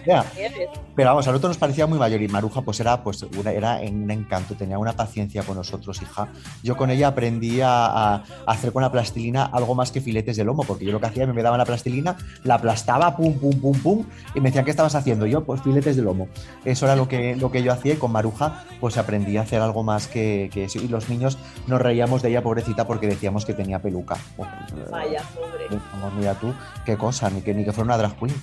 Pero 0.94 1.08
vamos, 1.08 1.26
al 1.28 1.34
otro 1.34 1.48
nos 1.48 1.58
parecía 1.58 1.86
muy 1.86 1.98
mayor 1.98 2.20
y 2.20 2.28
Maruja 2.28 2.62
pues 2.62 2.78
era, 2.80 3.02
pues, 3.02 3.22
una, 3.22 3.52
era 3.52 3.76
un 3.80 4.10
encanto, 4.10 4.54
tenía 4.54 4.78
una 4.78 4.92
paciencia 4.92 5.42
con 5.42 5.56
nosotros, 5.56 6.00
hija. 6.02 6.28
Yo 6.62 6.76
con 6.76 6.90
ella 6.90 7.08
aprendí 7.08 7.60
a, 7.60 7.86
a 8.14 8.24
hacer 8.46 8.72
con 8.72 8.82
la 8.82 8.92
plastilina 8.92 9.44
algo 9.46 9.74
más 9.74 9.90
que 9.90 10.00
filetes 10.00 10.36
de 10.36 10.44
lomo, 10.44 10.64
porque 10.64 10.84
yo 10.84 10.92
lo 10.92 11.00
que 11.00 11.06
hacía, 11.06 11.26
me 11.26 11.42
daban 11.42 11.58
la 11.58 11.64
plastilina, 11.64 12.16
la 12.44 12.54
aplastaba, 12.56 13.16
pum, 13.16 13.34
pum, 13.38 13.58
pum, 13.60 13.78
pum, 13.80 14.04
y 14.34 14.40
me 14.40 14.48
decían, 14.50 14.64
¿qué 14.64 14.70
estabas 14.70 14.94
haciendo? 14.94 15.26
Yo, 15.26 15.44
pues 15.52 15.62
filetes 15.64 15.96
de 15.96 16.02
lomo. 16.02 16.28
Eso 16.64 16.86
era 16.86 16.96
lo 16.96 17.08
que, 17.08 17.36
lo 17.36 17.50
que 17.50 17.62
yo 17.62 17.72
hacía 17.72 17.92
y 17.92 17.96
con 17.96 18.10
Maruja 18.10 18.64
pues 18.80 18.96
aprendí 18.96 19.36
a 19.36 19.42
hacer 19.42 19.60
algo 19.60 19.82
más 19.82 20.06
que, 20.06 20.48
que 20.50 20.64
eso. 20.64 20.78
Y 20.78 20.88
los 20.88 21.10
niños 21.10 21.36
nos 21.66 21.78
reíamos 21.78 22.22
de 22.22 22.30
ella, 22.30 22.42
pobrecita, 22.42 22.86
porque 22.86 23.06
decíamos 23.06 23.44
que 23.44 23.52
tenía 23.52 23.78
peluca. 23.78 24.16
Vaya, 24.90 25.22
pobre. 25.34 25.68
Vamos, 25.92 26.14
mira 26.14 26.34
tú, 26.36 26.54
qué 26.86 26.96
cosa, 26.96 27.28
ni 27.28 27.42
que, 27.42 27.52
ni 27.52 27.66
que 27.66 27.72
fuera 27.72 27.84
una 27.84 27.98
drag 27.98 28.16
queen. 28.16 28.34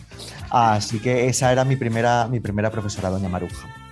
Así 0.51 0.99
que 0.99 1.27
esa 1.27 1.51
era 1.51 1.65
mi 1.65 1.77
primera, 1.77 2.27
mi 2.27 2.39
primera 2.39 2.69
profesora, 2.69 3.09
doña 3.09 3.27
Maruja. 3.27 3.88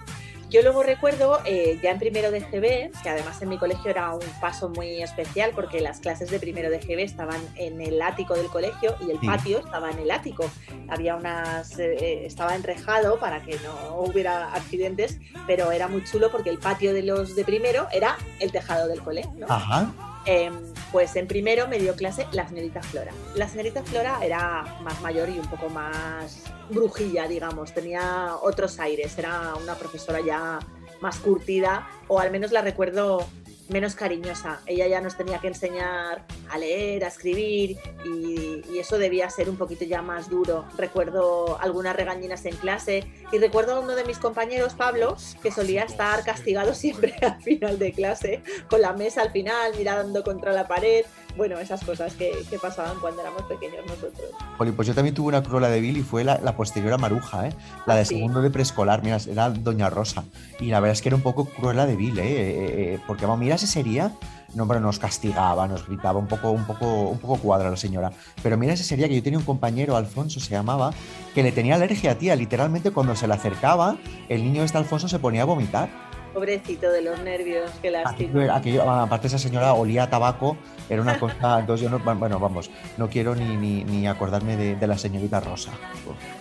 Yo 0.50 0.62
luego 0.62 0.82
recuerdo, 0.82 1.40
eh, 1.44 1.78
ya 1.84 1.92
en 1.92 2.00
primero 2.00 2.32
de 2.32 2.40
GB, 2.40 2.92
que 3.04 3.10
además 3.10 3.42
en 3.42 3.50
mi 3.50 3.58
colegio 3.58 3.92
era 3.92 4.14
un 4.14 4.22
paso 4.40 4.70
muy 4.70 5.02
especial 5.04 5.52
porque 5.54 5.82
las 5.82 6.00
clases 6.00 6.32
de 6.32 6.40
primero 6.40 6.70
de 6.70 6.80
GB 6.80 7.02
estaban 7.04 7.42
en 7.56 7.82
el 7.82 8.02
ático 8.02 8.34
del 8.34 8.48
colegio 8.48 8.96
y 9.06 9.12
el 9.12 9.20
Sí. 9.20 9.26
patio 9.28 9.58
estaba 9.60 9.92
en 9.92 10.00
el 10.00 10.10
ático. 10.10 10.50
Había 10.88 11.18
unas, 11.18 11.78
eh, 11.80 12.26
estaba 12.26 12.56
enrejado 12.56 13.20
para 13.20 13.42
que 13.44 13.58
no 13.60 13.98
hubiera 14.00 14.54
accidentes, 14.54 15.20
pero 15.48 15.72
era 15.74 15.90
muy 15.90 16.04
chulo 16.06 16.32
porque 16.32 16.50
el 16.50 16.60
patio 16.60 16.94
de 16.94 17.04
los 17.04 17.36
de 17.36 17.44
primero 17.44 17.88
era 17.92 18.18
el 18.40 18.52
tejado 18.54 18.88
del 18.88 19.02
colegio. 19.02 19.32
¿no? 19.36 19.48
Ajá. 19.50 19.92
Em, 20.28 20.54
pues 20.92 21.16
en 21.16 21.26
primero 21.26 21.70
me 21.70 21.80
dio 21.80 21.96
clase 21.96 22.28
la 22.34 22.46
señorita 22.46 22.82
Flora. 22.82 23.13
La 23.36 23.48
señorita 23.48 23.82
Flora 23.82 24.20
era 24.22 24.78
más 24.82 25.02
mayor 25.02 25.30
y 25.30 25.40
un 25.40 25.48
poco 25.48 25.70
más 25.70 26.44
brujilla, 26.70 27.30
digamos, 27.30 27.74
tenía 27.74 28.36
otros 28.42 28.78
aires, 28.82 29.18
era 29.18 29.56
una 29.56 29.76
profesora 29.76 30.20
ya 30.20 30.60
más 31.00 31.20
curtida, 31.20 31.88
o 32.10 32.20
al 32.20 32.30
menos 32.30 32.52
la 32.52 32.62
recuerdo 32.62 33.26
menos 33.70 33.96
cariñosa. 33.96 34.62
Ella 34.66 34.88
ya 34.88 35.02
nos 35.02 35.18
tenía 35.18 35.40
que 35.40 35.48
enseñar 35.48 36.24
a 36.50 36.58
leer, 36.58 37.04
a 37.04 37.08
escribir 37.08 37.78
y, 38.06 38.64
y 38.72 38.80
eso 38.80 38.98
debía 38.98 39.30
ser 39.30 39.50
un 39.50 39.58
poquito 39.58 39.86
ya 39.86 40.02
más 40.02 40.30
duro. 40.30 40.66
Recuerdo 40.78 41.60
algunas 41.60 41.96
regañinas 41.96 42.46
en 42.46 42.56
clase 42.56 43.04
y 43.32 43.38
recuerdo 43.38 43.76
a 43.76 43.80
uno 43.80 43.96
de 43.96 44.06
mis 44.06 44.18
compañeros, 44.18 44.74
Pablo, 44.74 45.18
que 45.42 45.52
solía 45.52 45.84
estar 45.84 46.24
castigado 46.24 46.74
siempre 46.74 47.16
al 47.22 47.42
final 47.42 47.80
de 47.80 47.92
clase, 47.92 48.42
con 48.70 48.82
la 48.82 48.94
mesa 48.94 49.22
al 49.22 49.32
final, 49.32 49.74
mirando 49.78 50.24
contra 50.24 50.54
la 50.54 50.68
pared. 50.68 51.06
Bueno, 51.38 51.60
esas 51.60 51.84
cosas 51.84 52.13
que, 52.15 52.32
que 52.50 52.58
pasaban 52.58 53.00
cuando 53.00 53.21
éramos 53.21 53.43
pequeños 53.43 53.86
nosotros. 53.86 54.32
Poli, 54.58 54.71
pues 54.71 54.88
yo 54.88 54.95
también 54.95 55.13
tuve 55.13 55.28
una 55.28 55.43
cruela 55.43 55.69
de 55.69 55.80
Bill 55.80 55.97
y 55.97 56.02
fue 56.04 56.23
la, 56.23 56.39
la 56.39 56.56
posterior 56.56 56.93
a 56.93 56.97
Maruja, 56.97 57.47
¿eh? 57.47 57.54
la 57.86 57.95
de 57.95 58.06
sí? 58.06 58.15
segundo 58.15 58.41
de 58.41 58.50
preescolar, 58.50 59.04
mira, 59.04 59.17
era 59.30 59.52
Doña 59.52 59.89
Rosa. 59.89 60.23
Y 60.60 60.65
la 60.65 60.80
verdad 60.80 60.93
es 60.93 61.02
que 61.04 61.10
era 61.10 61.15
un 61.15 61.21
poco 61.21 61.45
cruela 61.45 61.86
de 61.86 61.95
Bill, 61.95 62.17
¿eh? 62.17 62.23
Eh, 62.23 62.93
eh, 62.95 63.00
porque 63.06 63.26
vamos, 63.26 63.39
mira, 63.39 63.56
ese 63.56 63.67
sería, 63.67 64.12
no, 64.56 64.67
pero 64.67 64.80
nos 64.80 64.97
castigaba, 64.97 65.67
nos 65.67 65.88
gritaba, 65.88 66.17
un 66.17 66.28
poco, 66.28 66.50
un 66.52 66.65
poco, 66.65 67.10
un 67.10 67.19
poco 67.19 67.38
cuadra 67.38 67.69
la 67.69 67.78
señora. 67.78 68.12
Pero 68.41 68.58
mira 68.58 68.73
ese 68.73 68.84
sería 68.84 69.08
que 69.08 69.15
yo 69.15 69.23
tenía 69.23 69.38
un 69.38 69.45
compañero, 69.45 69.95
Alfonso 69.95 70.39
se 70.39 70.50
llamaba, 70.50 70.91
que 71.36 71.43
le 71.43 71.52
tenía 71.52 71.76
alergia 71.76 72.12
a 72.12 72.15
tía, 72.15 72.36
literalmente 72.36 72.91
cuando 72.91 73.15
se 73.15 73.28
le 73.28 73.36
acercaba, 73.36 73.97
el 74.30 74.43
niño 74.43 74.63
este 74.63 74.78
Alfonso 74.78 75.08
se 75.08 75.19
ponía 75.19 75.43
a 75.43 75.45
vomitar. 75.45 76.07
Pobrecito 76.41 76.91
de 76.91 77.02
los 77.02 77.19
nervios, 77.21 77.71
qué 77.82 77.89
lástima. 77.89 78.30
Aquello, 78.30 78.54
aquello- 78.54 78.88
aparte 78.91 79.26
esa 79.26 79.39
señora 79.39 79.73
olía 79.73 80.04
a 80.04 80.10
tabaco, 80.12 80.56
era 80.88 81.02
una 81.02 81.17
cosa, 81.19 81.60
entonces 81.60 81.89
yo 81.89 81.89
no, 81.89 81.97
bueno, 82.15 82.39
vamos, 82.39 82.69
no 82.97 83.10
quiero 83.10 83.34
ni, 83.34 83.58
ni, 83.58 83.84
ni 83.84 84.08
acordarme 84.08 84.56
de, 84.56 84.76
de 84.76 84.86
la 84.86 85.00
señorita 85.00 85.39
Rosa. 85.39 85.71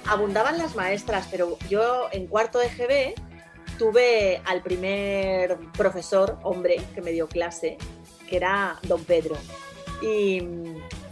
abundaban 0.06 0.59
las 0.59 0.76
maestras, 0.76 1.28
pero 1.30 1.57
yo 1.70 2.09
en 2.12 2.26
cuarto 2.26 2.59
de 2.59 2.68
GB 2.68 3.14
tuve 3.78 4.42
al 4.44 4.61
primer 4.62 5.57
profesor, 5.78 6.38
hombre, 6.42 6.76
que 6.94 7.01
me 7.01 7.12
dio 7.12 7.26
clase, 7.26 7.78
que 8.28 8.36
era 8.36 8.78
don 8.82 9.03
Pedro. 9.03 9.36
Y 10.03 10.42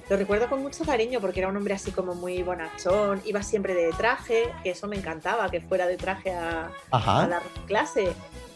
lo 0.08 0.16
recuerdo 0.16 0.48
con 0.48 0.62
mucho 0.62 0.84
cariño 0.84 1.20
porque 1.20 1.40
era 1.40 1.48
un 1.48 1.56
hombre 1.56 1.74
así 1.74 1.90
como 1.90 2.14
muy 2.14 2.42
bonachón, 2.42 3.22
iba 3.24 3.42
siempre 3.42 3.74
de 3.74 3.90
traje, 3.92 4.52
que 4.62 4.70
eso 4.70 4.86
me 4.86 4.96
encantaba, 4.96 5.50
que 5.50 5.60
fuera 5.60 5.86
de 5.86 5.96
traje 5.96 6.32
a, 6.32 6.70
a 6.90 7.26
dar 7.26 7.42
clase. 7.66 8.12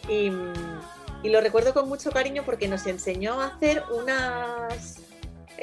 Y, 0.07 0.31
y 1.23 1.29
lo 1.29 1.41
recuerdo 1.41 1.73
con 1.73 1.89
mucho 1.89 2.11
cariño 2.11 2.43
porque 2.45 2.67
nos 2.67 2.85
enseñó 2.85 3.41
a 3.41 3.47
hacer 3.47 3.83
unas 3.91 4.99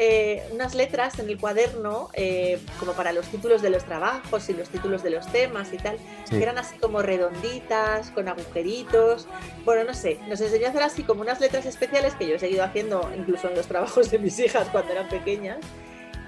eh, 0.08 0.42
unas 0.52 0.74
letras 0.74 1.18
en 1.18 1.28
el 1.28 1.38
cuaderno 1.38 2.08
eh, 2.12 2.60
como 2.78 2.92
para 2.92 3.12
los 3.12 3.26
títulos 3.26 3.60
de 3.62 3.70
los 3.70 3.84
trabajos 3.84 4.48
y 4.48 4.52
los 4.52 4.68
títulos 4.68 5.02
de 5.02 5.10
los 5.10 5.26
temas 5.32 5.72
y 5.72 5.78
tal, 5.78 5.96
Sí. 6.24 6.36
que 6.36 6.42
eran 6.42 6.58
así 6.58 6.76
como 6.78 7.02
redonditas, 7.02 8.10
con 8.10 8.28
agujeritos. 8.28 9.26
Bueno, 9.64 9.84
no 9.84 9.94
sé, 9.94 10.18
nos 10.28 10.40
enseñó 10.40 10.66
a 10.66 10.70
hacer 10.70 10.82
así 10.82 11.02
como 11.02 11.22
unas 11.22 11.40
letras 11.40 11.66
especiales 11.66 12.14
que 12.14 12.28
yo 12.28 12.36
he 12.36 12.38
seguido 12.38 12.62
haciendo 12.64 13.10
incluso 13.16 13.48
en 13.48 13.56
los 13.56 13.66
trabajos 13.66 14.10
de 14.10 14.18
mis 14.18 14.38
hijas 14.38 14.68
cuando 14.70 14.92
eran 14.92 15.08
pequeñas. 15.08 15.58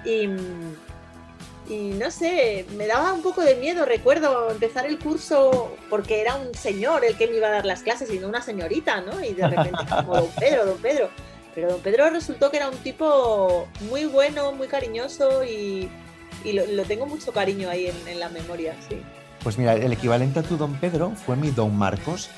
Y, 0.05 0.29
y 1.67 1.91
no 1.91 2.09
sé, 2.09 2.65
me 2.75 2.87
daba 2.87 3.13
un 3.13 3.21
poco 3.21 3.41
de 3.41 3.55
miedo. 3.55 3.85
Recuerdo 3.85 4.49
empezar 4.49 4.85
el 4.87 4.97
curso 4.97 5.75
porque 5.89 6.21
era 6.21 6.35
un 6.35 6.53
señor 6.55 7.05
el 7.05 7.15
que 7.17 7.27
me 7.27 7.37
iba 7.37 7.47
a 7.47 7.51
dar 7.51 7.65
las 7.65 7.83
clases 7.83 8.11
y 8.11 8.17
no 8.19 8.27
una 8.27 8.41
señorita, 8.41 9.01
¿no? 9.01 9.23
Y 9.23 9.33
de 9.33 9.47
repente, 9.47 9.77
como 9.89 10.15
don 10.15 10.29
Pedro, 10.39 10.65
don 10.65 10.77
Pedro. 10.79 11.09
Pero 11.59 11.73
don 11.73 11.81
Pedro 11.81 12.09
resultó 12.09 12.51
que 12.51 12.55
era 12.55 12.69
un 12.69 12.77
tipo 12.77 13.67
muy 13.89 14.05
bueno, 14.05 14.53
muy 14.53 14.67
cariñoso 14.67 15.43
y, 15.43 15.89
y 16.45 16.53
lo, 16.53 16.65
lo 16.67 16.83
tengo 16.85 17.05
mucho 17.05 17.33
cariño 17.33 17.69
ahí 17.69 17.87
en, 17.87 18.07
en 18.07 18.17
la 18.17 18.29
memoria, 18.29 18.77
sí. 18.87 19.01
Pues 19.43 19.57
mira, 19.57 19.73
el 19.73 19.91
equivalente 19.91 20.39
a 20.39 20.43
tu 20.43 20.55
don 20.55 20.75
Pedro 20.75 21.11
fue 21.25 21.35
mi 21.35 21.51
don 21.51 21.75
Marcos, 21.75 22.29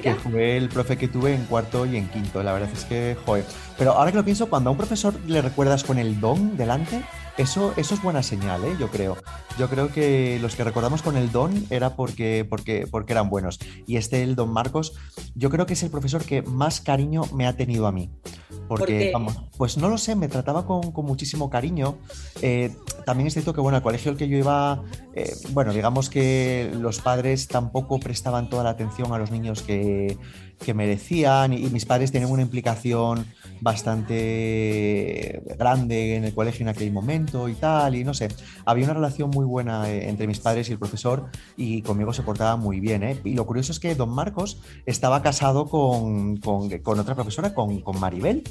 que 0.00 0.14
fue 0.14 0.56
el 0.56 0.68
profe 0.68 0.96
que 0.96 1.08
tuve 1.08 1.34
en 1.34 1.44
cuarto 1.46 1.86
y 1.86 1.96
en 1.96 2.08
quinto. 2.08 2.40
La 2.44 2.52
verdad 2.52 2.70
es 2.72 2.84
que, 2.84 3.16
joder. 3.26 3.44
Pero 3.76 3.94
ahora 3.94 4.12
que 4.12 4.18
lo 4.18 4.24
pienso, 4.24 4.48
cuando 4.48 4.70
a 4.70 4.72
un 4.72 4.76
profesor 4.76 5.12
le 5.26 5.42
recuerdas 5.42 5.82
con 5.82 5.98
el 5.98 6.20
don 6.20 6.56
delante, 6.56 7.02
eso, 7.38 7.72
eso 7.76 7.94
es 7.94 8.02
buena 8.02 8.22
señal, 8.22 8.64
¿eh? 8.64 8.76
yo 8.78 8.88
creo. 8.90 9.16
Yo 9.58 9.68
creo 9.68 9.92
que 9.92 10.38
los 10.40 10.56
que 10.56 10.64
recordamos 10.64 11.02
con 11.02 11.16
el 11.16 11.32
don 11.32 11.66
era 11.70 11.96
porque, 11.96 12.46
porque, 12.48 12.86
porque 12.90 13.12
eran 13.12 13.30
buenos. 13.30 13.58
Y 13.86 13.96
este, 13.96 14.22
el 14.22 14.34
don 14.34 14.50
Marcos, 14.50 14.94
yo 15.34 15.48
creo 15.48 15.64
que 15.64 15.74
es 15.74 15.82
el 15.82 15.90
profesor 15.90 16.24
que 16.24 16.42
más 16.42 16.80
cariño 16.80 17.22
me 17.32 17.46
ha 17.46 17.56
tenido 17.56 17.86
a 17.86 17.92
mí. 17.92 18.10
¿Por 18.68 18.80
Porque, 18.80 18.98
qué? 18.98 19.10
vamos, 19.12 19.36
pues 19.56 19.78
no 19.78 19.88
lo 19.88 19.96
sé, 19.96 20.14
me 20.14 20.28
trataba 20.28 20.66
con, 20.66 20.92
con 20.92 21.06
muchísimo 21.06 21.48
cariño. 21.48 21.96
Eh, 22.42 22.74
también 23.06 23.28
es 23.28 23.32
cierto 23.32 23.54
que, 23.54 23.60
bueno, 23.60 23.76
al 23.76 23.82
colegio 23.82 24.10
al 24.10 24.18
que 24.18 24.28
yo 24.28 24.36
iba, 24.36 24.82
eh, 25.14 25.32
bueno, 25.50 25.72
digamos 25.72 26.10
que 26.10 26.70
los 26.74 27.00
padres 27.00 27.48
tampoco 27.48 27.98
prestaban 27.98 28.50
toda 28.50 28.64
la 28.64 28.70
atención 28.70 29.12
a 29.14 29.18
los 29.18 29.30
niños 29.30 29.62
que, 29.62 30.18
que 30.58 30.74
merecían 30.74 31.52
y, 31.52 31.66
y 31.66 31.70
mis 31.70 31.86
padres 31.86 32.12
tenían 32.12 32.30
una 32.30 32.42
implicación 32.42 33.26
bastante 33.60 35.42
grande 35.58 36.16
en 36.16 36.24
el 36.24 36.34
colegio 36.34 36.62
en 36.64 36.68
aquel 36.68 36.92
momento 36.92 37.48
y 37.48 37.54
tal, 37.54 37.96
y 37.96 38.04
no 38.04 38.14
sé, 38.14 38.28
había 38.64 38.84
una 38.84 38.94
relación 38.94 39.30
muy 39.30 39.44
buena 39.44 39.88
eh, 39.90 40.08
entre 40.08 40.26
mis 40.26 40.38
padres 40.40 40.68
y 40.68 40.72
el 40.72 40.78
profesor 40.78 41.26
y 41.56 41.82
conmigo 41.82 42.12
se 42.12 42.22
portaba 42.22 42.56
muy 42.56 42.80
bien, 42.80 43.02
¿eh? 43.02 43.20
Y 43.24 43.34
lo 43.34 43.46
curioso 43.46 43.72
es 43.72 43.80
que 43.80 43.94
don 43.94 44.10
Marcos 44.10 44.60
estaba 44.86 45.22
casado 45.22 45.66
con, 45.66 46.36
con- 46.38 46.68
con 46.78 46.98
otra 47.00 47.14
profesora, 47.14 47.54
con, 47.54 47.80
con 47.80 47.98
Maribel, 48.00 48.42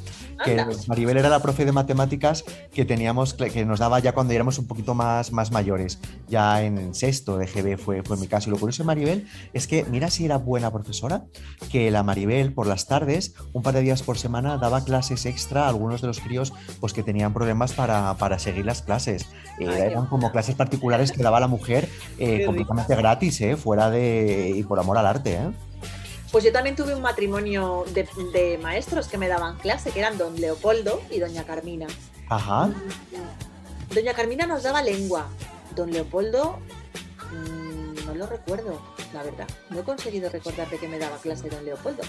que 0.43 0.59
Anda. 0.59 0.75
Maribel 0.87 1.17
era 1.17 1.29
la 1.29 1.39
profe 1.41 1.65
de 1.65 1.71
matemáticas 1.71 2.43
que 2.73 2.85
teníamos, 2.85 3.33
que 3.33 3.65
nos 3.65 3.79
daba 3.79 3.99
ya 3.99 4.13
cuando 4.13 4.33
éramos 4.33 4.59
un 4.59 4.67
poquito 4.67 4.93
más, 4.93 5.31
más 5.31 5.51
mayores, 5.51 5.99
ya 6.27 6.63
en 6.63 6.93
sexto 6.93 7.37
de 7.37 7.45
GB 7.47 7.77
fue, 7.77 8.03
fue 8.03 8.17
mi 8.17 8.27
caso. 8.27 8.49
Y 8.49 8.53
lo 8.53 8.59
curioso 8.59 8.83
de 8.83 8.87
Maribel 8.87 9.27
es 9.53 9.67
que, 9.67 9.85
mira 9.85 10.09
si 10.09 10.25
era 10.25 10.37
buena 10.37 10.71
profesora, 10.71 11.25
que 11.71 11.91
la 11.91 11.96
Maribel 12.03 12.53
por 12.53 12.67
las 12.67 12.87
tardes, 12.87 13.33
un 13.53 13.63
par 13.63 13.73
de 13.73 13.81
días 13.81 14.03
por 14.03 14.17
semana, 14.17 14.57
daba 14.57 14.83
clases 14.83 15.25
extra 15.25 15.65
a 15.65 15.69
algunos 15.69 16.01
de 16.01 16.07
los 16.07 16.19
críos 16.19 16.53
pues, 16.79 16.93
que 16.93 17.03
tenían 17.03 17.33
problemas 17.33 17.73
para, 17.73 18.13
para 18.15 18.39
seguir 18.39 18.65
las 18.65 18.81
clases. 18.81 19.27
Eh, 19.59 19.67
Ay, 19.67 19.81
eran 19.91 20.07
como 20.07 20.31
clases 20.31 20.55
particulares 20.55 21.11
que 21.11 21.23
daba 21.23 21.39
la 21.39 21.47
mujer 21.47 21.89
eh, 22.17 22.45
completamente 22.45 22.95
gratis, 22.95 23.41
eh, 23.41 23.55
fuera 23.55 23.89
de... 23.89 24.53
y 24.55 24.63
por 24.63 24.79
amor 24.79 24.97
al 24.97 25.07
arte. 25.07 25.39
Pues 26.31 26.43
yo 26.43 26.51
también 26.51 26.75
tuve 26.75 26.93
un 26.93 27.01
matrimonio 27.01 27.85
de, 27.93 28.07
de 28.33 28.57
maestros 28.57 29.07
que 29.07 29.17
me 29.17 29.27
daban 29.27 29.57
clase, 29.57 29.91
que 29.91 29.99
eran 29.99 30.17
don 30.17 30.39
Leopoldo 30.39 31.01
y 31.09 31.19
doña 31.19 31.43
Carmina. 31.43 31.87
Ajá. 32.29 32.69
Doña 33.93 34.13
Carmina 34.13 34.45
nos 34.45 34.63
daba 34.63 34.81
lengua. 34.81 35.27
Don 35.75 35.91
Leopoldo, 35.91 36.59
mm, 37.31 38.05
no 38.05 38.15
lo 38.15 38.27
recuerdo, 38.27 38.81
la 39.13 39.23
verdad. 39.23 39.47
No 39.69 39.79
he 39.79 39.83
conseguido 39.83 40.29
recordar 40.29 40.69
de 40.69 40.77
qué 40.77 40.87
me 40.87 40.99
daba 40.99 41.17
clase 41.17 41.49
don 41.49 41.63
Leopoldo. 41.65 42.03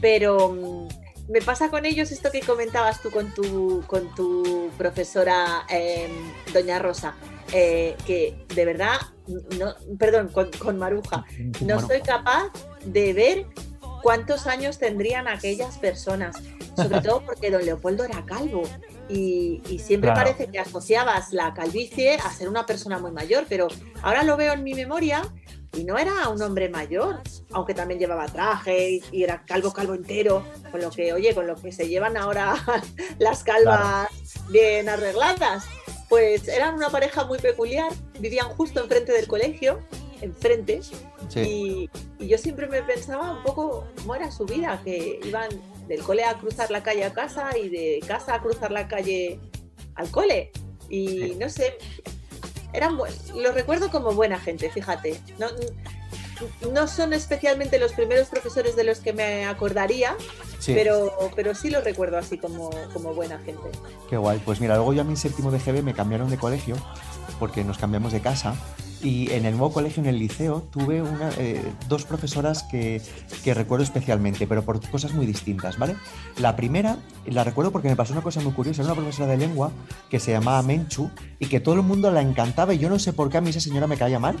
Pero 0.00 0.50
mm, 0.50 0.88
me 1.30 1.40
pasa 1.40 1.70
con 1.70 1.84
ellos 1.86 2.10
esto 2.12 2.30
que 2.30 2.40
comentabas 2.40 3.00
tú 3.00 3.10
con 3.10 3.32
tu, 3.32 3.82
con 3.86 4.14
tu 4.14 4.70
profesora, 4.78 5.64
eh, 5.70 6.08
doña 6.52 6.78
Rosa. 6.78 7.14
eh, 7.54 7.96
que 8.06 8.46
de 8.54 8.64
verdad, 8.64 8.96
no, 9.58 9.74
perdón, 9.98 10.28
con, 10.28 10.50
con 10.52 10.78
Maruja, 10.78 11.24
no 11.60 11.80
soy 11.86 12.00
capaz 12.00 12.50
de 12.84 13.12
ver 13.12 13.46
cuántos 14.02 14.46
años 14.46 14.78
tendrían 14.78 15.28
aquellas 15.28 15.76
personas, 15.78 16.36
sobre 16.74 17.00
todo 17.02 17.22
porque 17.26 17.50
don 17.50 17.62
Leopoldo 17.64 18.04
era 18.04 18.24
calvo 18.24 18.62
y, 19.08 19.60
y 19.68 19.78
siempre 19.80 20.10
Claro. 20.12 20.30
parece 20.30 20.50
que 20.50 20.58
asociabas 20.60 21.32
la 21.34 21.52
calvicie 21.52 22.14
a 22.14 22.32
ser 22.32 22.48
una 22.48 22.64
persona 22.64 22.98
muy 22.98 23.10
mayor, 23.12 23.44
pero 23.48 23.68
ahora 24.02 24.22
lo 24.22 24.36
veo 24.38 24.54
en 24.54 24.64
mi 24.64 24.72
memoria 24.72 25.20
y 25.74 25.84
no 25.84 25.98
era 25.98 26.28
un 26.28 26.40
hombre 26.42 26.68
mayor, 26.68 27.20
aunque 27.52 27.74
también 27.74 27.98
llevaba 27.98 28.26
traje 28.26 29.00
y, 29.10 29.22
era 29.22 29.44
calvo, 29.44 29.72
calvo 29.72 29.94
entero, 29.94 30.44
con 30.70 30.80
lo 30.80 30.90
que, 30.90 31.12
oye, 31.12 31.34
con 31.34 31.46
lo 31.46 31.56
que 31.56 31.72
se 31.72 31.88
llevan 31.88 32.16
ahora 32.16 32.54
las 33.18 33.42
calvas 33.42 34.08
bien 34.50 34.88
arregladas. 34.88 35.64
Pues 36.08 36.46
eran 36.46 36.74
una 36.74 36.90
pareja 36.90 37.24
muy 37.24 37.38
peculiar, 37.38 37.90
vivían 38.20 38.48
justo 38.50 38.80
enfrente 38.80 39.12
del 39.12 39.26
colegio, 39.26 39.80
enfrente, 40.20 40.80
y, 41.36 41.88
y 42.18 42.28
yo 42.28 42.36
siempre 42.36 42.66
me 42.66 42.82
pensaba 42.82 43.32
un 43.32 43.42
poco 43.42 43.86
cómo 43.96 44.14
era 44.14 44.30
su 44.30 44.44
vida, 44.44 44.78
que 44.84 45.20
iban 45.24 45.48
del 45.88 46.02
cole 46.02 46.24
a 46.24 46.34
cruzar 46.34 46.70
la 46.70 46.82
calle 46.82 47.04
a 47.04 47.14
casa 47.14 47.56
y 47.56 47.70
de 47.70 48.00
casa 48.06 48.34
a 48.34 48.42
cruzar 48.42 48.70
la 48.70 48.88
calle 48.88 49.40
al 49.94 50.10
cole. 50.10 50.52
Y 50.90 51.34
no 51.38 51.48
sé, 51.48 51.78
eran 52.72 52.96
los 52.96 53.54
recuerdo 53.54 53.90
como 53.90 54.12
buena 54.12 54.38
gente, 54.38 54.70
fíjate. 54.70 55.20
No, 55.38 55.46
no 56.72 56.88
son 56.88 57.12
especialmente 57.12 57.78
los 57.78 57.92
primeros 57.92 58.28
profesores 58.28 58.74
de 58.76 58.84
los 58.84 58.98
que 59.00 59.12
me 59.12 59.46
acordaría, 59.46 60.16
Sí. 60.58 60.74
pero, 60.74 61.12
pero 61.36 61.54
sí 61.54 61.70
los 61.70 61.84
recuerdo 61.84 62.18
así 62.18 62.38
como, 62.38 62.70
como 62.92 63.14
buena 63.14 63.38
gente. 63.40 63.68
Qué 64.08 64.16
guay. 64.16 64.40
Pues 64.44 64.60
mira, 64.60 64.76
luego 64.76 64.92
yo 64.92 65.02
a 65.02 65.04
mi 65.04 65.16
séptimo 65.16 65.50
de 65.50 65.58
GB 65.58 65.82
me 65.82 65.94
cambiaron 65.94 66.30
de 66.30 66.38
colegio 66.38 66.76
porque 67.38 67.64
nos 67.64 67.78
cambiamos 67.78 68.12
de 68.12 68.20
casa. 68.20 68.54
Y 69.02 69.30
en 69.32 69.46
el 69.46 69.56
nuevo 69.56 69.72
colegio, 69.72 70.00
en 70.00 70.08
el 70.08 70.18
liceo, 70.18 70.62
tuve 70.70 71.02
una, 71.02 71.30
eh, 71.36 71.60
dos 71.88 72.04
profesoras 72.04 72.62
que, 72.62 73.02
que 73.42 73.52
recuerdo 73.52 73.82
especialmente, 73.82 74.46
pero 74.46 74.62
por 74.62 74.80
cosas 74.90 75.12
muy 75.12 75.26
distintas, 75.26 75.76
¿vale? 75.76 75.96
La 76.38 76.54
primera, 76.54 76.98
la 77.26 77.42
recuerdo 77.42 77.72
porque 77.72 77.88
me 77.88 77.96
pasó 77.96 78.12
una 78.12 78.22
cosa 78.22 78.40
muy 78.40 78.52
curiosa. 78.52 78.82
Era 78.82 78.92
una 78.92 79.00
profesora 79.02 79.28
de 79.32 79.38
lengua 79.38 79.72
que 80.08 80.20
se 80.20 80.30
llamaba 80.30 80.62
Menchu 80.62 81.10
y 81.40 81.46
que 81.46 81.58
todo 81.58 81.74
el 81.74 81.82
mundo 81.82 82.12
la 82.12 82.22
encantaba 82.22 82.74
y 82.74 82.78
yo 82.78 82.88
no 82.88 83.00
sé 83.00 83.12
por 83.12 83.28
qué 83.28 83.38
a 83.38 83.40
mí 83.40 83.50
esa 83.50 83.58
señora 83.60 83.88
me 83.88 83.96
caía 83.96 84.20
mal. 84.20 84.36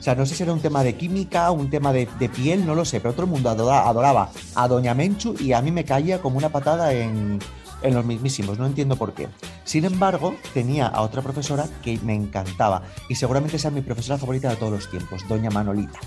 O 0.00 0.02
sea, 0.02 0.14
no 0.16 0.26
sé 0.26 0.34
si 0.34 0.42
era 0.42 0.52
un 0.52 0.60
tema 0.60 0.82
de 0.82 0.96
química, 0.96 1.50
un 1.52 1.70
tema 1.70 1.92
de, 1.92 2.06
piel, 2.34 2.66
no 2.66 2.74
lo 2.74 2.84
sé, 2.84 3.00
pero 3.00 3.12
todo 3.14 3.24
el 3.24 3.30
mundo 3.30 3.50
adora- 3.50 3.88
adoraba 3.88 4.30
a 4.54 4.68
Doña 4.68 4.94
Menchu 4.94 5.34
y 5.38 5.52
a 5.52 5.62
mí 5.62 5.70
me 5.70 5.84
caía 5.84 6.20
como 6.20 6.38
una 6.38 6.48
patada 6.48 6.92
en, 6.92 7.38
en 7.86 7.94
los 7.94 8.04
mismísimos, 8.04 8.58
no 8.58 8.66
entiendo 8.66 8.96
por 8.96 9.14
qué. 9.14 9.28
Sin 9.64 9.84
embargo, 9.84 10.34
tenía 10.54 10.86
a 10.86 11.02
otra 11.02 11.22
profesora 11.22 11.66
que 11.82 11.98
me 12.02 12.14
encantaba 12.14 12.82
y 13.08 13.14
seguramente 13.14 13.58
sea 13.58 13.70
mi 13.70 13.80
profesora 13.80 14.18
favorita 14.18 14.50
de 14.50 14.56
todos 14.56 14.72
los 14.72 14.90
tiempos, 14.90 15.26
Doña 15.28 15.50
Manolita. 15.50 16.00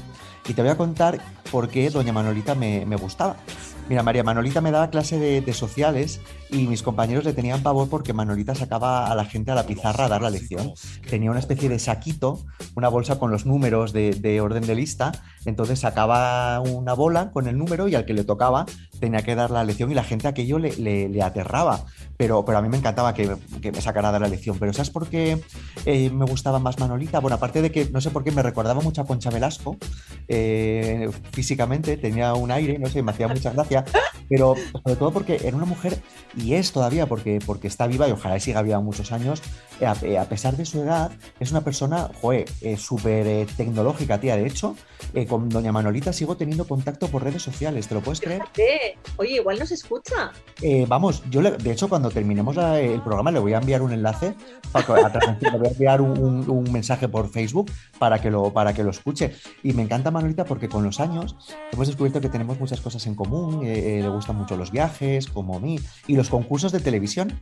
Y 0.47 0.53
te 0.53 0.61
voy 0.61 0.71
a 0.71 0.77
contar 0.77 1.19
por 1.51 1.69
qué 1.69 1.89
Doña 1.89 2.13
Manolita 2.13 2.55
me, 2.55 2.85
me 2.85 2.95
gustaba. 2.95 3.37
Mira, 3.87 4.03
María 4.03 4.23
Manolita 4.23 4.61
me 4.61 4.71
daba 4.71 4.89
clase 4.89 5.19
de, 5.19 5.41
de 5.41 5.53
sociales 5.53 6.21
y 6.49 6.67
mis 6.67 6.83
compañeros 6.83 7.25
le 7.25 7.33
tenían 7.33 7.61
pavor 7.61 7.89
porque 7.89 8.13
Manolita 8.13 8.55
sacaba 8.55 9.11
a 9.11 9.15
la 9.15 9.25
gente 9.25 9.51
a 9.51 9.55
la 9.55 9.65
pizarra 9.65 10.05
a 10.05 10.09
dar 10.09 10.21
la 10.21 10.29
lección. 10.29 10.73
Tenía 11.09 11.31
una 11.31 11.39
especie 11.39 11.69
de 11.69 11.79
saquito, 11.79 12.45
una 12.75 12.89
bolsa 12.89 13.19
con 13.19 13.31
los 13.31 13.45
números 13.45 13.93
de, 13.93 14.11
de 14.11 14.41
orden 14.41 14.65
de 14.65 14.75
lista, 14.75 15.11
entonces 15.45 15.79
sacaba 15.79 16.59
una 16.61 16.93
bola 16.93 17.31
con 17.31 17.47
el 17.47 17.57
número 17.57 17.87
y 17.87 17.95
al 17.95 18.05
que 18.05 18.13
le 18.13 18.23
tocaba 18.23 18.65
tenía 18.99 19.21
que 19.21 19.35
dar 19.35 19.51
la 19.51 19.63
lección 19.63 19.91
y 19.91 19.95
la 19.95 20.03
gente 20.03 20.27
aquello 20.27 20.59
le, 20.59 21.21
aterraba. 21.21 21.85
Pero, 22.17 22.43
pero 22.43 22.57
a 22.57 22.61
mí 22.61 22.69
me 22.69 22.77
encantaba 22.77 23.13
que, 23.13 23.35
que 23.61 23.71
me 23.71 23.81
sacara 23.81 24.09
a 24.09 24.11
dar 24.11 24.21
la 24.21 24.27
lección. 24.27 24.57
Pero 24.59 24.73
¿sabes 24.73 24.89
por 24.89 25.07
qué 25.07 25.41
eh, 25.85 26.09
me 26.09 26.25
gustaba 26.25 26.59
más 26.59 26.79
Manolita? 26.79 27.19
Bueno, 27.19 27.35
aparte 27.35 27.61
de 27.61 27.71
que 27.71 27.89
no 27.89 28.01
sé 28.01 28.11
por 28.11 28.23
qué 28.23 28.31
me 28.31 28.43
recordaba 28.43 28.81
mucho 28.81 29.01
a 29.01 29.05
Concha 29.05 29.29
Velasco, 29.29 29.77
eh, 30.27 31.09
físicamente 31.31 31.97
tenía 31.97 32.33
un 32.33 32.51
aire, 32.51 32.77
no 32.77 32.89
sé, 32.89 33.01
me 33.01 33.11
hacía 33.11 33.27
mucha 33.27 33.51
gracia, 33.51 33.85
pero 34.27 34.55
sobre 34.83 34.95
todo 34.95 35.11
porque 35.11 35.39
era 35.43 35.55
una 35.55 35.65
mujer, 35.65 36.01
y 36.41 36.53
es 36.55 36.71
todavía 36.71 37.05
porque, 37.07 37.39
porque 37.45 37.67
está 37.67 37.87
viva 37.87 38.07
y 38.07 38.11
ojalá 38.11 38.39
siga 38.39 38.61
viva 38.61 38.79
muchos 38.79 39.11
años, 39.11 39.41
eh, 39.79 39.85
a, 39.85 39.95
eh, 40.01 40.17
a 40.17 40.25
pesar 40.25 40.57
de 40.57 40.65
su 40.65 40.81
edad, 40.81 41.11
es 41.39 41.51
una 41.51 41.61
persona, 41.61 42.09
joder, 42.21 42.45
eh, 42.61 42.77
súper 42.77 43.27
eh, 43.27 43.47
tecnológica, 43.57 44.19
tía. 44.19 44.35
De 44.35 44.45
hecho, 44.47 44.75
eh, 45.13 45.25
con 45.25 45.49
Doña 45.49 45.71
Manolita 45.71 46.13
sigo 46.13 46.35
teniendo 46.37 46.67
contacto 46.67 47.07
por 47.07 47.23
redes 47.23 47.41
sociales, 47.41 47.87
¿te 47.87 47.95
lo 47.95 48.01
puedes 48.01 48.19
creer? 48.21 48.41
Oye, 49.17 49.35
igual 49.35 49.59
no 49.59 49.65
se 49.65 49.73
escucha. 49.75 50.31
Vamos, 50.87 51.23
yo 51.29 51.41
le- 51.41 51.51
de 51.57 51.71
hecho 51.71 51.87
cuando 51.89 52.09
terminemos 52.09 52.55
la- 52.55 52.79
el 52.79 53.01
programa 53.01 53.31
le 53.31 53.39
voy 53.39 53.53
a 53.53 53.57
enviar 53.59 53.81
un 53.81 53.91
enlace, 53.93 54.35
para 54.71 54.85
a 55.07 55.09
le 55.51 55.57
voy 55.57 55.67
a 55.67 55.71
enviar 55.71 56.01
un, 56.01 56.17
un- 56.17 56.49
un 56.49 56.71
mensaje 56.71 57.07
por 57.07 57.29
Facebook 57.29 57.71
para 57.97 58.21
que, 58.21 58.29
lo, 58.29 58.51
para 58.53 58.73
que 58.73 58.83
lo 58.83 58.89
escuche. 58.91 59.33
Y 59.63 59.73
me 59.73 59.83
encanta 59.83 60.11
Manolita 60.11 60.45
porque 60.45 60.69
con 60.69 60.83
los 60.83 60.99
años 60.99 61.35
hemos 61.71 61.87
descubierto 61.87 62.21
que 62.21 62.29
tenemos 62.29 62.59
muchas 62.59 62.81
cosas 62.81 63.05
en 63.07 63.15
común, 63.15 63.63
le 63.63 64.07
gustan 64.09 64.35
mucho 64.37 64.55
los 64.57 64.71
viajes, 64.71 65.27
como 65.27 65.57
a 65.57 65.59
mí, 65.59 65.79
y 66.07 66.15
los 66.15 66.28
concursos 66.29 66.71
de 66.71 66.79
televisión. 66.79 67.39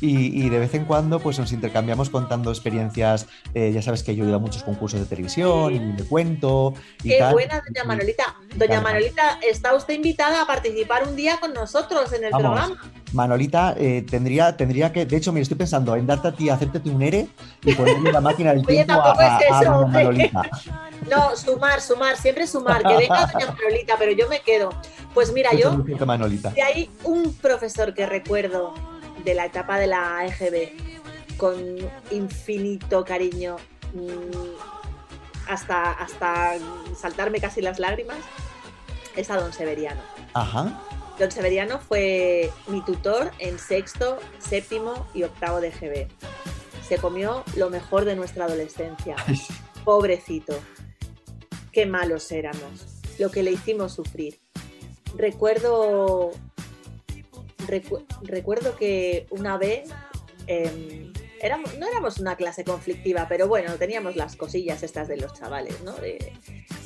Y, 0.00 0.44
y 0.44 0.48
de 0.48 0.58
vez 0.58 0.74
en 0.74 0.84
cuando 0.86 1.20
pues 1.20 1.38
nos 1.38 1.52
intercambiamos 1.52 2.10
contando 2.10 2.50
experiencias. 2.50 3.26
eh, 3.54 3.70
ya 3.72 3.82
sabes 3.82 4.02
que 4.02 4.16
yo 4.16 4.24
he 4.24 4.26
ido 4.28 4.36
a 4.36 4.40
muchos 4.40 4.62
concursos 4.62 4.98
de 5.00 5.06
televisión 5.06 5.74
y 5.74 5.80
me 5.80 6.02
cuento. 6.04 6.74
Y 7.04 7.10
Qué 7.10 7.18
tal. 7.18 7.32
buena, 7.34 7.60
doña 7.66 7.84
Manolita. 7.84 8.36
Doña. 8.56 8.80
Manolita, 8.80 9.38
está 9.48 9.74
usted 9.74 9.94
invitada 9.94 10.42
a 10.42 10.46
participar 10.46 11.06
un 11.06 11.16
día 11.16 11.38
con 11.38 11.52
nosotros 11.52 12.12
en 12.12 12.24
el 12.24 12.30
Vamos, 12.32 12.66
programa. 12.66 12.92
Manolita, 13.12 13.74
eh, 13.76 14.04
tendría, 14.08 14.56
tendría 14.56 14.92
que, 14.92 15.04
de 15.04 15.16
hecho, 15.16 15.32
me 15.32 15.40
estoy 15.40 15.56
pensando 15.56 15.96
en 15.96 16.06
darte 16.06 16.28
a 16.28 16.32
ti, 16.32 16.48
hacerte 16.48 16.80
un 16.88 17.02
ERE 17.02 17.26
y 17.64 17.74
ponerle 17.74 18.12
la 18.12 18.20
máquina 18.20 18.50
del 18.54 18.60
Oye, 18.68 18.84
tiempo 18.84 19.02
a, 19.04 19.12
es 19.14 19.52
a 19.52 19.60
eso. 19.62 19.86
Manolita. 19.88 20.42
No, 21.10 21.36
sumar, 21.36 21.80
sumar, 21.80 22.16
siempre 22.16 22.46
sumar. 22.46 22.82
Que 22.82 22.96
venga 22.96 23.26
doña 23.26 23.46
Manolita, 23.46 23.96
pero 23.98 24.12
yo 24.12 24.28
me 24.28 24.40
quedo. 24.40 24.70
Pues 25.12 25.32
mira, 25.32 25.50
yo, 25.52 25.76
si 26.54 26.60
hay 26.60 26.90
un 27.02 27.34
profesor 27.34 27.94
que 27.94 28.06
recuerdo 28.06 28.74
de 29.24 29.34
la 29.34 29.46
etapa 29.46 29.78
de 29.78 29.88
la 29.88 30.24
EGB 30.26 31.36
con 31.36 31.54
infinito 32.10 33.04
cariño, 33.04 33.56
mm, 33.92 35.48
hasta, 35.48 35.92
hasta 35.92 36.54
saltarme 36.96 37.40
casi 37.40 37.60
las 37.60 37.80
lágrimas, 37.80 38.18
es 39.16 39.30
a 39.30 39.36
don 39.36 39.52
Severiano. 39.52 40.00
Ajá. 40.34 40.80
Don 41.18 41.30
Severiano 41.30 41.80
fue 41.80 42.50
mi 42.68 42.82
tutor 42.82 43.32
en 43.38 43.58
sexto, 43.58 44.18
séptimo 44.38 45.06
y 45.12 45.24
octavo 45.24 45.60
de 45.60 45.70
GB. 45.70 46.08
Se 46.86 46.98
comió 46.98 47.44
lo 47.56 47.68
mejor 47.68 48.04
de 48.04 48.16
nuestra 48.16 48.44
adolescencia. 48.44 49.16
Pobrecito. 49.84 50.54
Qué 51.72 51.86
malos 51.86 52.30
éramos. 52.32 52.86
Lo 53.18 53.30
que 53.30 53.42
le 53.42 53.52
hicimos 53.52 53.92
sufrir. 53.94 54.38
Recuerdo. 55.16 56.30
recu- 57.66 58.04
recuerdo 58.22 58.76
que 58.76 59.26
una 59.30 59.56
vez. 59.58 59.88
em, 60.46 61.12
éramos, 61.40 61.78
no 61.78 61.86
éramos 61.86 62.18
una 62.18 62.36
clase 62.36 62.64
conflictiva, 62.64 63.26
pero 63.28 63.46
bueno, 63.48 63.74
teníamos 63.76 64.16
las 64.16 64.36
cosillas 64.36 64.82
estas 64.82 65.06
de 65.08 65.16
los 65.16 65.32
chavales, 65.32 65.80
¿no? 65.82 65.92
De- 65.92 66.32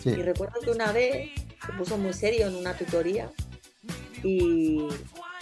Sí. 0.02 0.10
Y 0.10 0.22
recuerdo 0.22 0.60
que 0.60 0.70
una 0.70 0.92
vez 0.92 1.30
se 1.64 1.72
puso 1.78 1.96
muy 1.96 2.12
serio 2.12 2.46
en 2.46 2.54
una 2.56 2.76
tutoría 2.76 3.30
y, 4.22 4.86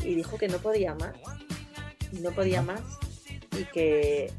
y 0.05 0.15
dijo 0.15 0.39
que 0.39 0.47
no 0.49 0.59
podía 0.59 0.95
más. 0.95 1.15
No 2.21 2.31
podía 2.31 2.63
más 2.63 2.81
y 3.59 3.65
que 3.65 4.31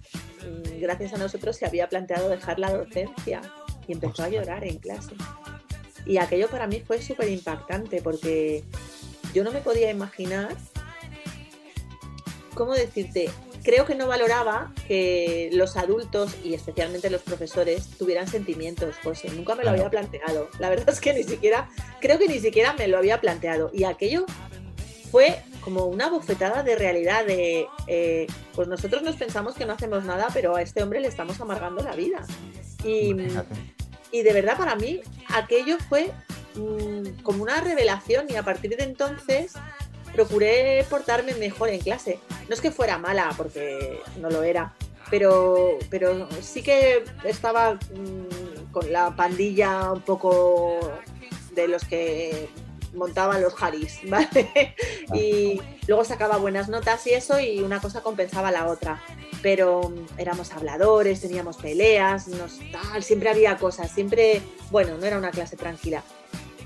mm, 0.41 0.80
gracias 0.80 1.14
a 1.14 1.18
nosotros 1.18 1.58
se 1.58 1.66
había 1.66 1.89
planteado 1.89 2.30
dejar 2.30 2.58
la 2.60 2.72
docencia 2.72 3.41
y 3.88 3.94
empezó 3.94 4.24
a 4.24 4.30
llorar 4.30 4.64
en 4.64 4.78
clase. 4.78 5.14
Y 6.06 6.18
aquello 6.18 6.50
para 6.50 6.68
mí 6.68 6.82
fue 6.86 7.02
súper 7.02 7.30
impactante 7.30 8.02
porque 8.02 8.64
yo 9.34 9.44
no 9.44 9.52
me 9.52 9.62
podía 9.62 9.90
imaginar, 9.90 10.56
¿cómo 12.54 12.74
decirte? 12.74 13.30
Creo 13.64 13.86
que 13.86 13.96
no 13.96 14.08
valoraba 14.08 14.74
que 14.88 15.50
los 15.54 15.78
adultos 15.78 16.36
y 16.44 16.54
especialmente 16.54 17.10
los 17.10 17.22
profesores 17.22 17.88
tuvieran 17.98 18.28
sentimientos, 18.28 18.96
José. 19.02 19.30
Nunca 19.30 19.56
me 19.56 19.64
lo 19.64 19.70
Claro. 19.72 19.78
había 19.78 19.90
planteado. 19.90 20.50
La 20.60 20.70
verdad 20.70 20.90
es 20.90 21.00
que 21.00 21.14
ni 21.14 21.24
siquiera, 21.24 21.70
creo 22.02 22.20
que 22.20 22.28
ni 22.28 22.40
siquiera 22.40 22.74
me 22.74 22.90
lo 22.90 22.98
había 22.98 23.22
planteado. 23.22 23.72
Y 23.74 23.86
aquello 23.86 24.26
fue 25.12 25.42
como 25.62 25.86
una 25.86 26.10
bofetada 26.10 26.62
de 26.64 26.76
realidad 26.76 27.26
de, 27.26 27.68
eh, 27.88 28.28
pues 28.54 28.68
nosotros 28.68 29.02
nos 29.02 29.16
pensamos 29.16 29.56
que 29.56 29.66
no 29.66 29.72
hacemos 29.72 30.04
nada, 30.04 30.28
pero 30.34 30.58
a 30.58 30.62
este 30.62 30.84
hombre 30.84 31.00
le 31.00 31.08
estamos 31.08 31.40
amargando 31.40 31.82
la 31.82 31.96
vida. 31.96 32.26
Y, 32.84 33.14
y 34.14 34.22
de 34.22 34.32
verdad 34.32 34.57
para 34.57 34.76
mí 34.76 35.01
aquello 35.28 35.78
fue 35.89 36.11
mm, 36.55 37.24
como 37.24 37.43
una 37.43 37.59
revelación 37.59 38.28
y 38.30 38.36
a 38.36 38.43
partir 38.43 38.78
de 38.78 38.84
entonces 38.84 39.53
procuré 40.14 40.86
portarme 40.89 41.34
mejor 41.34 41.70
en 41.70 41.82
clase. 41.82 42.20
No 42.47 42.53
es 42.53 42.61
que 42.61 42.72
fuera 42.72 42.99
mala, 42.99 43.34
porque 43.36 43.99
no 44.22 44.30
lo 44.30 44.43
era, 44.43 44.76
pero, 45.09 45.80
pero 45.89 46.30
sí 46.41 46.61
que 46.61 47.03
estaba 47.24 47.74
mm, 47.74 48.72
con 48.72 48.93
la 48.93 49.16
pandilla 49.16 49.91
un 49.91 50.01
poco 50.01 50.80
de 51.55 51.68
los 51.68 51.84
que 51.84 52.49
montaban 52.94 53.41
los 53.41 53.54
Haris, 53.62 54.00
¿vale? 54.08 54.76
Y 55.14 55.62
luego 55.88 56.04
sacaba 56.04 56.38
buenas 56.38 56.70
notas 56.70 57.06
y 57.08 57.12
eso, 57.12 57.39
y 57.39 57.60
una 57.60 57.80
cosa 57.80 58.02
compensaba 58.02 58.52
la 58.52 58.68
otra. 58.68 59.02
Pero 59.41 59.89
mm, 59.89 60.20
éramos 60.20 60.52
habladores, 60.54 61.22
teníamos 61.22 61.58
peleas, 61.58 62.28
nos, 62.28 62.60
tal, 62.72 63.04
siempre 63.04 63.30
había 63.30 63.58
cosas, 63.58 63.91
siempre, 63.91 64.41
bueno, 64.72 64.98
no 64.98 65.06
era 65.06 65.18
una 65.18 65.32
clase 65.32 65.58
tranquila. 65.58 66.04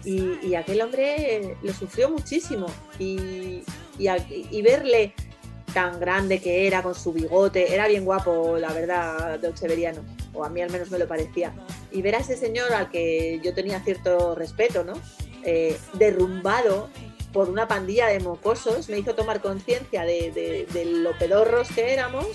Y, 0.04 0.40
y 0.42 0.56
aquel 0.56 0.82
hombre 0.82 1.58
lo 1.62 1.74
sufrió 1.74 2.10
muchísimo. 2.10 2.68
Y, 2.98 3.64
y 3.98 4.62
verle 4.62 5.14
tan 5.74 6.00
grande 6.00 6.40
que 6.40 6.66
era 6.66 6.82
con 6.82 6.96
su 6.96 7.14
bigote, 7.14 7.74
era 7.74 7.88
bien 7.88 8.06
guapo, 8.06 8.58
la 8.58 8.74
verdad, 8.74 9.40
Don 9.40 9.56
Severiano, 9.56 10.02
o 10.34 10.44
a 10.44 10.50
mí 10.50 10.62
al 10.62 10.72
menos 10.72 10.90
me 10.90 10.98
lo 10.98 11.08
parecía. 11.08 11.54
Y 11.92 12.02
ver 12.02 12.16
a 12.16 12.20
ese 12.20 12.38
señor 12.38 12.74
al 12.74 12.90
que 12.90 13.40
yo 13.44 13.54
tenía 13.54 13.80
cierto 13.82 14.34
respeto, 14.34 14.84
¿no? 14.84 14.94
Eh, 15.50 15.80
derrumbado 15.94 16.90
por 17.32 17.50
una 17.50 17.70
pandilla 17.70 18.08
de 18.08 18.20
mocosos, 18.20 18.90
me 18.90 18.98
hizo 19.00 19.16
tomar 19.16 19.40
conciencia 19.42 20.04
de, 20.04 20.66
de- 20.74 20.86
lo 20.86 21.18
pedorros 21.18 21.70
que 21.70 21.94
éramos, 21.94 22.26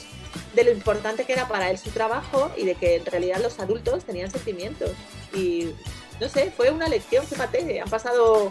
de 0.55 0.65
lo 0.65 0.71
importante 0.71 1.25
que 1.27 1.35
era 1.35 1.47
para 1.47 1.71
él 1.71 1.77
su 1.77 1.91
trabajo 1.91 2.51
y 2.57 2.65
de 2.65 2.75
que 2.75 2.97
en 2.97 3.05
realidad 3.05 3.41
los 3.43 3.59
adultos 3.61 4.05
tenían 4.05 4.31
sentimientos. 4.31 4.91
Y 5.35 5.75
no 6.21 6.29
sé, 6.31 6.53
fue 6.57 6.71
una 6.71 6.89
lección, 6.89 7.27
fíjate, 7.27 7.81
han 7.83 7.91
pasado 7.91 8.51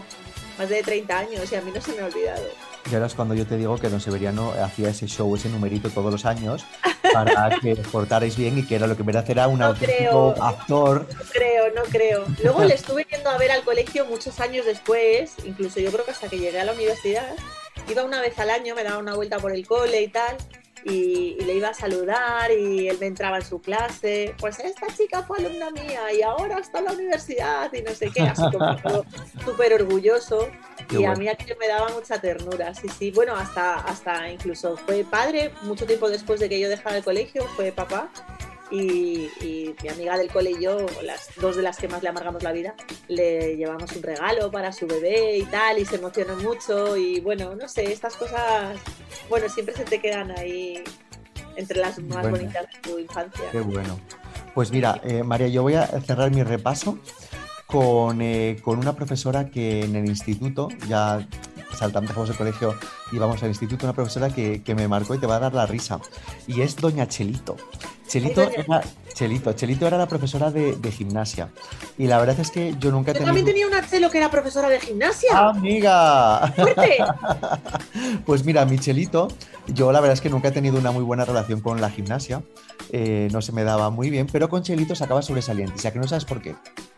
más 0.58 0.68
de 0.68 0.80
30 0.84 1.18
años 1.18 1.50
y 1.50 1.56
a 1.56 1.60
mí 1.60 1.72
no 1.74 1.80
se 1.80 1.92
me 1.94 2.02
ha 2.02 2.06
olvidado. 2.06 2.46
Y 2.90 2.94
ahora 2.94 3.06
es 3.06 3.14
cuando 3.14 3.34
yo 3.34 3.46
te 3.46 3.56
digo 3.56 3.78
que 3.78 3.88
Don 3.88 4.00
Severiano 4.00 4.52
hacía 4.62 4.88
ese 4.90 5.06
show, 5.06 5.34
ese 5.36 5.48
numerito 5.48 5.88
todos 5.90 6.10
los 6.12 6.24
años 6.26 6.64
para 7.12 7.50
que 7.62 7.76
portarais 7.76 8.36
bien 8.36 8.58
y 8.58 8.66
que 8.66 8.74
era 8.74 8.86
lo 8.86 8.96
que 8.96 9.02
en 9.02 9.06
verdad 9.06 9.24
era 9.30 9.46
un 9.48 9.60
No 9.60 9.66
auténtico 9.66 10.32
creo. 10.34 10.42
actor. 10.44 11.06
No 11.08 11.24
creo, 11.32 11.64
no 11.74 11.82
creo. 11.84 12.24
Luego 12.42 12.64
le 12.64 12.74
estuve 12.74 13.06
yendo 13.10 13.30
a 13.30 13.38
ver 13.38 13.52
al 13.52 13.62
colegio 13.62 14.04
muchos 14.06 14.40
años 14.40 14.66
después, 14.66 15.34
incluso 15.44 15.80
yo 15.80 15.90
creo 15.92 16.04
que 16.04 16.10
hasta 16.10 16.28
que 16.28 16.38
llegué 16.38 16.60
a 16.60 16.64
la 16.64 16.72
universidad. 16.72 17.34
Iba 17.88 18.04
una 18.04 18.20
vez 18.20 18.38
al 18.38 18.50
año, 18.50 18.74
me 18.74 18.84
daba 18.84 18.98
una 18.98 19.14
vuelta 19.14 19.38
por 19.38 19.52
el 19.54 19.66
cole 19.66 20.02
y 20.02 20.08
tal, 20.08 20.36
y, 20.84 21.36
y 21.38 21.44
le 21.44 21.54
iba 21.54 21.68
a 21.68 21.74
saludar 21.74 22.50
y 22.50 22.88
él 22.88 22.98
me 23.00 23.06
entraba 23.06 23.38
en 23.38 23.44
su 23.44 23.60
clase. 23.60 24.34
Pues 24.38 24.58
esta 24.58 24.86
chica 24.88 25.22
fue 25.22 25.38
alumna 25.38 25.70
mía 25.70 26.12
y 26.12 26.22
ahora 26.22 26.58
está 26.58 26.78
en 26.78 26.84
la 26.86 26.92
universidad 26.92 27.72
y 27.72 27.82
no 27.82 27.92
sé 27.92 28.10
qué, 28.10 28.22
así 28.22 28.42
como 28.52 29.04
súper 29.44 29.74
orgulloso. 29.74 30.48
Qué 30.88 31.00
y 31.00 31.04
a 31.04 31.14
mí 31.14 31.28
aquello 31.28 31.56
me 31.60 31.68
daba 31.68 31.88
mucha 31.90 32.20
ternura, 32.20 32.74
sí, 32.74 32.88
sí. 32.88 33.10
Bueno, 33.10 33.34
hasta, 33.34 33.76
hasta 33.76 34.30
incluso 34.30 34.76
fue 34.76 35.04
padre, 35.04 35.52
mucho 35.62 35.86
tiempo 35.86 36.08
después 36.08 36.40
de 36.40 36.48
que 36.48 36.58
yo 36.60 36.68
dejara 36.68 36.96
el 36.96 37.04
colegio, 37.04 37.44
fue 37.56 37.72
papá. 37.72 38.10
Y, 38.72 39.28
y 39.42 39.74
mi 39.82 39.88
amiga 39.90 40.16
del 40.16 40.30
cole 40.30 40.52
y 40.52 40.62
yo, 40.62 40.78
las 41.02 41.28
dos 41.40 41.56
de 41.56 41.62
las 41.62 41.76
que 41.76 41.88
más 41.88 42.02
le 42.02 42.08
amargamos 42.08 42.42
la 42.42 42.52
vida, 42.52 42.74
le 43.06 43.56
llevamos 43.56 43.92
un 43.94 44.02
regalo 44.02 44.50
para 44.50 44.72
su 44.72 44.86
bebé 44.86 45.36
y 45.36 45.44
tal, 45.44 45.78
y 45.78 45.84
se 45.84 45.96
emocionó 45.96 46.36
mucho. 46.36 46.96
Y 46.96 47.20
bueno, 47.20 47.54
no 47.54 47.68
sé, 47.68 47.92
estas 47.92 48.16
cosas, 48.16 48.78
bueno, 49.28 49.48
siempre 49.50 49.74
se 49.76 49.84
te 49.84 50.00
quedan 50.00 50.30
ahí 50.38 50.82
entre 51.56 51.80
las 51.80 51.98
más 51.98 52.22
Bueno. 52.22 52.38
bonitas 52.38 52.66
de 52.72 52.78
tu 52.90 52.98
infancia. 52.98 53.44
Qué 53.52 53.60
bueno. 53.60 54.00
Pues 54.54 54.70
mira, 54.70 55.00
eh, 55.04 55.22
María, 55.22 55.48
yo 55.48 55.62
voy 55.62 55.74
a 55.74 55.86
cerrar 56.00 56.30
mi 56.30 56.42
repaso 56.42 56.98
con, 57.66 58.22
eh, 58.22 58.56
con 58.62 58.78
una 58.78 58.94
profesora 58.94 59.50
que 59.50 59.84
en 59.84 59.96
el 59.96 60.06
instituto, 60.06 60.68
ya 60.88 61.26
saltamos, 61.74 62.08
dejamos 62.08 62.30
el 62.30 62.36
colegio 62.36 62.74
y 63.12 63.18
vamos 63.18 63.42
al 63.42 63.48
instituto, 63.48 63.86
una 63.86 63.94
profesora 63.94 64.30
que, 64.30 64.62
que 64.62 64.74
me 64.74 64.88
marcó 64.88 65.14
y 65.14 65.18
te 65.18 65.26
va 65.26 65.36
a 65.36 65.40
dar 65.40 65.54
la 65.54 65.66
risa. 65.66 66.00
Y 66.46 66.62
es 66.62 66.76
Doña 66.76 67.06
Chelito. 67.08 67.56
Chelito 68.12 68.42
era, 68.42 68.82
Chelito, 69.14 69.52
Chelito 69.54 69.86
era 69.86 69.96
la 69.96 70.06
profesora 70.06 70.50
de, 70.50 70.76
de 70.76 70.92
gimnasia. 70.92 71.48
Y 71.96 72.08
la 72.08 72.18
verdad 72.18 72.38
es 72.38 72.50
que 72.50 72.74
yo 72.78 72.90
nunca 72.90 73.12
he 73.12 73.14
Yo 73.14 73.20
tenido... 73.20 73.26
también 73.26 73.46
tenía 73.46 73.66
una 73.66 73.88
chelo 73.88 74.10
que 74.10 74.18
era 74.18 74.30
profesora 74.30 74.68
de 74.68 74.78
gimnasia. 74.80 75.48
¡Amiga! 75.48 76.52
¡Fuerte! 76.54 76.98
Pues 78.26 78.44
mira, 78.44 78.64
Michelito, 78.66 79.28
yo 79.66 79.92
la 79.92 80.00
verdad 80.00 80.14
es 80.14 80.20
que 80.20 80.28
nunca 80.28 80.48
he 80.48 80.52
tenido 80.52 80.78
una 80.78 80.90
muy 80.90 81.02
buena 81.02 81.24
relación 81.24 81.60
con 81.60 81.80
la 81.80 81.90
gimnasia, 81.90 82.42
eh, 82.90 83.28
no 83.32 83.40
se 83.42 83.52
me 83.52 83.64
daba 83.64 83.90
muy 83.90 84.10
bien, 84.10 84.26
pero 84.30 84.48
con 84.48 84.62
Chelito 84.62 84.94
sacaba 84.94 85.22
sobresaliente, 85.22 85.74
o 85.76 85.78
sea 85.78 85.92
que 85.92 85.98
no 85.98 86.06
sabes 86.06 86.24
por 86.24 86.40
qué. 86.40 86.54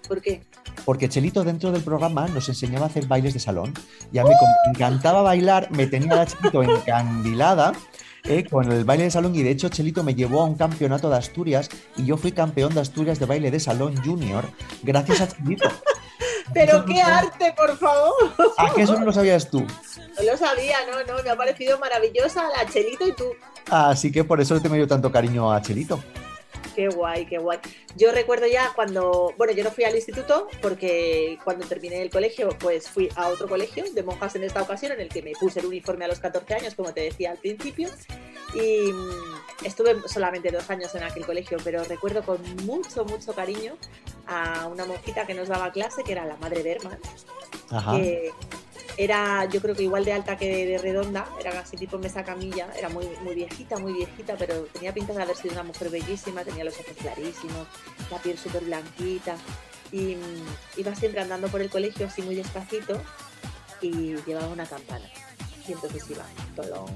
¿Por 0.09 0.21
qué? 0.21 0.43
Porque 0.85 1.09
Chelito 1.09 1.45
dentro 1.45 1.73
del 1.73 1.83
programa 1.83 2.27
nos 2.29 2.49
enseñaba 2.49 2.87
a 2.87 2.89
hacer 2.89 3.07
bailes 3.07 3.35
de 3.35 3.41
salón 3.41 3.73
y 4.13 4.19
a 4.19 4.25
mí 4.25 4.31
como 4.39 4.53
me 4.67 4.71
encantaba 4.73 5.23
bailar, 5.23 5.71
me 5.71 5.87
tenía 5.87 6.23
a 6.23 6.27
Chelito 6.27 6.63
encandilada 6.77 7.73
eh, 8.25 8.45
con 8.49 8.71
el 8.73 8.85
baile 8.85 9.05
de 9.05 9.11
salón 9.11 9.35
y 9.35 9.43
de 9.43 9.51
hecho 9.51 9.69
Chelito 9.69 10.03
me 10.03 10.15
llevó 10.15 10.43
a 10.43 10.45
un 10.47 10.55
campeonato 10.55 11.11
de 11.11 11.17
Asturias 11.17 11.69
y 11.97 12.07
yo 12.07 12.17
fui 12.17 12.33
campeón 12.33 12.75
de 12.75 12.81
Asturias 12.81 13.19
de 13.19 13.27
baile 13.27 13.51
de 13.51 13.61
salón 13.61 13.97
junior 14.03 14.49
gracias 14.83 15.21
a 15.21 15.29
Chelito. 15.29 15.69
Pero 16.53 16.85
qué 16.85 17.01
arte, 17.01 17.55
por 17.57 17.77
favor. 17.77 18.13
¿A 18.59 18.73
que 18.75 18.83
eso 18.83 18.99
no 18.99 19.07
lo 19.07 19.13
sabías 19.13 19.51
tú? 19.51 19.61
No 19.61 20.23
lo 20.31 20.37
sabía, 20.37 20.77
no, 20.91 21.13
no, 21.13 21.23
me 21.23 21.31
ha 21.31 21.37
parecido 21.37 21.79
maravillosa 21.79 22.45
la 22.57 22.71
Chelito 22.71 23.07
y 23.09 23.13
tú. 23.13 23.25
Así 23.71 24.13
que 24.13 24.25
por 24.25 24.41
eso 24.41 24.55
le 24.55 24.61
tengo 24.61 24.77
yo 24.77 24.87
tanto 24.87 25.11
cariño 25.11 25.53
a 25.53 25.61
Chelito. 25.63 26.03
Qué 26.75 26.89
guay, 26.89 27.27
qué 27.27 27.39
guay. 27.39 27.59
Yo 27.97 28.13
recuerdo 28.13 28.47
ya 28.47 28.73
cuando, 28.75 29.33
bueno, 29.37 29.53
yo 29.53 29.65
no 29.65 29.71
fui 29.71 29.85
al 29.85 29.95
instituto 29.95 30.49
porque 30.61 31.39
cuando 31.45 31.67
terminé 31.67 32.03
el 32.03 32.11
colegio, 32.11 32.51
pues 32.59 32.89
fui 32.89 33.09
a 33.17 33.29
otro 33.29 33.49
colegio 33.49 33.85
de 33.93 34.03
monjas 34.03 34.35
en 34.37 34.45
esta 34.45 34.63
ocasión, 34.63 34.93
en 34.93 35.01
el 35.01 35.09
que 35.09 35.23
me 35.23 35.33
puse 35.33 35.61
el 35.61 35.67
uniforme 35.67 36.05
a 36.05 36.09
los 36.09 36.19
14 36.19 36.55
años, 36.55 36.75
como 36.75 36.93
te 36.93 37.03
decía 37.03 37.31
al 37.31 37.39
principio, 37.39 37.89
y 38.55 38.93
mm, 38.93 39.65
estuve 39.65 39.97
solamente 40.09 40.51
dos 40.51 40.69
años 40.71 40.95
en 40.95 41.03
aquel 41.03 41.25
colegio, 41.25 41.59
pero 41.63 41.85
recuerdo 41.85 42.23
con 42.23 42.41
mucho, 42.65 43.05
mucho 43.05 43.33
cariño 43.35 43.77
a 44.27 44.67
una 44.67 44.85
monjita 44.85 45.27
que 45.27 45.35
nos 45.35 45.49
daba 45.49 45.73
clase, 45.73 46.03
que 46.03 46.13
era 46.13 46.25
la 46.25 46.37
madre 46.37 46.79
Ajá. 47.71 47.97
que 47.97 48.31
era 48.97 49.45
yo 49.47 49.61
creo 49.61 49.75
que 49.75 49.83
igual 49.83 50.05
de 50.05 50.13
alta 50.13 50.37
que 50.37 50.67
de 50.67 50.79
redonda, 50.79 51.29
era 51.41 51.53
casi 51.53 51.77
tipo 51.77 51.99
mesa 51.99 52.25
camilla, 52.25 52.69
era 52.77 52.89
muy, 52.89 53.07
muy 53.23 53.35
viejita, 53.35 53.79
muy 53.79 53.93
viejita, 53.93 54.37
pero 54.37 54.63
tenía 54.73 54.93
pinta 54.93 55.13
de 55.13 55.23
haber 55.23 55.37
sido 55.37 55.55
una 55.55 55.63
mujer 55.65 55.91
bellísima, 55.91 56.45
tenía 56.45 56.65
los 56.65 56.75
ojos 56.75 56.95
clarísimos, 57.01 57.67
la 58.11 58.19
piel 58.19 58.39
súper 58.39 58.65
blanquita 58.65 59.37
y 59.93 60.17
mm, 60.17 60.79
iba 60.79 60.95
siempre 60.95 61.21
andando 61.21 61.49
por 61.49 61.61
el 61.61 61.71
colegio 61.71 62.07
así 62.07 62.23
muy 62.23 62.35
despacito 62.35 63.01
y 63.81 64.17
llevaba 64.27 64.49
una 64.49 64.67
campana. 64.67 65.09
Y 65.67 65.73
entonces 65.73 66.05
iba 66.11 66.25
tolón, 66.57 66.87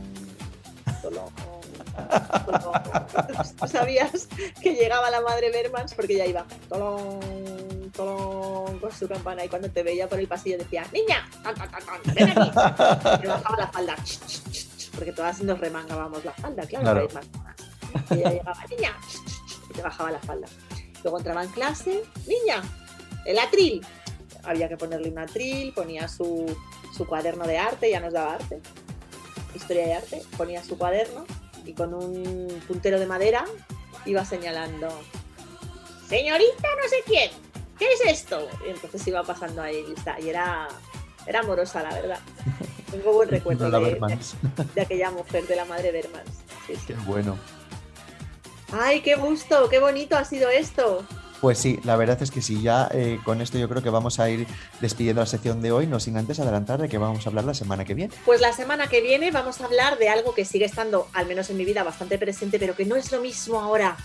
tolón, 1.03 1.32
tolón. 2.46 2.82
¿Tú 3.59 3.66
sabías 3.68 4.28
que 4.61 4.74
llegaba 4.74 5.11
la 5.11 5.20
madre 5.20 5.51
Bermans 5.51 5.94
porque 5.94 6.16
ya 6.16 6.26
iba 6.26 6.44
tolón, 6.68 7.77
tolón 7.99 8.78
con 8.78 8.92
su 8.92 9.09
campana 9.09 9.44
y 9.44 9.49
cuando 9.49 9.68
te 9.70 9.82
veía 9.82 10.09
por 10.09 10.20
el 10.20 10.28
pasillo 10.28 10.57
decía, 10.59 10.86
niña, 10.92 11.28
ven 12.14 12.30
aquí. 12.30 12.49
Y 13.14 13.20
te 13.20 13.26
bajaba 13.26 13.57
la 13.59 13.66
falda, 13.68 13.96
ch, 13.96 14.20
ch, 14.20 14.42
ch, 14.51 14.68
ch, 14.76 14.90
porque 14.92 15.12
todas 15.12 15.42
nos 15.42 15.59
remangábamos 15.59 16.24
la 16.24 16.32
falda, 16.32 16.64
claro, 16.64 17.09
más. 17.12 17.26
Y 18.11 18.20
ella 18.20 18.30
llegaba, 18.30 18.64
niña, 18.70 18.96
y 19.68 19.72
te 19.74 19.82
bajaba 19.82 20.12
la 20.12 20.20
falda. 20.20 20.46
Luego 21.03 21.18
entraba 21.18 21.42
en 21.42 21.51
clase, 21.51 22.03
niña, 22.26 22.62
el 23.24 23.38
atril. 23.38 23.84
Había 24.44 24.68
que 24.68 24.76
ponerle 24.76 25.11
un 25.11 25.18
atril, 25.18 25.72
ponía 25.74 26.07
su, 26.07 26.46
su 26.96 27.05
cuaderno 27.05 27.46
de 27.46 27.59
arte, 27.59 27.90
ya 27.90 27.99
nos 28.01 28.12
daba 28.12 28.34
arte, 28.34 28.61
historia 29.55 29.86
de 29.86 29.94
arte, 29.94 30.22
ponía 30.36 30.62
su 30.62 30.78
cuaderno 30.78 31.24
y 31.64 31.72
con 31.72 31.92
un 31.92 32.62
puntero 32.68 33.01
de 33.01 33.07
madera 33.07 33.44
iba 34.07 34.24
señalando, 34.24 34.88
señorita 36.09 36.68
no 36.82 36.88
sé 36.88 36.96
quién, 37.05 37.30
¿qué 37.78 37.86
es 37.92 38.00
esto? 38.20 38.48
Y 38.66 38.70
entonces 38.70 39.06
iba 39.06 39.22
pasando 39.22 39.62
ahí 39.62 39.84
lista 39.86 40.16
y 40.20 40.28
era, 40.28 40.68
era 41.26 41.40
amorosa, 41.40 41.82
la 41.82 41.94
verdad. 41.94 42.18
Tengo 42.90 43.12
buen 43.12 43.28
recuerdo 43.28 43.68
La 43.68 43.78
de, 43.78 43.84
Bermans. 43.84 44.34
de 44.74 44.80
aquella 44.80 45.10
mujer, 45.10 45.46
de 45.46 45.56
la 45.56 45.64
madre 45.64 45.92
Bermans. 45.92 46.30
Sí, 46.66 46.74
sí. 46.74 46.86
Qué 46.86 46.94
bueno. 46.94 47.38
¡Ay, 48.72 49.00
qué 49.00 49.14
gusto! 49.14 49.68
¡Qué 49.68 49.78
bonito 49.78 50.16
ha 50.16 50.24
sido 50.24 50.50
esto! 50.50 51.06
Pues 51.40 51.58
sí, 51.58 51.78
la 51.84 51.94
verdad 51.96 52.20
es 52.20 52.32
que 52.32 52.42
sí, 52.42 52.60
ya 52.62 52.88
eh, 52.92 53.20
con 53.24 53.40
esto 53.40 53.58
yo 53.58 53.68
creo 53.68 53.80
que 53.80 53.90
vamos 53.90 54.18
a 54.18 54.28
ir 54.28 54.46
despidiendo 54.80 55.22
la 55.22 55.26
sección 55.26 55.62
de 55.62 55.70
hoy, 55.70 55.86
no 55.86 56.00
sin 56.00 56.16
antes 56.16 56.40
adelantar 56.40 56.80
de 56.80 56.88
que 56.88 56.98
vamos 56.98 57.24
a 57.24 57.28
hablar 57.30 57.44
la 57.44 57.54
semana 57.54 57.84
que 57.84 57.94
viene. 57.94 58.12
Pues 58.24 58.40
la 58.40 58.52
semana 58.52 58.88
que 58.88 59.00
viene 59.00 59.30
vamos 59.30 59.60
a 59.60 59.66
hablar 59.66 59.98
de 59.98 60.08
algo 60.08 60.34
que 60.34 60.44
sigue 60.44 60.64
estando, 60.64 61.06
al 61.12 61.26
menos 61.26 61.48
en 61.50 61.56
mi 61.56 61.64
vida, 61.64 61.84
bastante 61.84 62.18
presente, 62.18 62.58
pero 62.58 62.74
que 62.74 62.84
no 62.84 62.96
es 62.96 63.12
lo 63.12 63.20
mismo 63.20 63.60
ahora. 63.60 63.96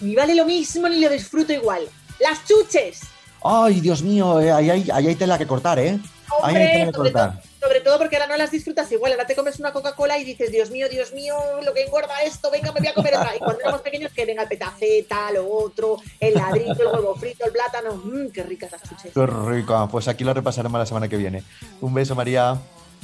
Ni 0.00 0.14
vale 0.14 0.34
lo 0.34 0.44
mismo 0.44 0.88
ni 0.88 1.00
lo 1.00 1.08
disfruto 1.08 1.54
igual. 1.54 1.88
¡Las 2.20 2.44
chuches! 2.46 3.00
Ay, 3.42 3.80
Dios 3.80 4.02
mío, 4.02 4.40
eh, 4.40 4.50
ahí, 4.50 4.68
hay, 4.70 4.88
ahí 4.92 5.06
hay 5.08 5.14
tela 5.14 5.38
que 5.38 5.46
cortar, 5.46 5.78
¿eh? 5.78 5.98
Ahí 6.42 6.56
hay 6.56 6.62
Hombre, 6.62 6.66
tela 6.72 6.86
que 6.86 6.92
sobre, 6.92 7.12
cortar. 7.12 7.42
sobre 7.60 7.80
todo 7.80 7.98
porque 7.98 8.16
ahora 8.16 8.26
no 8.28 8.36
las 8.36 8.50
disfrutas 8.50 8.90
igual. 8.92 9.12
Ahora 9.12 9.26
te 9.26 9.34
comes 9.36 9.58
una 9.60 9.72
Coca-Cola 9.72 10.18
y 10.18 10.24
dices, 10.24 10.50
Dios 10.50 10.70
mío, 10.70 10.88
Dios 10.90 11.12
mío, 11.12 11.36
lo 11.64 11.72
que 11.72 11.84
engorda 11.84 12.20
esto, 12.22 12.50
venga, 12.50 12.72
me 12.72 12.80
voy 12.80 12.88
a 12.88 12.94
comer 12.94 13.14
otra. 13.16 13.34
Y 13.36 13.38
cuando 13.38 13.60
éramos 13.60 13.80
pequeños, 13.82 14.12
que 14.12 14.26
venga 14.26 14.42
el 14.42 14.48
petaceta, 14.48 15.30
lo 15.32 15.48
otro, 15.50 15.98
el 16.20 16.34
ladrillo, 16.34 16.72
el 16.72 16.86
huevo 16.86 17.14
frito, 17.14 17.44
el 17.46 17.52
plátano. 17.52 17.94
Mmm, 17.94 18.28
qué 18.30 18.42
ricas 18.42 18.72
las 18.72 18.82
chuches. 18.82 19.12
Qué 19.14 19.26
rica. 19.26 19.86
Pues 19.86 20.08
aquí 20.08 20.24
lo 20.24 20.34
repasaremos 20.34 20.78
la 20.78 20.86
semana 20.86 21.08
que 21.08 21.16
viene. 21.16 21.44
Un 21.80 21.94
beso, 21.94 22.14
María. 22.14 22.50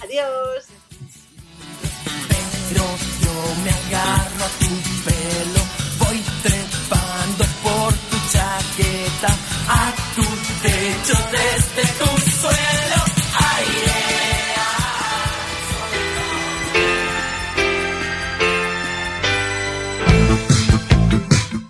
Adiós. 0.02 0.64
Pero 2.68 2.82
yo 3.22 3.34
me 3.62 3.70
agarro 3.70 4.44
a 4.44 4.48
tu 4.58 4.74
pelo, 5.04 5.53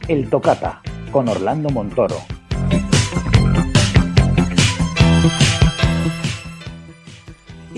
El 0.07 0.31
Tocata, 0.31 0.81
con 1.11 1.29
Orlando 1.29 1.71
Montoro. 1.71 2.23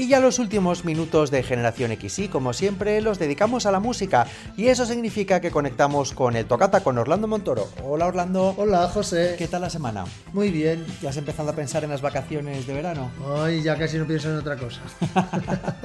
Y 0.06 0.10
ya 0.10 0.20
los 0.20 0.38
últimos 0.38 0.84
minutos 0.84 1.32
de 1.32 1.42
Generación 1.42 1.90
XY, 1.90 2.28
como 2.28 2.52
siempre, 2.52 3.00
los 3.00 3.18
dedicamos 3.18 3.66
a 3.66 3.72
la 3.72 3.80
música. 3.80 4.28
Y 4.56 4.68
eso 4.68 4.86
significa 4.86 5.40
que 5.40 5.50
conectamos 5.50 6.12
con 6.12 6.36
el 6.36 6.46
Tocata 6.46 6.84
con 6.84 6.96
Orlando 6.96 7.26
Montoro. 7.26 7.68
Hola 7.82 8.06
Orlando. 8.06 8.54
Hola 8.56 8.86
José. 8.86 9.34
¿Qué 9.36 9.48
tal 9.48 9.62
la 9.62 9.68
semana? 9.68 10.04
Muy 10.32 10.52
bien. 10.52 10.86
¿Ya 11.02 11.10
has 11.10 11.16
empezado 11.16 11.50
a 11.50 11.56
pensar 11.56 11.82
en 11.82 11.90
las 11.90 12.02
vacaciones 12.02 12.68
de 12.68 12.74
verano? 12.74 13.10
Ay, 13.36 13.64
ya 13.64 13.76
casi 13.76 13.98
no 13.98 14.06
pienso 14.06 14.30
en 14.30 14.36
otra 14.36 14.56
cosa. 14.56 14.80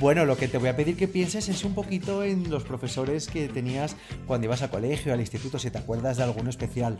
Bueno, 0.00 0.24
lo 0.24 0.38
que 0.38 0.48
te 0.48 0.56
voy 0.56 0.70
a 0.70 0.76
pedir 0.76 0.96
que 0.96 1.08
pienses 1.08 1.48
es 1.50 1.62
un 1.62 1.74
poquito 1.74 2.22
en 2.22 2.48
los 2.48 2.64
profesores 2.64 3.26
que 3.26 3.48
tenías 3.48 3.96
cuando 4.26 4.46
ibas 4.46 4.62
al 4.62 4.70
colegio, 4.70 5.12
al 5.12 5.20
instituto, 5.20 5.58
si 5.58 5.70
te 5.70 5.76
acuerdas 5.76 6.16
de 6.16 6.22
alguno 6.22 6.48
especial. 6.48 6.96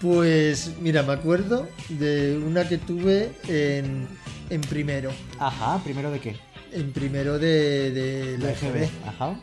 Pues 0.00 0.72
mira, 0.80 1.04
me 1.04 1.12
acuerdo 1.12 1.68
de 1.88 2.36
una 2.44 2.68
que 2.68 2.76
tuve 2.76 3.30
en, 3.46 4.08
en 4.54 4.60
primero. 4.60 5.10
Ajá, 5.38 5.82
¿primero 5.82 6.10
de 6.10 6.20
qué? 6.20 6.36
En 6.72 6.92
primero 6.92 7.38
de, 7.38 7.90
de 7.90 8.38
la 8.38 8.46
La 8.46 8.50
EGB. 8.52 8.76
EGB, 8.76 8.88
ajá. 9.08 9.40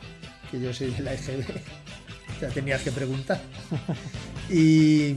Que 0.49 0.59
yo 0.59 0.73
soy 0.73 0.91
de 0.91 1.01
la 1.03 1.13
EGB. 1.13 1.43
Ya 2.41 2.47
tenías 2.47 2.81
que 2.81 2.91
preguntar. 2.91 3.41
Y, 4.49 5.15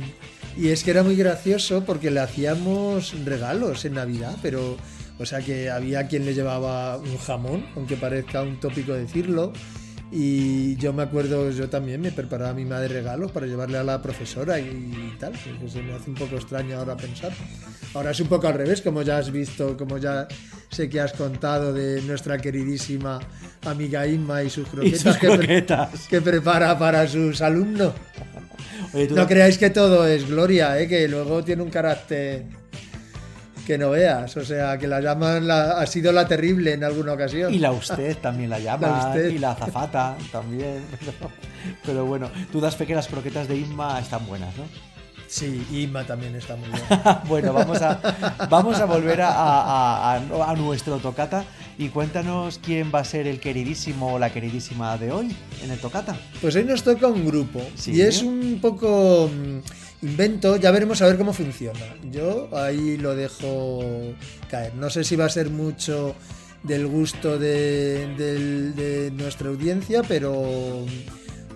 y 0.59 0.69
es 0.69 0.85
que 0.85 0.91
era 0.91 1.03
muy 1.03 1.17
gracioso 1.17 1.85
porque 1.85 2.11
le 2.11 2.21
hacíamos 2.21 3.15
regalos 3.25 3.85
en 3.87 3.95
Navidad, 3.95 4.37
pero, 4.43 4.77
o 5.19 5.25
sea 5.25 5.41
que 5.41 5.71
había 5.71 6.07
quien 6.07 6.27
le 6.27 6.35
llevaba 6.35 6.99
un 6.99 7.17
jamón, 7.17 7.65
aunque 7.75 7.97
parezca 7.97 8.43
un 8.43 8.61
tópico 8.61 8.93
decirlo. 8.93 9.53
Y 10.15 10.77
yo 10.77 10.93
me 10.93 11.03
acuerdo, 11.05 11.51
yo 11.51 11.71
también 11.71 12.01
me 12.03 12.13
preparaba 12.13 12.51
a 12.51 12.55
mi 12.55 12.67
madre 12.67 12.89
regalos 12.89 13.33
para 13.33 13.47
llevarle 13.47 13.79
a 13.79 13.83
la 13.83 14.03
profesora 14.03 14.61
y, 14.61 14.65
y 14.65 15.17
tal, 15.19 15.33
que 15.33 15.69
se 15.71 15.81
me 15.83 15.95
hace 15.95 16.11
un 16.11 16.17
poco 16.17 16.37
extraño 16.37 16.77
ahora 16.79 16.97
pensar. 16.99 17.33
Ahora 17.95 18.11
es 18.11 18.21
un 18.21 18.29
poco 18.29 18.47
al 18.47 18.55
revés, 18.55 18.83
como 18.83 19.01
ya 19.01 19.17
has 19.17 19.33
visto, 19.33 19.75
como 19.77 19.97
ya 19.97 20.29
sé 20.71 20.91
que 20.91 21.01
has 21.01 21.15
contado 21.15 21.73
de 21.73 22.03
nuestra 22.03 22.37
queridísima 22.39 23.21
amiga 23.65 24.07
Inma 24.07 24.43
y 24.43 24.51
sus 24.51 24.69
croquetas, 24.69 25.01
sus 25.01 25.17
que 25.17 25.27
pre- 25.29 25.37
croquetas. 25.39 26.09
que 26.09 26.21
prepara 26.21 26.79
para 26.79 27.09
sus 27.09 27.41
alumnos. 27.41 27.95
Oye, 28.93 29.09
No 29.09 29.27
creáis 29.27 29.57
que 29.57 29.71
todo 29.71 30.07
es 30.07 30.29
gloria, 30.29 30.79
¿eh? 30.79 30.89
que 30.89 31.09
luego 31.09 31.43
tiene 31.43 31.63
un 31.63 31.71
carácter 31.71 32.45
que 33.67 33.79
no 33.79 33.91
veas. 33.91 34.37
O 34.37 34.45
sea, 34.45 34.79
que 34.79 34.87
la 34.87 35.01
llaman, 35.01 35.47
la, 35.47 35.79
ha 35.81 35.87
sido 35.87 36.13
la 36.13 36.27
terrible 36.27 36.73
en 36.73 36.85
alguna 36.85 37.13
ocasión. 37.13 37.53
Y 37.53 37.59
la 37.59 37.73
usted 37.73 38.17
también 38.19 38.51
la 38.51 38.59
llama. 38.59 38.89
La 38.89 39.09
usted. 39.09 39.31
Y 39.31 39.39
la 39.39 39.53
azafata 39.53 40.17
también. 40.31 40.85
Pero, 41.01 41.31
pero 41.85 42.05
bueno, 42.07 42.29
tú 42.51 42.61
das 42.61 42.75
fe 42.77 42.87
que 42.87 42.95
las 42.95 43.07
croquetas 43.07 43.47
de 43.47 43.57
Inma 43.57 44.01
están 44.01 44.27
buenas, 44.27 44.57
¿no? 44.57 44.65
Sí, 45.29 45.65
Inma 45.71 46.05
también 46.05 46.35
está 46.35 46.57
muy 46.57 46.69
bien. 46.69 46.83
bueno, 47.29 47.53
vamos 47.53 47.81
a, 47.81 48.01
vamos 48.51 48.79
a 48.81 48.85
volver 48.85 49.23
a, 49.23 49.29
a- 49.31 50.17
a- 50.17 50.51
a 50.51 50.55
nuestro 50.57 50.99
tocata 50.99 51.45
y 51.79 51.89
cuéntanos 51.89 52.59
quién 52.63 52.91
va 52.95 52.99
a 52.99 53.05
ser 53.05 53.27
el 53.29 53.39
queridísimo 53.41 54.15
o 54.15 54.19
la 54.19 54.31
queridísima 54.31 54.99
de 54.99 55.11
hoy 55.13 55.35
en 55.63 55.71
el 55.71 55.79
tocata. 55.79 56.17
Pues 56.41 56.55
hoy 56.57 56.65
nos 56.65 56.83
toca 56.83 57.07
un 57.07 57.25
grupo 57.27 57.61
Sí. 57.77 57.93
y 57.95 58.01
es 58.03 58.23
un 58.23 58.59
poco 58.61 59.31
mm, 59.33 59.59
invento, 60.03 60.57
ya 60.57 60.71
veremos 60.71 61.01
a 61.03 61.07
ver 61.07 61.17
cómo 61.17 61.33
funciona. 61.33 61.81
Yo 62.11 62.49
ahí 62.57 62.97
lo 62.97 63.15
dejo 63.15 63.81
caer. 64.51 64.75
No 64.75 64.91
sé 64.91 65.05
si 65.05 65.17
va 65.17 65.27
a 65.27 65.31
ser 65.31 65.51
mucho 65.51 66.15
del 66.63 66.87
gusto 66.87 67.39
de, 67.39 68.07
de 68.77 69.11
nuestra 69.13 69.49
audiencia, 69.49 70.03
pero 70.03 70.85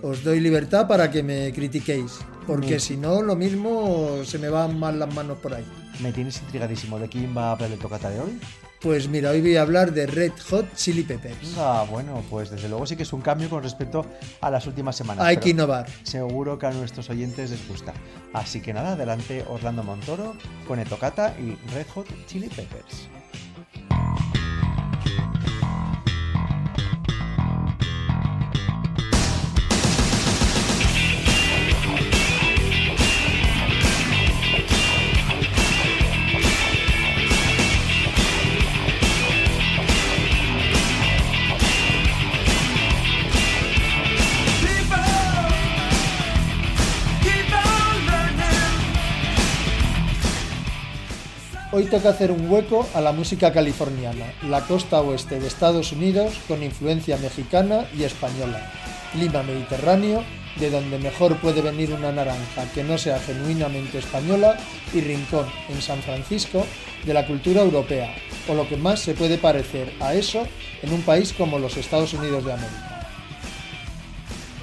os 0.01 0.23
doy 0.23 0.39
libertad 0.39 0.87
para 0.87 1.09
que 1.11 1.23
me 1.23 1.51
critiquéis, 1.53 2.19
porque 2.45 2.79
si 2.79 2.97
no, 2.97 3.21
lo 3.21 3.35
mismo 3.35 4.21
se 4.23 4.37
me 4.37 4.49
van 4.49 4.79
mal 4.79 4.99
las 4.99 5.13
manos 5.13 5.37
por 5.39 5.53
ahí. 5.53 5.65
Me 6.01 6.11
tienes 6.11 6.41
intrigadísimo 6.41 6.99
de 6.99 7.07
quién 7.07 7.35
va 7.35 7.49
a 7.49 7.51
hablar 7.53 7.71
el 7.71 7.79
tocata 7.79 8.09
de 8.09 8.19
hoy. 8.19 8.39
Pues 8.81 9.07
mira, 9.07 9.31
hoy 9.31 9.41
voy 9.41 9.55
a 9.55 9.63
hablar 9.63 9.91
de 9.91 10.05
Red 10.05 10.33
Hot 10.51 10.75
Chili 10.75 11.01
Peppers. 11.01 11.55
Ah, 11.57 11.83
bueno, 11.89 12.23
pues 12.29 12.51
desde 12.51 12.69
luego 12.69 12.85
sí 12.85 12.95
que 12.95 13.03
es 13.03 13.11
un 13.11 13.21
cambio 13.21 13.49
con 13.49 13.63
respecto 13.63 14.05
a 14.39 14.51
las 14.51 14.67
últimas 14.67 14.95
semanas. 14.95 15.25
Hay 15.25 15.37
que 15.37 15.49
innovar. 15.49 15.87
Seguro 16.03 16.59
que 16.59 16.67
a 16.67 16.71
nuestros 16.71 17.09
oyentes 17.09 17.49
les 17.49 17.67
gusta. 17.67 17.93
Así 18.33 18.61
que 18.61 18.73
nada, 18.73 18.93
adelante 18.93 19.43
Orlando 19.49 19.81
Montoro 19.83 20.35
con 20.67 20.77
el 20.77 20.87
tocata 20.87 21.35
y 21.39 21.57
Red 21.73 21.87
Hot 21.95 22.07
Chili 22.27 22.49
Peppers. 22.49 23.09
Hoy 51.77 51.85
toca 51.85 52.09
hacer 52.09 52.31
un 52.31 52.49
hueco 52.49 52.87
a 52.95 53.01
la 53.01 53.11
música 53.11 53.53
californiana, 53.53 54.25
la 54.49 54.61
costa 54.61 54.99
oeste 55.01 55.39
de 55.39 55.45
Estados 55.45 55.91
Unidos 55.91 56.39
con 56.47 56.63
influencia 56.63 57.17
mexicana 57.17 57.85
y 57.95 58.01
española, 58.01 58.71
clima 59.13 59.43
mediterráneo, 59.43 60.23
de 60.55 60.71
donde 60.71 60.97
mejor 60.97 61.37
puede 61.37 61.61
venir 61.61 61.93
una 61.93 62.11
naranja 62.11 62.65
que 62.73 62.83
no 62.83 62.97
sea 62.97 63.19
genuinamente 63.19 63.99
española, 63.99 64.57
y 64.91 65.01
rincón, 65.01 65.45
en 65.69 65.79
San 65.83 66.01
Francisco, 66.01 66.65
de 67.05 67.13
la 67.13 67.27
cultura 67.27 67.61
europea, 67.61 68.11
o 68.49 68.55
lo 68.55 68.67
que 68.67 68.77
más 68.77 68.99
se 69.01 69.13
puede 69.13 69.37
parecer 69.37 69.93
a 69.99 70.15
eso 70.15 70.47
en 70.81 70.91
un 70.91 71.03
país 71.03 71.31
como 71.31 71.59
los 71.59 71.77
Estados 71.77 72.11
Unidos 72.15 72.43
de 72.43 72.53
América. 72.53 73.07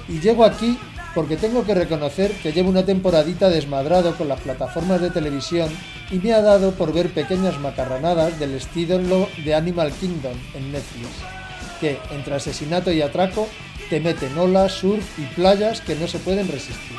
Y 0.09 0.19
llego 0.19 0.43
aquí 0.43 0.77
porque 1.13 1.37
tengo 1.37 1.63
que 1.63 1.75
reconocer 1.75 2.31
que 2.43 2.51
llevo 2.51 2.69
una 2.69 2.85
temporadita 2.85 3.47
desmadrado 3.47 4.17
con 4.17 4.27
las 4.27 4.41
plataformas 4.41 4.99
de 4.99 5.11
televisión 5.11 5.69
y 6.11 6.19
me 6.19 6.33
ha 6.33 6.41
dado 6.41 6.71
por 6.73 6.93
ver 6.93 7.09
pequeñas 7.09 7.59
macarranadas 7.59 8.39
del 8.39 8.55
estilo 8.55 9.27
de 9.43 9.55
Animal 9.55 9.91
Kingdom 9.91 10.37
en 10.53 10.71
Netflix, 10.71 11.09
que 11.79 11.97
entre 12.11 12.35
asesinato 12.35 12.91
y 12.91 13.01
atraco 13.01 13.47
te 13.89 13.99
meten 13.99 14.37
olas, 14.37 14.73
surf 14.73 15.03
y 15.19 15.23
playas 15.35 15.81
que 15.81 15.95
no 15.95 16.07
se 16.07 16.19
pueden 16.19 16.47
resistir. 16.47 16.97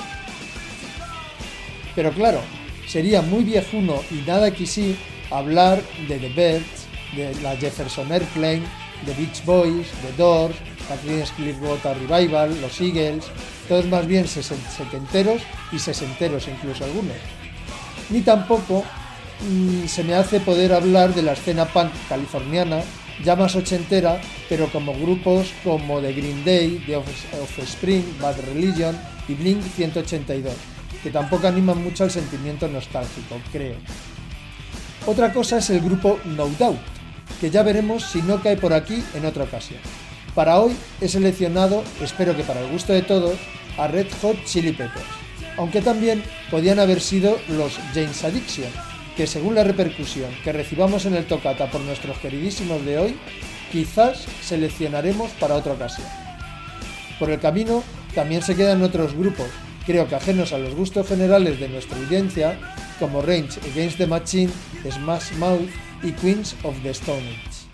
Pero 1.94 2.12
claro, 2.12 2.40
sería 2.86 3.22
muy 3.22 3.44
viejuno 3.44 4.00
y 4.10 4.26
nada 4.26 4.50
quisí 4.50 4.96
hablar 5.30 5.80
de 6.08 6.18
The 6.18 6.28
Birds, 6.28 6.86
de 7.16 7.34
la 7.42 7.56
Jefferson 7.56 8.12
Airplane, 8.12 8.62
de 9.06 9.14
Beach 9.14 9.44
Boys, 9.44 9.88
The 10.02 10.22
Doors, 10.22 10.56
Creedence 11.02 11.32
Clearwater 11.34 11.96
Revival, 11.98 12.60
los 12.60 12.80
Eagles, 12.80 13.24
todos 13.68 13.86
más 13.86 14.06
bien 14.06 14.26
setenteros 14.28 15.42
y 15.72 15.78
sesenteros 15.78 16.46
incluso 16.48 16.84
algunos. 16.84 17.16
Ni 18.10 18.20
tampoco 18.20 18.84
mm, 19.48 19.86
se 19.86 20.04
me 20.04 20.14
hace 20.14 20.40
poder 20.40 20.72
hablar 20.72 21.14
de 21.14 21.22
la 21.22 21.32
escena 21.32 21.64
punk 21.64 21.90
californiana, 22.08 22.80
ya 23.24 23.34
más 23.34 23.56
ochentera, 23.56 24.20
pero 24.48 24.68
como 24.70 24.94
grupos 24.94 25.48
como 25.64 26.00
The 26.00 26.12
Green 26.12 26.44
Day, 26.44 26.82
The 26.86 26.96
Offspring, 26.96 28.18
Bad 28.20 28.36
Religion 28.52 28.96
y 29.28 29.34
Blink 29.34 29.62
182, 29.62 30.52
que 31.02 31.10
tampoco 31.10 31.46
animan 31.46 31.82
mucho 31.82 32.04
al 32.04 32.10
sentimiento 32.10 32.68
nostálgico, 32.68 33.40
creo. 33.50 33.76
Otra 35.06 35.32
cosa 35.32 35.58
es 35.58 35.70
el 35.70 35.80
grupo 35.80 36.18
No 36.24 36.46
Doubt, 36.46 36.78
que 37.40 37.50
ya 37.50 37.62
veremos 37.62 38.04
si 38.04 38.22
no 38.22 38.42
cae 38.42 38.56
por 38.56 38.72
aquí 38.72 39.02
en 39.14 39.24
otra 39.24 39.44
ocasión. 39.44 39.80
Para 40.34 40.60
hoy 40.60 40.76
he 41.00 41.08
seleccionado, 41.08 41.82
espero 42.02 42.36
que 42.36 42.42
para 42.42 42.60
el 42.60 42.70
gusto 42.70 42.92
de 42.92 43.02
todos, 43.02 43.38
a 43.78 43.88
Red 43.88 44.08
Hot 44.20 44.44
Chili 44.44 44.72
Peppers, 44.72 45.25
aunque 45.56 45.82
también 45.82 46.22
podían 46.50 46.78
haber 46.78 47.00
sido 47.00 47.38
los 47.48 47.78
James 47.94 48.24
Addiction, 48.24 48.70
que 49.16 49.26
según 49.26 49.54
la 49.54 49.64
repercusión 49.64 50.30
que 50.44 50.52
recibamos 50.52 51.06
en 51.06 51.14
el 51.14 51.26
Tocata 51.26 51.70
por 51.70 51.80
nuestros 51.80 52.18
queridísimos 52.18 52.84
de 52.84 52.98
hoy, 52.98 53.16
quizás 53.72 54.26
seleccionaremos 54.42 55.30
para 55.32 55.54
otra 55.54 55.72
ocasión. 55.72 56.06
Por 57.18 57.30
el 57.30 57.40
camino 57.40 57.82
también 58.14 58.42
se 58.42 58.54
quedan 58.54 58.82
otros 58.82 59.14
grupos, 59.14 59.48
creo 59.86 60.06
que 60.08 60.16
ajenos 60.16 60.52
a 60.52 60.58
los 60.58 60.74
gustos 60.74 61.08
generales 61.08 61.58
de 61.58 61.68
nuestra 61.68 61.96
audiencia, 61.96 62.58
como 62.98 63.22
Range 63.22 63.58
Against 63.72 63.98
the 63.98 64.06
Machine, 64.06 64.50
Smash 64.90 65.32
Mouth 65.38 65.68
y 66.02 66.12
Queens 66.12 66.54
of 66.62 66.74
the 66.82 66.90
Stone 66.90 67.20
Age. 67.20 67.66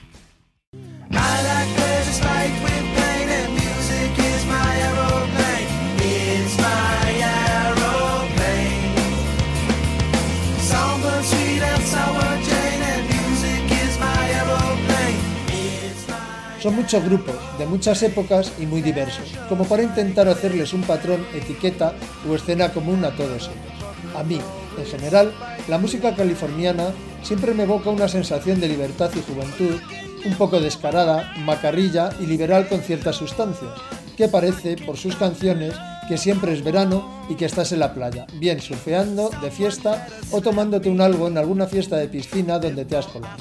Son 16.63 16.77
muchos 16.77 17.05
grupos, 17.05 17.35
de 17.59 17.67
muchas 17.67 18.01
épocas 18.05 18.53
y 18.61 18.67
muy 18.67 18.83
diversos, 18.83 19.33
como 19.49 19.65
para 19.65 19.83
intentar 19.83 20.29
hacerles 20.29 20.73
un 20.73 20.83
patrón, 20.83 21.27
etiqueta 21.35 21.93
o 22.31 22.37
escena 22.37 22.73
común 22.73 23.05
a 23.05 23.11
todos 23.17 23.51
ellos. 23.51 24.17
A 24.17 24.23
mí, 24.23 24.39
en 24.79 24.87
general, 24.87 25.35
la 25.67 25.79
música 25.79 26.15
californiana 26.15 26.93
siempre 27.25 27.53
me 27.53 27.65
evoca 27.65 27.91
una 27.91 28.07
sensación 28.07 28.61
de 28.61 28.69
libertad 28.69 29.11
y 29.17 29.23
juventud, 29.23 29.81
un 30.25 30.35
poco 30.35 30.61
descarada, 30.61 31.33
macarrilla 31.39 32.11
y 32.21 32.27
liberal 32.27 32.69
con 32.69 32.81
ciertas 32.81 33.17
sustancias, 33.17 33.73
que 34.17 34.29
parece, 34.29 34.77
por 34.77 34.97
sus 34.97 35.17
canciones, 35.17 35.75
que 36.13 36.19
siempre 36.19 36.53
es 36.53 36.63
verano 36.63 37.25
y 37.31 37.37
que 37.37 37.47
estás 37.47 37.73
en 37.73 37.79
la 37.79 37.95
playa, 37.95 38.27
bien 38.35 38.61
surfeando, 38.61 39.31
de 39.41 39.51
fiesta 39.51 40.07
o 40.31 40.43
tomándote 40.43 40.91
un 40.91 41.01
algo 41.01 41.27
en 41.27 41.39
alguna 41.39 41.67
fiesta 41.67 41.97
de 41.97 42.07
piscina 42.07 42.59
donde 42.59 42.85
te 42.85 42.99
has 42.99 43.07
colado. 43.07 43.39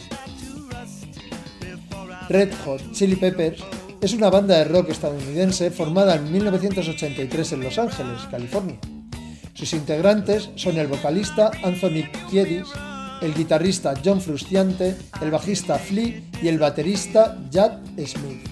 Red 2.30 2.54
Hot 2.64 2.94
Chili 2.94 3.18
Peppers 3.18 3.62
es 4.00 4.14
una 4.14 4.30
banda 4.30 4.58
de 4.58 4.64
rock 4.64 4.88
estadounidense 4.88 5.70
formada 5.70 6.16
en 6.16 6.32
1983 6.32 7.52
en 7.52 7.62
Los 7.62 7.78
Ángeles, 7.78 8.22
California. 8.32 8.80
Sus 9.54 9.74
integrantes 9.74 10.50
son 10.56 10.78
el 10.78 10.88
vocalista 10.88 11.52
Anthony 11.66 12.10
Kiedis, 12.30 12.70
el 13.22 13.34
guitarrista 13.34 13.96
John 14.02 14.22
Frusciante, 14.22 14.96
el 15.22 15.30
bajista 15.30 15.78
Flea 15.78 16.22
y 16.42 16.48
el 16.48 16.58
baterista 16.58 17.38
Jad 17.52 17.80
Smith. 18.06 18.51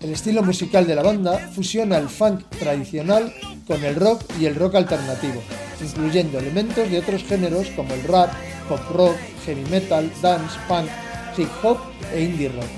El 0.00 0.14
estilo 0.14 0.42
musical 0.42 0.86
de 0.86 0.94
la 0.94 1.02
banda 1.02 1.36
fusiona 1.54 1.98
el 1.98 2.08
funk 2.08 2.48
tradicional 2.58 3.34
con 3.66 3.84
el 3.84 3.94
rock 3.96 4.22
y 4.40 4.46
el 4.46 4.54
rock 4.54 4.76
alternativo, 4.76 5.42
incluyendo 5.82 6.38
elementos 6.38 6.90
de 6.90 7.00
otros 7.00 7.22
géneros 7.24 7.68
como 7.76 7.92
el 7.92 8.02
rap, 8.04 8.32
pop 8.66 8.80
rock, 8.94 9.16
heavy 9.44 9.64
metal, 9.70 10.10
dance, 10.22 10.58
punk, 10.66 10.88
hip 11.36 11.50
hop 11.62 11.76
e 12.14 12.22
indie 12.22 12.48
rock. 12.48 12.70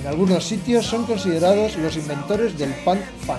En 0.00 0.08
algunos 0.08 0.42
sitios 0.42 0.86
son 0.86 1.06
considerados 1.06 1.76
los 1.76 1.96
inventores 1.96 2.58
del 2.58 2.74
punk 2.84 3.00
funk. 3.24 3.38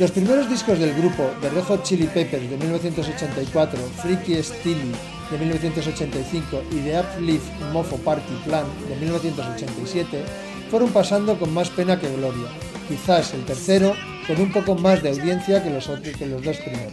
Los 0.00 0.10
primeros 0.10 0.50
discos 0.50 0.80
del 0.80 0.92
grupo, 0.94 1.30
de 1.40 1.50
Red 1.50 1.64
Hot 1.64 1.84
Chili 1.84 2.08
Peppers 2.08 2.50
de 2.50 2.56
1984, 2.56 3.78
Freaky 4.02 4.42
Steely 4.42 4.92
de 5.30 5.38
1985 5.38 6.62
y 6.72 6.76
The 6.80 7.00
Uplift 7.00 7.60
Mofo 7.72 7.96
Party 7.98 8.34
Plan 8.44 8.64
de 8.88 8.96
1987, 8.96 10.47
fueron 10.70 10.90
pasando 10.90 11.38
con 11.38 11.52
más 11.52 11.70
pena 11.70 11.98
que 11.98 12.14
gloria, 12.14 12.48
quizás 12.88 13.34
el 13.34 13.44
tercero 13.44 13.94
con 14.26 14.40
un 14.40 14.52
poco 14.52 14.74
más 14.74 15.02
de 15.02 15.10
audiencia 15.10 15.62
que 15.62 15.70
los, 15.70 15.86
que 15.86 16.26
los 16.26 16.42
dos 16.42 16.56
primeros. 16.58 16.92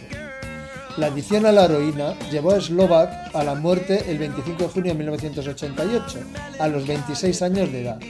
La 0.96 1.08
adicción 1.08 1.44
a 1.44 1.52
la 1.52 1.66
heroína 1.66 2.18
llevó 2.30 2.52
a 2.52 2.60
Slovak 2.60 3.34
a 3.34 3.44
la 3.44 3.54
muerte 3.54 4.04
el 4.08 4.16
25 4.16 4.62
de 4.62 4.68
junio 4.68 4.92
de 4.92 4.98
1988, 4.98 6.18
a 6.58 6.68
los 6.68 6.86
26 6.86 7.42
años 7.42 7.70
de 7.70 7.82
edad. 7.82 8.00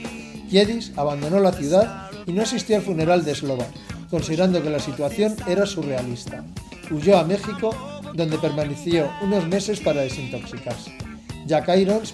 Kiedis 0.49 0.93
abandonó 0.95 1.41
la 1.41 1.51
ciudad 1.51 2.09
y 2.25 2.31
no 2.31 2.43
asistió 2.43 2.77
al 2.77 2.81
funeral 2.83 3.25
de 3.25 3.35
Slovak, 3.35 3.67
considerando 4.09 4.63
que 4.63 4.69
la 4.69 4.79
situación 4.79 5.35
era 5.47 5.65
surrealista. 5.65 6.45
Huyó 6.89 7.17
a 7.17 7.25
México, 7.25 7.75
donde 8.13 8.37
permaneció 8.37 9.11
unos 9.21 9.45
meses 9.45 9.81
para 9.81 10.01
desintoxicarse. 10.01 11.16
Jack 11.47 11.69
Irons, 11.77 12.13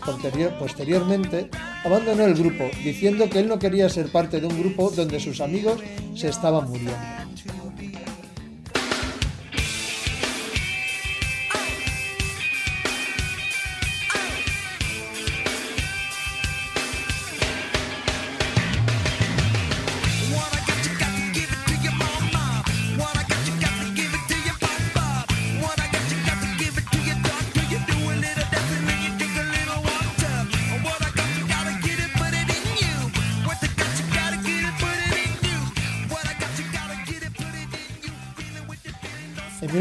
posteriormente, 0.59 1.49
abandonó 1.83 2.25
el 2.25 2.35
grupo, 2.35 2.65
diciendo 2.83 3.27
que 3.29 3.39
él 3.39 3.47
no 3.47 3.57
quería 3.57 3.89
ser 3.89 4.11
parte 4.11 4.39
de 4.39 4.45
un 4.45 4.59
grupo 4.59 4.91
donde 4.91 5.19
sus 5.19 5.41
amigos 5.41 5.79
se 6.15 6.29
estaban 6.29 6.69
muriendo. 6.69 6.93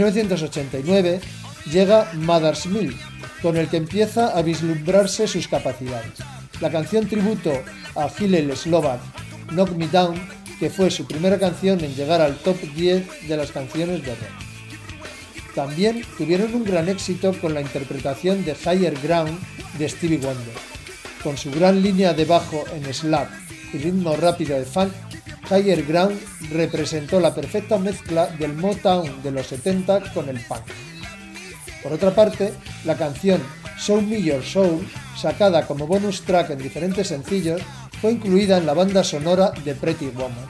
1989 0.03 1.20
llega 1.70 2.11
Mother's 2.14 2.66
Milk, 2.66 2.96
con 3.40 3.57
el 3.57 3.68
que 3.68 3.76
empieza 3.76 4.36
a 4.36 4.42
vislumbrarse 4.42 5.28
sus 5.28 5.46
capacidades. 5.46 6.18
La 6.61 6.70
canción 6.70 7.07
tributo 7.07 7.53
a 7.94 8.09
Hillel 8.18 8.57
Slovak, 8.57 9.00
Knock 9.50 9.70
Me 9.76 9.86
Down, 9.86 10.20
que 10.59 10.70
fue 10.70 10.90
su 10.90 11.07
primera 11.07 11.38
canción 11.38 11.78
en 11.84 11.94
llegar 11.94 12.20
al 12.20 12.36
top 12.36 12.61
10 12.74 13.28
de 13.28 13.36
las 13.36 13.53
canciones 13.53 14.05
de 14.05 14.11
rock. 14.11 15.55
También 15.55 16.03
tuvieron 16.18 16.53
un 16.53 16.64
gran 16.64 16.88
éxito 16.88 17.32
con 17.40 17.55
la 17.55 17.61
interpretación 17.61 18.44
de 18.44 18.57
Higher 18.57 18.98
Ground 19.03 19.38
de 19.78 19.88
Stevie 19.88 20.18
Wonder. 20.18 20.55
Con 21.22 21.36
su 21.36 21.53
gran 21.53 21.80
línea 21.80 22.12
de 22.12 22.24
bajo 22.24 22.64
en 22.74 22.92
slap 22.92 23.28
y 23.72 23.78
ritmo 23.78 24.16
rápido 24.16 24.59
de 24.59 24.64
funk, 24.64 24.92
Higher 25.51 25.84
Ground 25.84 26.18
representó 26.51 27.20
la 27.20 27.34
perfecta 27.34 27.78
mezcla 27.78 28.26
del 28.26 28.55
Motown 28.55 29.22
de 29.22 29.30
los 29.30 29.47
70 29.49 30.12
con 30.12 30.28
el 30.28 30.40
punk. 30.40 30.62
Por 31.82 31.93
otra 31.93 32.14
parte, 32.14 32.53
la 32.84 32.97
canción 32.97 33.40
Show 33.78 34.01
Me 34.01 34.22
Your 34.22 34.43
Soul, 34.45 34.86
sacada 35.16 35.66
como 35.66 35.86
bonus 35.86 36.22
track 36.22 36.51
en 36.51 36.59
diferentes 36.59 37.09
sencillos, 37.09 37.61
fue 38.01 38.12
incluida 38.12 38.59
en 38.59 38.66
la 38.66 38.74
banda 38.74 39.03
sonora 39.03 39.53
de 39.64 39.74
Pretty 39.74 40.07
Woman. 40.11 40.47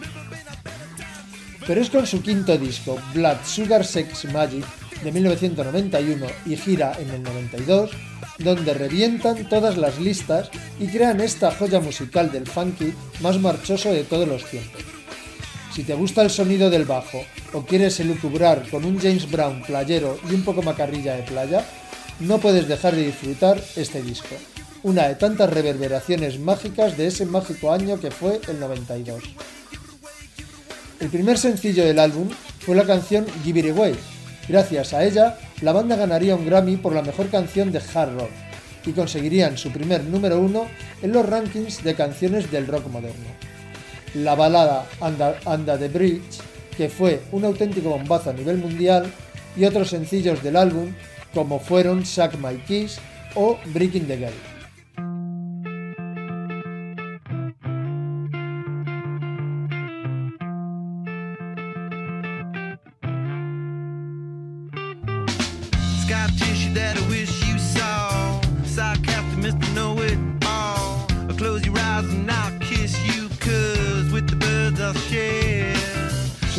Pero 1.66 1.80
es 1.80 1.90
con 1.90 2.07
su 2.07 2.22
quinto 2.22 2.59
disco, 2.59 2.99
Blood 3.14 3.38
Sugar 3.45 3.84
Sex 3.84 4.26
Magic, 4.26 4.64
de 5.03 5.12
1991 5.12 6.26
y 6.46 6.57
gira 6.57 6.92
en 6.98 7.11
el 7.11 7.22
92, 7.22 7.90
donde 8.38 8.74
revientan 8.74 9.48
todas 9.48 9.76
las 9.76 9.98
listas 9.98 10.50
y 10.78 10.86
crean 10.86 11.20
esta 11.20 11.50
joya 11.50 11.80
musical 11.80 12.30
del 12.30 12.46
funky 12.46 12.92
más 13.20 13.38
marchoso 13.38 13.92
de 13.92 14.05
todos 14.05 14.28
los 14.28 14.44
tiempos. 14.44 14.82
Si 15.74 15.84
te 15.84 15.94
gusta 15.94 16.22
el 16.22 16.30
sonido 16.30 16.68
del 16.68 16.84
bajo 16.84 17.24
o 17.53 17.62
quieres 17.62 17.98
elucubrar 18.00 18.68
con 18.70 18.84
un 18.84 18.98
James 18.98 19.30
Brown 19.30 19.62
playero 19.62 20.18
y 20.30 20.34
un 20.34 20.44
poco 20.44 20.62
macarrilla 20.62 21.16
de 21.16 21.22
playa, 21.22 21.64
no 22.20 22.38
puedes 22.38 22.68
dejar 22.68 22.94
de 22.94 23.07
disfrutar 23.07 23.62
este 23.76 24.03
disco, 24.03 24.36
una 24.82 25.09
de 25.09 25.14
tantas 25.14 25.50
reverberaciones 25.50 26.38
mágicas 26.38 26.96
de 26.96 27.07
ese 27.07 27.24
mágico 27.24 27.72
año 27.72 27.98
que 27.98 28.11
fue 28.11 28.40
el 28.48 28.61
92. 28.61 29.22
El 31.00 31.09
primer 31.09 31.38
sencillo 31.38 31.84
del 31.84 31.98
álbum 31.98 32.28
fue 32.61 32.76
la 32.76 32.84
canción 32.84 33.26
Give 33.42 33.61
It 33.61 33.70
Away. 33.70 33.94
Gracias 34.53 34.92
a 34.92 35.03
ella, 35.03 35.38
la 35.62 35.72
banda 35.72 35.96
ganaría 35.96 36.36
un 36.36 36.44
Grammy 36.44 36.76
por 36.76 36.92
la 36.94 37.00
mejor 37.00 37.30
canción 37.30 37.72
de 37.72 37.80
hard 37.94 38.18
rock 38.18 38.30
y 38.84 38.92
conseguirían 38.92 39.57
su 39.57 39.70
primer 39.70 40.05
número 40.05 40.38
uno 40.40 40.66
en 41.00 41.11
los 41.11 41.26
rankings 41.26 41.82
de 41.82 41.94
canciones 41.94 42.50
del 42.50 42.66
rock 42.66 42.86
moderno. 42.88 43.30
La 44.12 44.34
balada 44.34 44.84
Under, 45.00 45.36
Under 45.46 45.78
the 45.78 45.88
Bridge, 45.88 46.38
que 46.76 46.90
fue 46.90 47.22
un 47.32 47.46
auténtico 47.46 47.88
bombazo 47.88 48.28
a 48.28 48.34
nivel 48.34 48.59
mundial, 48.59 49.11
y 49.57 49.64
otros 49.64 49.88
sencillos 49.88 50.42
del 50.42 50.57
álbum 50.57 50.92
como 51.32 51.59
fueron 51.59 52.05
Suck 52.05 52.34
My 52.34 52.59
Kiss 52.59 52.98
o 53.34 53.59
Breaking 53.72 54.07
the 54.07 54.18
Girl. 54.18 54.51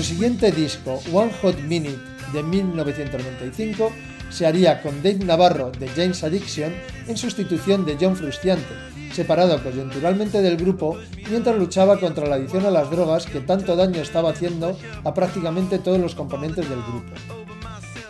Su 0.03 0.09
siguiente 0.09 0.51
disco, 0.51 0.99
One 1.13 1.31
Hot 1.41 1.57
Minute 1.61 1.97
de 2.33 2.43
1995, 2.43 3.89
se 4.29 4.45
haría 4.45 4.81
con 4.81 5.01
Dave 5.01 5.23
Navarro 5.23 5.71
de 5.71 5.87
James 5.87 6.25
Addiction 6.25 6.73
en 7.07 7.15
sustitución 7.15 7.85
de 7.85 7.95
John 7.97 8.17
Frusciante, 8.17 8.67
separado 9.13 9.63
coyunturalmente 9.63 10.41
del 10.41 10.57
grupo 10.57 10.97
mientras 11.29 11.55
luchaba 11.55 12.01
contra 12.01 12.27
la 12.27 12.35
adicción 12.35 12.65
a 12.65 12.69
las 12.69 12.91
drogas 12.91 13.27
que 13.27 13.39
tanto 13.39 13.77
daño 13.77 14.01
estaba 14.01 14.31
haciendo 14.31 14.77
a 15.05 15.13
prácticamente 15.13 15.79
todos 15.79 15.99
los 15.99 16.15
componentes 16.15 16.69
del 16.69 16.81
grupo. 16.81 17.13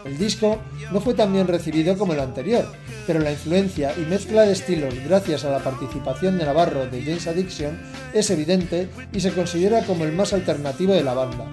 El 0.03 0.17
disco 0.17 0.57
no 0.91 0.99
fue 0.99 1.13
tan 1.13 1.31
bien 1.31 1.47
recibido 1.47 1.95
como 1.95 2.13
el 2.13 2.21
anterior, 2.21 2.65
pero 3.05 3.19
la 3.19 3.31
influencia 3.31 3.93
y 3.95 4.01
mezcla 4.01 4.41
de 4.41 4.53
estilos 4.53 4.95
gracias 5.05 5.45
a 5.45 5.51
la 5.51 5.59
participación 5.59 6.39
de 6.39 6.45
Navarro 6.45 6.87
de 6.87 7.03
James 7.03 7.27
Addiction 7.27 7.79
es 8.15 8.31
evidente 8.31 8.89
y 9.13 9.19
se 9.19 9.31
considera 9.31 9.85
como 9.85 10.05
el 10.05 10.11
más 10.11 10.33
alternativo 10.33 10.93
de 10.93 11.03
la 11.03 11.13
banda, 11.13 11.45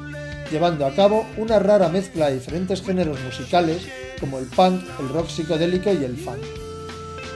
llevando 0.50 0.86
a 0.86 0.94
cabo 0.94 1.26
una 1.36 1.58
rara 1.58 1.88
mezcla 1.88 2.28
de 2.28 2.34
diferentes 2.34 2.82
géneros 2.82 3.18
musicales 3.20 3.82
como 4.18 4.38
el 4.38 4.46
punk, 4.46 4.82
el 5.00 5.08
rock 5.08 5.28
psicodélico 5.28 5.92
y 5.92 6.04
el 6.04 6.16
funk. 6.16 6.42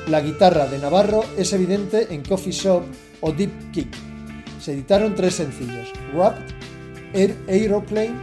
La 0.09 0.21
guitarra 0.21 0.67
de 0.67 0.79
Navarro 0.79 1.25
es 1.39 1.53
evidente 1.53 2.12
en 2.12 2.23
Coffee 2.23 2.53
Shop 2.53 2.83
o 3.21 3.33
Deep 3.33 3.73
Kick. 3.73 3.89
Se 4.61 4.73
editaron 4.73 5.15
tres 5.15 5.37
sencillos, 5.37 5.89
Wrapped, 6.12 6.55
Air 7.15 7.37
Aeroplane 7.49 8.15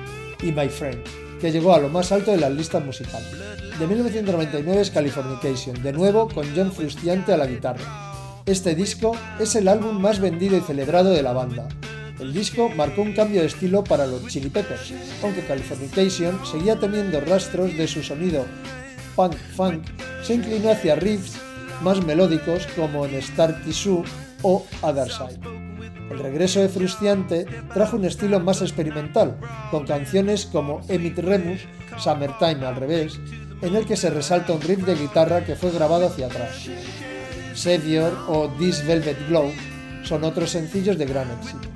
y 0.43 0.51
My 0.51 0.69
Friend, 0.69 1.01
que 1.39 1.51
llegó 1.51 1.73
a 1.73 1.79
lo 1.79 1.89
más 1.89 2.11
alto 2.11 2.31
de 2.31 2.37
las 2.37 2.51
listas 2.51 2.85
musicales. 2.85 3.31
De 3.79 3.87
1999 3.87 4.81
es 4.81 4.91
Californication, 4.91 5.81
de 5.81 5.93
nuevo 5.93 6.27
con 6.29 6.45
John 6.55 6.71
Frusciante 6.71 7.33
a 7.33 7.37
la 7.37 7.47
guitarra. 7.47 8.43
Este 8.45 8.75
disco 8.75 9.15
es 9.39 9.55
el 9.55 9.67
álbum 9.67 9.99
más 9.99 10.19
vendido 10.19 10.57
y 10.57 10.61
celebrado 10.61 11.09
de 11.09 11.23
la 11.23 11.33
banda. 11.33 11.67
El 12.21 12.33
disco 12.33 12.69
marcó 12.69 13.01
un 13.01 13.13
cambio 13.13 13.41
de 13.41 13.47
estilo 13.47 13.83
para 13.83 14.05
los 14.05 14.27
Chili 14.27 14.49
Peppers, 14.49 14.93
aunque 15.23 15.43
Californication 15.43 16.39
seguía 16.45 16.75
teniendo 16.75 17.19
rastros 17.19 17.75
de 17.75 17.87
su 17.87 18.03
sonido 18.03 18.45
punk 19.15 19.35
funk, 19.55 19.83
se 20.21 20.35
inclinó 20.35 20.69
hacia 20.69 20.95
riffs 20.95 21.39
más 21.81 22.05
melódicos 22.05 22.67
como 22.75 23.07
en 23.07 23.15
Star 23.15 23.63
Tissue 23.63 24.03
o 24.43 24.63
Other 24.81 25.09
Side. 25.11 25.39
El 26.11 26.19
regreso 26.19 26.59
de 26.59 26.69
Frusciante 26.69 27.47
trajo 27.73 27.97
un 27.97 28.05
estilo 28.05 28.39
más 28.39 28.61
experimental, 28.61 29.35
con 29.71 29.87
canciones 29.87 30.45
como 30.45 30.81
Emit 30.89 31.17
Remus, 31.17 31.61
Summertime 31.97 32.67
al 32.67 32.75
revés, 32.75 33.19
en 33.63 33.75
el 33.75 33.87
que 33.87 33.97
se 33.97 34.11
resalta 34.11 34.53
un 34.53 34.61
riff 34.61 34.85
de 34.85 34.93
guitarra 34.93 35.43
que 35.43 35.55
fue 35.55 35.71
grabado 35.71 36.05
hacia 36.05 36.27
atrás. 36.27 36.69
Savior 37.55 38.15
o 38.27 38.47
This 38.59 38.85
Velvet 38.85 39.27
Glow 39.27 39.51
son 40.03 40.23
otros 40.23 40.51
sencillos 40.51 40.99
de 40.99 41.05
gran 41.05 41.27
éxito. 41.31 41.67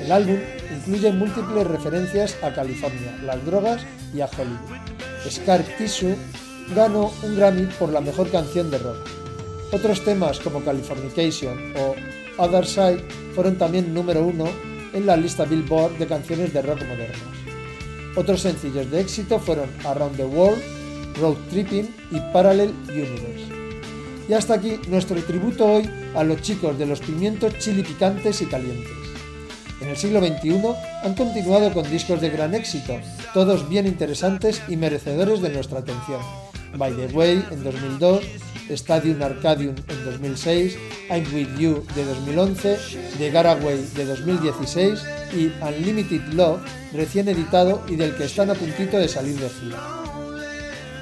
El 0.00 0.10
álbum 0.10 0.38
incluye 0.74 1.12
múltiples 1.12 1.66
referencias 1.66 2.36
a 2.42 2.52
California, 2.52 3.18
las 3.24 3.44
drogas 3.44 3.82
y 4.14 4.20
a 4.20 4.26
Hollywood. 4.26 4.78
Scar 5.28 5.62
Tissue 5.78 6.16
ganó 6.74 7.12
un 7.22 7.36
Grammy 7.36 7.66
por 7.78 7.90
la 7.90 8.00
mejor 8.00 8.30
canción 8.30 8.70
de 8.70 8.78
rock. 8.78 8.96
Otros 9.72 10.04
temas 10.04 10.38
como 10.40 10.62
Californication 10.62 11.74
o 11.76 11.94
Other 12.42 12.66
Side 12.66 13.04
fueron 13.34 13.56
también 13.56 13.94
número 13.94 14.24
uno 14.24 14.44
en 14.92 15.06
la 15.06 15.16
lista 15.16 15.44
Billboard 15.44 15.98
de 15.98 16.06
canciones 16.06 16.52
de 16.52 16.62
rock 16.62 16.80
modernas. 16.86 17.20
Otros 18.16 18.42
sencillos 18.42 18.90
de 18.90 19.00
éxito 19.00 19.38
fueron 19.38 19.70
Around 19.84 20.16
the 20.16 20.24
World, 20.24 20.62
Road 21.20 21.36
Tripping 21.50 21.88
y 22.10 22.20
Parallel 22.32 22.74
Universe. 22.88 23.46
Y 24.28 24.34
hasta 24.34 24.54
aquí 24.54 24.78
nuestro 24.88 25.20
tributo 25.22 25.64
hoy 25.64 25.88
a 26.14 26.22
los 26.22 26.40
chicos 26.42 26.78
de 26.78 26.86
los 26.86 27.00
pimientos 27.00 27.58
chili 27.58 27.82
picantes 27.82 28.42
y 28.42 28.46
calientes. 28.46 29.01
En 29.82 29.88
el 29.88 29.96
siglo 29.96 30.20
XXI 30.20 30.62
han 31.02 31.14
continuado 31.16 31.72
con 31.72 31.90
discos 31.90 32.20
de 32.20 32.30
gran 32.30 32.54
éxito, 32.54 33.00
todos 33.34 33.68
bien 33.68 33.88
interesantes 33.88 34.62
y 34.68 34.76
merecedores 34.76 35.42
de 35.42 35.50
nuestra 35.50 35.80
atención. 35.80 36.20
By 36.76 36.92
the 36.92 37.06
Way 37.06 37.44
en 37.50 37.64
2002, 37.64 38.22
Stadium 38.68 39.20
Arcadium 39.20 39.74
en 39.88 40.04
2006, 40.04 40.78
I'm 41.10 41.24
With 41.34 41.58
You 41.58 41.84
de 41.96 42.04
2011, 42.04 42.78
The 43.18 43.30
Garaway 43.30 43.82
de 43.96 44.04
2016 44.04 45.00
y 45.32 45.46
Unlimited 45.60 46.32
Love, 46.32 46.60
recién 46.92 47.28
editado 47.28 47.82
y 47.88 47.96
del 47.96 48.14
que 48.14 48.26
están 48.26 48.50
a 48.50 48.54
puntito 48.54 48.98
de 48.98 49.08
salir 49.08 49.36
de 49.40 49.48
gira. 49.48 49.78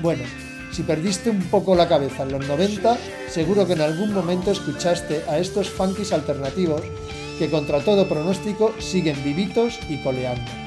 Bueno, 0.00 0.24
si 0.72 0.84
perdiste 0.84 1.28
un 1.28 1.42
poco 1.50 1.74
la 1.74 1.86
cabeza 1.86 2.22
en 2.22 2.32
los 2.32 2.48
90, 2.48 2.96
seguro 3.28 3.66
que 3.66 3.74
en 3.74 3.82
algún 3.82 4.14
momento 4.14 4.50
escuchaste 4.50 5.22
a 5.28 5.38
estos 5.38 5.68
funkis 5.68 6.14
alternativos 6.14 6.80
que 7.40 7.48
contra 7.48 7.80
todo 7.80 8.06
pronóstico 8.06 8.74
siguen 8.78 9.16
vivitos 9.24 9.80
y 9.88 9.96
coleando. 9.96 10.59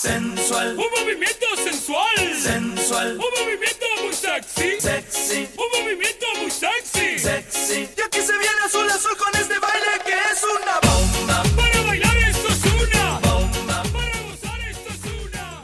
Sensual. 0.00 0.76
Un 0.78 0.84
movimiento 0.96 1.46
sensual. 1.56 2.16
Sensual. 2.40 3.18
Un 3.18 3.44
movimiento 3.44 3.84
muy 4.00 4.14
sexy. 4.14 4.80
Sexy. 4.80 5.48
Un 5.56 5.82
movimiento 5.82 6.26
muy 6.40 6.50
sexy. 6.52 7.18
Sexy. 7.18 7.88
Y 7.96 8.00
aquí 8.00 8.20
se 8.20 8.32
viene 8.38 8.60
azul 8.64 8.88
azul 8.88 9.16
con 9.18 9.34
este 9.40 9.58
baile 9.58 9.86
que 10.06 10.12
es 10.12 10.44
una 10.44 10.78
bomba. 10.88 11.42
Para 11.56 11.82
bailar 11.82 12.16
esto 12.16 12.46
es 12.46 12.64
una 12.64 13.18
bomba. 13.18 13.82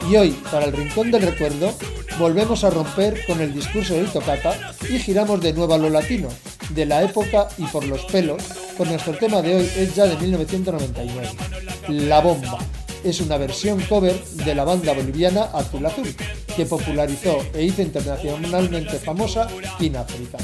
Y 0.09 0.17
hoy, 0.17 0.31
para 0.51 0.65
el 0.65 0.73
Rincón 0.73 1.11
del 1.11 1.21
Recuerdo, 1.21 1.73
volvemos 2.19 2.65
a 2.65 2.71
romper 2.71 3.25
con 3.25 3.39
el 3.39 3.53
discurso 3.53 3.93
del 3.93 4.11
tocata 4.11 4.75
y 4.89 4.99
giramos 4.99 5.39
de 5.39 5.53
nuevo 5.53 5.75
a 5.75 5.77
lo 5.77 5.89
latino, 5.89 6.27
de 6.71 6.85
la 6.85 7.03
época 7.03 7.47
y 7.57 7.63
por 7.67 7.85
los 7.85 8.03
pelos, 8.03 8.43
pues 8.75 8.89
nuestro 8.89 9.13
tema 9.13 9.41
de 9.41 9.55
hoy 9.55 9.71
es 9.77 9.95
ya 9.95 10.05
de 10.07 10.17
1999, 10.17 11.29
La 11.87 12.19
Bomba. 12.19 12.59
Es 13.05 13.21
una 13.21 13.37
versión 13.37 13.79
cover 13.81 14.19
de 14.25 14.55
la 14.55 14.63
banda 14.63 14.91
boliviana 14.91 15.43
Azul 15.53 15.85
Azul. 15.85 16.15
que 16.55 16.65
popularizó 16.65 17.37
e 17.53 17.63
hizo 17.63 17.83
internacionalmente 17.83 18.97
famosa 18.97 19.47
Pin 19.77 19.95
África, 19.95 20.37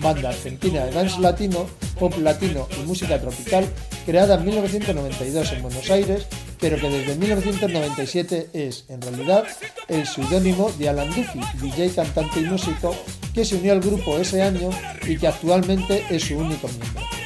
banda 0.00 0.30
argentina 0.30 0.86
de 0.86 0.92
dance 0.92 1.20
latino, 1.20 1.66
pop 1.98 2.16
latino 2.18 2.66
y 2.80 2.86
música 2.86 3.20
tropical 3.20 3.66
creada 4.06 4.36
en 4.36 4.44
1992 4.46 5.52
en 5.52 5.62
Buenos 5.62 5.90
Aires, 5.90 6.26
pero 6.58 6.78
que 6.78 6.88
desde 6.88 7.14
1997 7.16 8.50
es, 8.54 8.86
en 8.88 9.02
realidad, 9.02 9.44
el 9.88 10.06
seudónimo 10.06 10.72
de 10.78 10.88
Alan 10.88 11.08
Duffy, 11.08 11.40
DJ, 11.60 11.90
cantante 11.90 12.40
y 12.40 12.44
músico, 12.44 12.96
que 13.34 13.44
se 13.44 13.56
unió 13.56 13.72
al 13.72 13.80
grupo 13.80 14.16
ese 14.16 14.40
año 14.40 14.70
y 15.06 15.18
que 15.18 15.28
actualmente 15.28 16.04
es 16.08 16.22
su 16.22 16.38
único 16.38 16.68
miembro. 16.68 17.17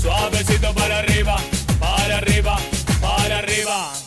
Suavecito 0.00 0.72
para 0.74 0.98
arriba, 0.98 1.36
para 1.78 2.18
arriba, 2.18 2.56
para 3.00 3.38
arriba. 3.38 4.03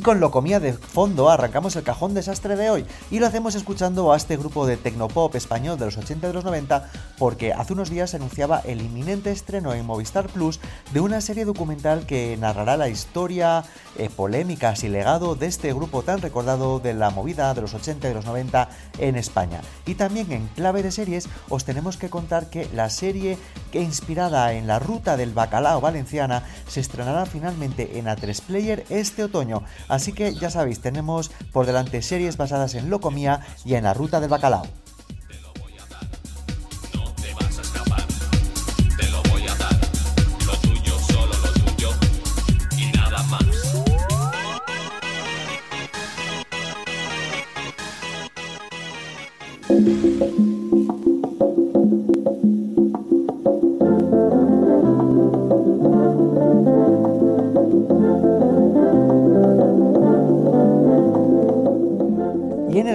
Y 0.00 0.02
con 0.02 0.18
Locomía 0.18 0.60
de 0.60 0.72
fondo 0.72 1.28
arrancamos 1.28 1.76
el 1.76 1.82
cajón 1.82 2.14
desastre 2.14 2.56
de 2.56 2.70
hoy 2.70 2.86
y 3.10 3.18
lo 3.18 3.26
hacemos 3.26 3.54
escuchando 3.54 4.14
a 4.14 4.16
este 4.16 4.38
grupo 4.38 4.66
de 4.66 4.78
tecnopop 4.78 5.34
español 5.34 5.78
de 5.78 5.84
los 5.84 5.98
80 5.98 6.26
y 6.26 6.28
de 6.28 6.32
los 6.32 6.44
90 6.44 6.88
porque 7.18 7.52
hace 7.52 7.74
unos 7.74 7.90
días 7.90 8.08
se 8.08 8.16
anunciaba 8.16 8.60
el 8.60 8.80
inminente 8.80 9.30
estreno 9.30 9.74
en 9.74 9.84
Movistar 9.84 10.30
Plus 10.30 10.58
de 10.94 11.00
una 11.00 11.20
serie 11.20 11.44
documental 11.44 12.06
que 12.06 12.34
narrará 12.40 12.78
la 12.78 12.88
historia, 12.88 13.62
eh, 13.98 14.08
polémicas 14.08 14.84
y 14.84 14.88
legado 14.88 15.34
de 15.34 15.48
este 15.48 15.74
grupo 15.74 16.00
tan 16.00 16.22
recordado 16.22 16.80
de 16.80 16.94
la 16.94 17.10
movida 17.10 17.52
de 17.52 17.60
los 17.60 17.74
80 17.74 18.06
y 18.06 18.08
de 18.08 18.14
los 18.14 18.24
90 18.24 18.70
en 19.00 19.16
España. 19.16 19.60
Y 19.84 19.96
también 19.96 20.32
en 20.32 20.46
clave 20.46 20.82
de 20.82 20.92
series 20.92 21.28
os 21.50 21.66
tenemos 21.66 21.98
que 21.98 22.08
contar 22.08 22.48
que 22.48 22.70
la 22.72 22.88
serie 22.88 23.36
que 23.70 23.82
inspirada 23.82 24.54
en 24.54 24.66
la 24.66 24.78
ruta 24.78 25.18
del 25.18 25.34
bacalao 25.34 25.82
valenciana 25.82 26.44
se 26.68 26.80
estrenará 26.80 27.26
finalmente 27.26 27.98
en 27.98 28.06
A3 28.06 28.40
Player 28.40 28.86
este 28.88 29.24
otoño. 29.24 29.62
Así 29.90 30.12
que 30.12 30.34
ya 30.34 30.50
sabéis, 30.50 30.80
tenemos 30.80 31.30
por 31.52 31.66
delante 31.66 32.00
series 32.00 32.36
basadas 32.36 32.74
en 32.74 32.88
Locomía 32.90 33.40
y 33.64 33.74
en 33.74 33.84
la 33.84 33.92
ruta 33.92 34.20
del 34.20 34.30
bacalao. 34.30 34.66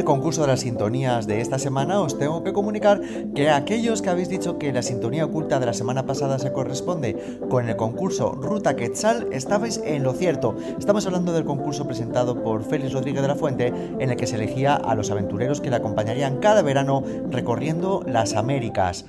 Concurso 0.06 0.42
de 0.42 0.48
las 0.48 0.62
sintonías 0.62 1.28
de 1.28 1.42
esta 1.42 1.60
semana 1.60 2.00
os 2.00 2.18
tengo 2.18 2.44
que 2.44 2.54
comunicar 2.54 3.02
que 3.34 3.50
aquellos 3.50 4.02
que 4.02 4.10
habéis 4.10 4.30
dicho 4.30 4.58
que 4.58 4.72
la 4.72 4.84
sintonía 4.84 5.26
oculta 5.26 5.60
de 5.60 5.66
la 5.66 5.74
semana 5.74 6.06
pasada 6.06 6.40
se 6.40 6.54
corresponde 6.54 7.40
con 7.50 7.68
el 7.68 7.76
concurso 7.76 8.32
Ruta 8.32 8.76
Quetzal, 8.76 9.28
estabais 9.34 9.82
en 9.84 10.04
lo 10.04 10.14
cierto. 10.14 10.56
Estamos 10.80 11.06
hablando 11.06 11.34
del 11.34 11.44
concurso 11.44 11.86
presentado 11.86 12.42
por 12.42 12.64
Félix 12.64 12.94
Rodríguez 12.94 13.24
de 13.24 13.28
la 13.28 13.36
Fuente, 13.36 13.74
en 14.00 14.10
el 14.10 14.16
que 14.16 14.28
se 14.28 14.36
elegía 14.36 14.76
a 14.76 14.96
los 14.96 15.12
aventureros 15.12 15.60
que 15.60 15.72
le 15.72 15.76
acompañarían 15.76 16.38
cada 16.38 16.62
verano 16.62 17.04
recorriendo 17.30 18.04
las 18.06 18.36
Américas. 18.36 19.06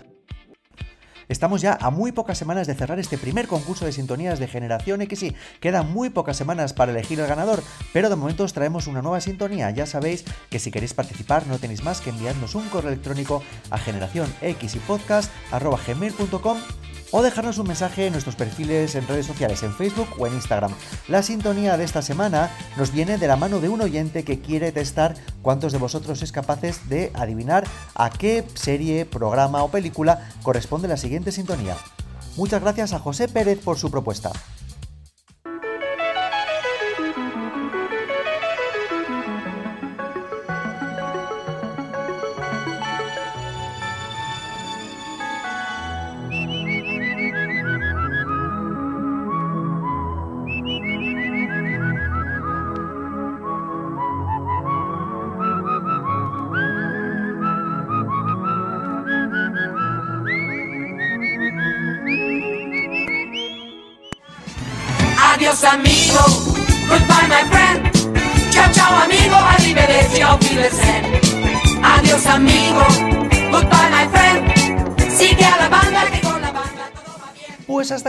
Estamos 1.29 1.61
ya 1.61 1.77
a 1.81 1.91
muy 1.91 2.13
pocas 2.13 2.39
semanas 2.39 2.69
de 2.69 2.75
cerrar 2.75 3.01
este 3.01 3.19
primer 3.19 3.49
concurso 3.49 3.85
de 3.85 3.91
sintonías 3.93 4.39
de 4.39 4.47
Generación 4.47 5.01
XY. 5.01 5.35
Quedan 5.61 5.93
muy 5.93 6.11
pocas 6.11 6.37
semanas 6.37 6.73
para 6.73 6.93
elegir 6.93 7.19
el 7.19 7.27
ganador, 7.27 7.65
pero 7.93 8.09
de 8.09 8.15
momento 8.17 8.45
os 8.45 8.53
traemos 8.53 8.87
una 8.87 9.03
nueva 9.03 9.21
sintonía. 9.21 9.71
Ya 9.71 9.87
sabéis 9.87 10.25
que 10.51 10.61
si 10.61 10.71
queréis 10.71 10.95
participar 10.95 11.49
no 11.49 11.59
tenéis 11.59 11.83
más 11.83 12.01
que 12.01 12.11
enviarnos 12.11 12.55
un 12.55 12.69
correo 12.69 12.93
electrónico 12.93 13.43
a 13.71 13.79
generacionxypodcast.com 13.79 16.59
o 17.11 17.23
dejarnos 17.23 17.59
un 17.59 17.69
mensaje 17.69 18.07
en 18.07 18.13
nuestros 18.13 18.37
perfiles 18.37 18.95
en 18.95 19.07
redes 19.07 19.27
sociales, 19.27 19.63
en 19.63 19.73
Facebook 19.73 20.09
o 20.19 20.27
en 20.27 20.35
Instagram. 20.35 20.73
La 21.09 21.23
sintonía 21.23 21.77
de 21.77 21.85
esta 21.85 22.03
semana 22.03 22.51
nos 22.77 22.93
viene 22.93 23.19
de 23.19 23.27
la 23.27 23.37
mano 23.37 23.61
de 23.61 23.69
un 23.69 23.81
oyente 23.81 24.25
que 24.25 24.41
quiere 24.41 24.73
testar 24.73 25.15
cuántos 25.41 25.73
de 25.73 25.79
vosotros 25.79 26.23
es 26.23 26.33
capaces 26.33 26.89
de 26.89 27.11
adivinar 27.15 27.65
a 27.95 28.11
qué 28.11 28.45
serie, 28.55 29.07
programa 29.07 29.63
o 29.63 29.71
película 29.71 30.29
corresponde 30.43 30.89
la 30.89 30.97
siguiente 30.97 31.16
sintonía. 31.33 31.77
Muchas 32.37 32.61
gracias 32.61 32.93
a 32.93 32.99
José 32.99 33.29
Pérez 33.29 33.59
por 33.59 33.79
su 33.79 33.91
propuesta. 33.91 34.33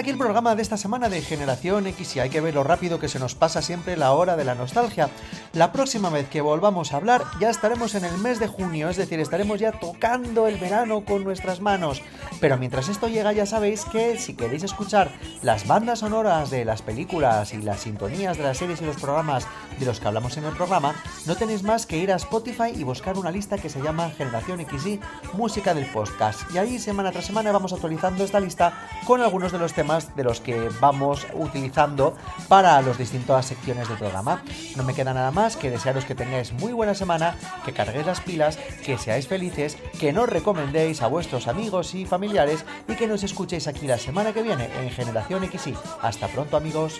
El 0.09 0.17
programa 0.17 0.55
de 0.55 0.63
esta 0.63 0.75
semana 0.75 1.07
de 1.07 1.21
Generación 1.21 1.85
X 1.85 2.15
y 2.15 2.19
hay 2.19 2.29
que 2.31 2.41
ver 2.41 2.55
lo 2.55 2.63
rápido 2.63 2.99
que 2.99 3.07
se 3.07 3.19
nos 3.19 3.35
pasa 3.35 3.61
siempre 3.61 3.95
la 3.95 4.13
hora 4.13 4.35
de 4.35 4.43
la 4.43 4.55
nostalgia. 4.55 5.09
La 5.53 5.71
próxima 5.71 6.09
vez 6.09 6.27
que 6.29 6.41
volvamos 6.41 6.91
a 6.91 6.97
hablar 6.97 7.23
ya 7.39 7.49
estaremos 7.49 7.93
en 7.93 8.05
el 8.05 8.17
mes 8.17 8.39
de 8.39 8.47
junio, 8.47 8.89
es 8.89 8.97
decir, 8.97 9.19
estaremos 9.19 9.59
ya 9.59 9.71
tocando 9.73 10.47
el 10.47 10.57
verano 10.57 11.05
con 11.05 11.23
nuestras 11.23 11.61
manos. 11.61 12.01
Pero 12.41 12.57
mientras 12.57 12.89
esto 12.89 13.07
llega 13.07 13.31
ya 13.33 13.45
sabéis 13.45 13.85
que 13.85 14.17
si 14.17 14.33
queréis 14.33 14.63
escuchar 14.63 15.11
las 15.43 15.67
bandas 15.67 15.99
sonoras 15.99 16.49
de 16.49 16.65
las 16.65 16.81
películas 16.81 17.53
y 17.53 17.61
las 17.61 17.81
sintonías 17.81 18.37
de 18.37 18.43
las 18.43 18.57
series 18.57 18.81
y 18.81 18.85
los 18.85 18.97
programas 18.97 19.45
de 19.79 19.85
los 19.85 19.99
que 19.99 20.07
hablamos 20.07 20.37
en 20.37 20.45
el 20.45 20.55
programa, 20.55 20.95
no 21.27 21.35
tenéis 21.35 21.61
más 21.61 21.85
que 21.85 21.97
ir 21.97 22.11
a 22.11 22.15
Spotify 22.15 22.71
y 22.75 22.83
buscar 22.83 23.17
una 23.17 23.31
lista 23.31 23.57
que 23.57 23.69
se 23.69 23.81
llama 23.81 24.09
Generación 24.09 24.65
XY 24.65 24.99
Música 25.33 25.73
del 25.73 25.85
Podcast. 25.91 26.49
Y 26.53 26.57
ahí 26.57 26.79
semana 26.79 27.11
tras 27.11 27.25
semana 27.25 27.51
vamos 27.51 27.73
actualizando 27.73 28.23
esta 28.23 28.39
lista 28.39 28.73
con 29.05 29.21
algunos 29.21 29.51
de 29.51 29.59
los 29.59 29.67
los 29.67 29.73
de 30.15 30.23
los 30.23 30.41
que 30.41 30.69
vamos 30.79 31.25
utilizando 31.33 32.15
para 32.47 32.81
las 32.81 32.97
distintas 32.97 33.45
secciones 33.45 33.87
del 33.87 33.97
programa. 33.97 34.43
No 34.75 34.83
me 34.83 34.93
queda 34.93 35.13
nada 35.13 35.31
más 35.31 35.57
que 35.57 35.69
desearos 35.69 36.05
que 36.05 36.15
tengáis 36.15 36.53
muy 36.53 36.73
buena 36.73 36.93
semana, 36.93 37.35
que 37.65 37.73
carguéis 37.73 38.05
las 38.05 38.21
pilas, 38.21 38.57
que 38.85 38.97
seáis 38.97 39.27
felices, 39.27 39.77
que 39.99 40.13
nos 40.13 40.29
recomendéis 40.29 41.01
a 41.01 41.07
vuestros 41.07 41.47
amigos 41.47 41.93
y 41.95 42.05
familiares 42.05 42.65
y 42.87 42.95
que 42.95 43.07
nos 43.07 43.23
escuchéis 43.23 43.67
aquí 43.67 43.87
la 43.87 43.97
semana 43.97 44.33
que 44.33 44.43
viene 44.43 44.69
en 44.79 44.89
Generación 44.89 45.45
XY. 45.45 45.75
Hasta 46.01 46.27
pronto 46.27 46.57
amigos. 46.57 46.99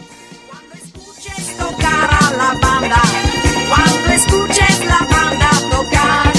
cuando 3.70 4.14
escuches 4.14 4.86
la 4.86 5.00
banda 5.10 5.50
tocar. 5.70 6.37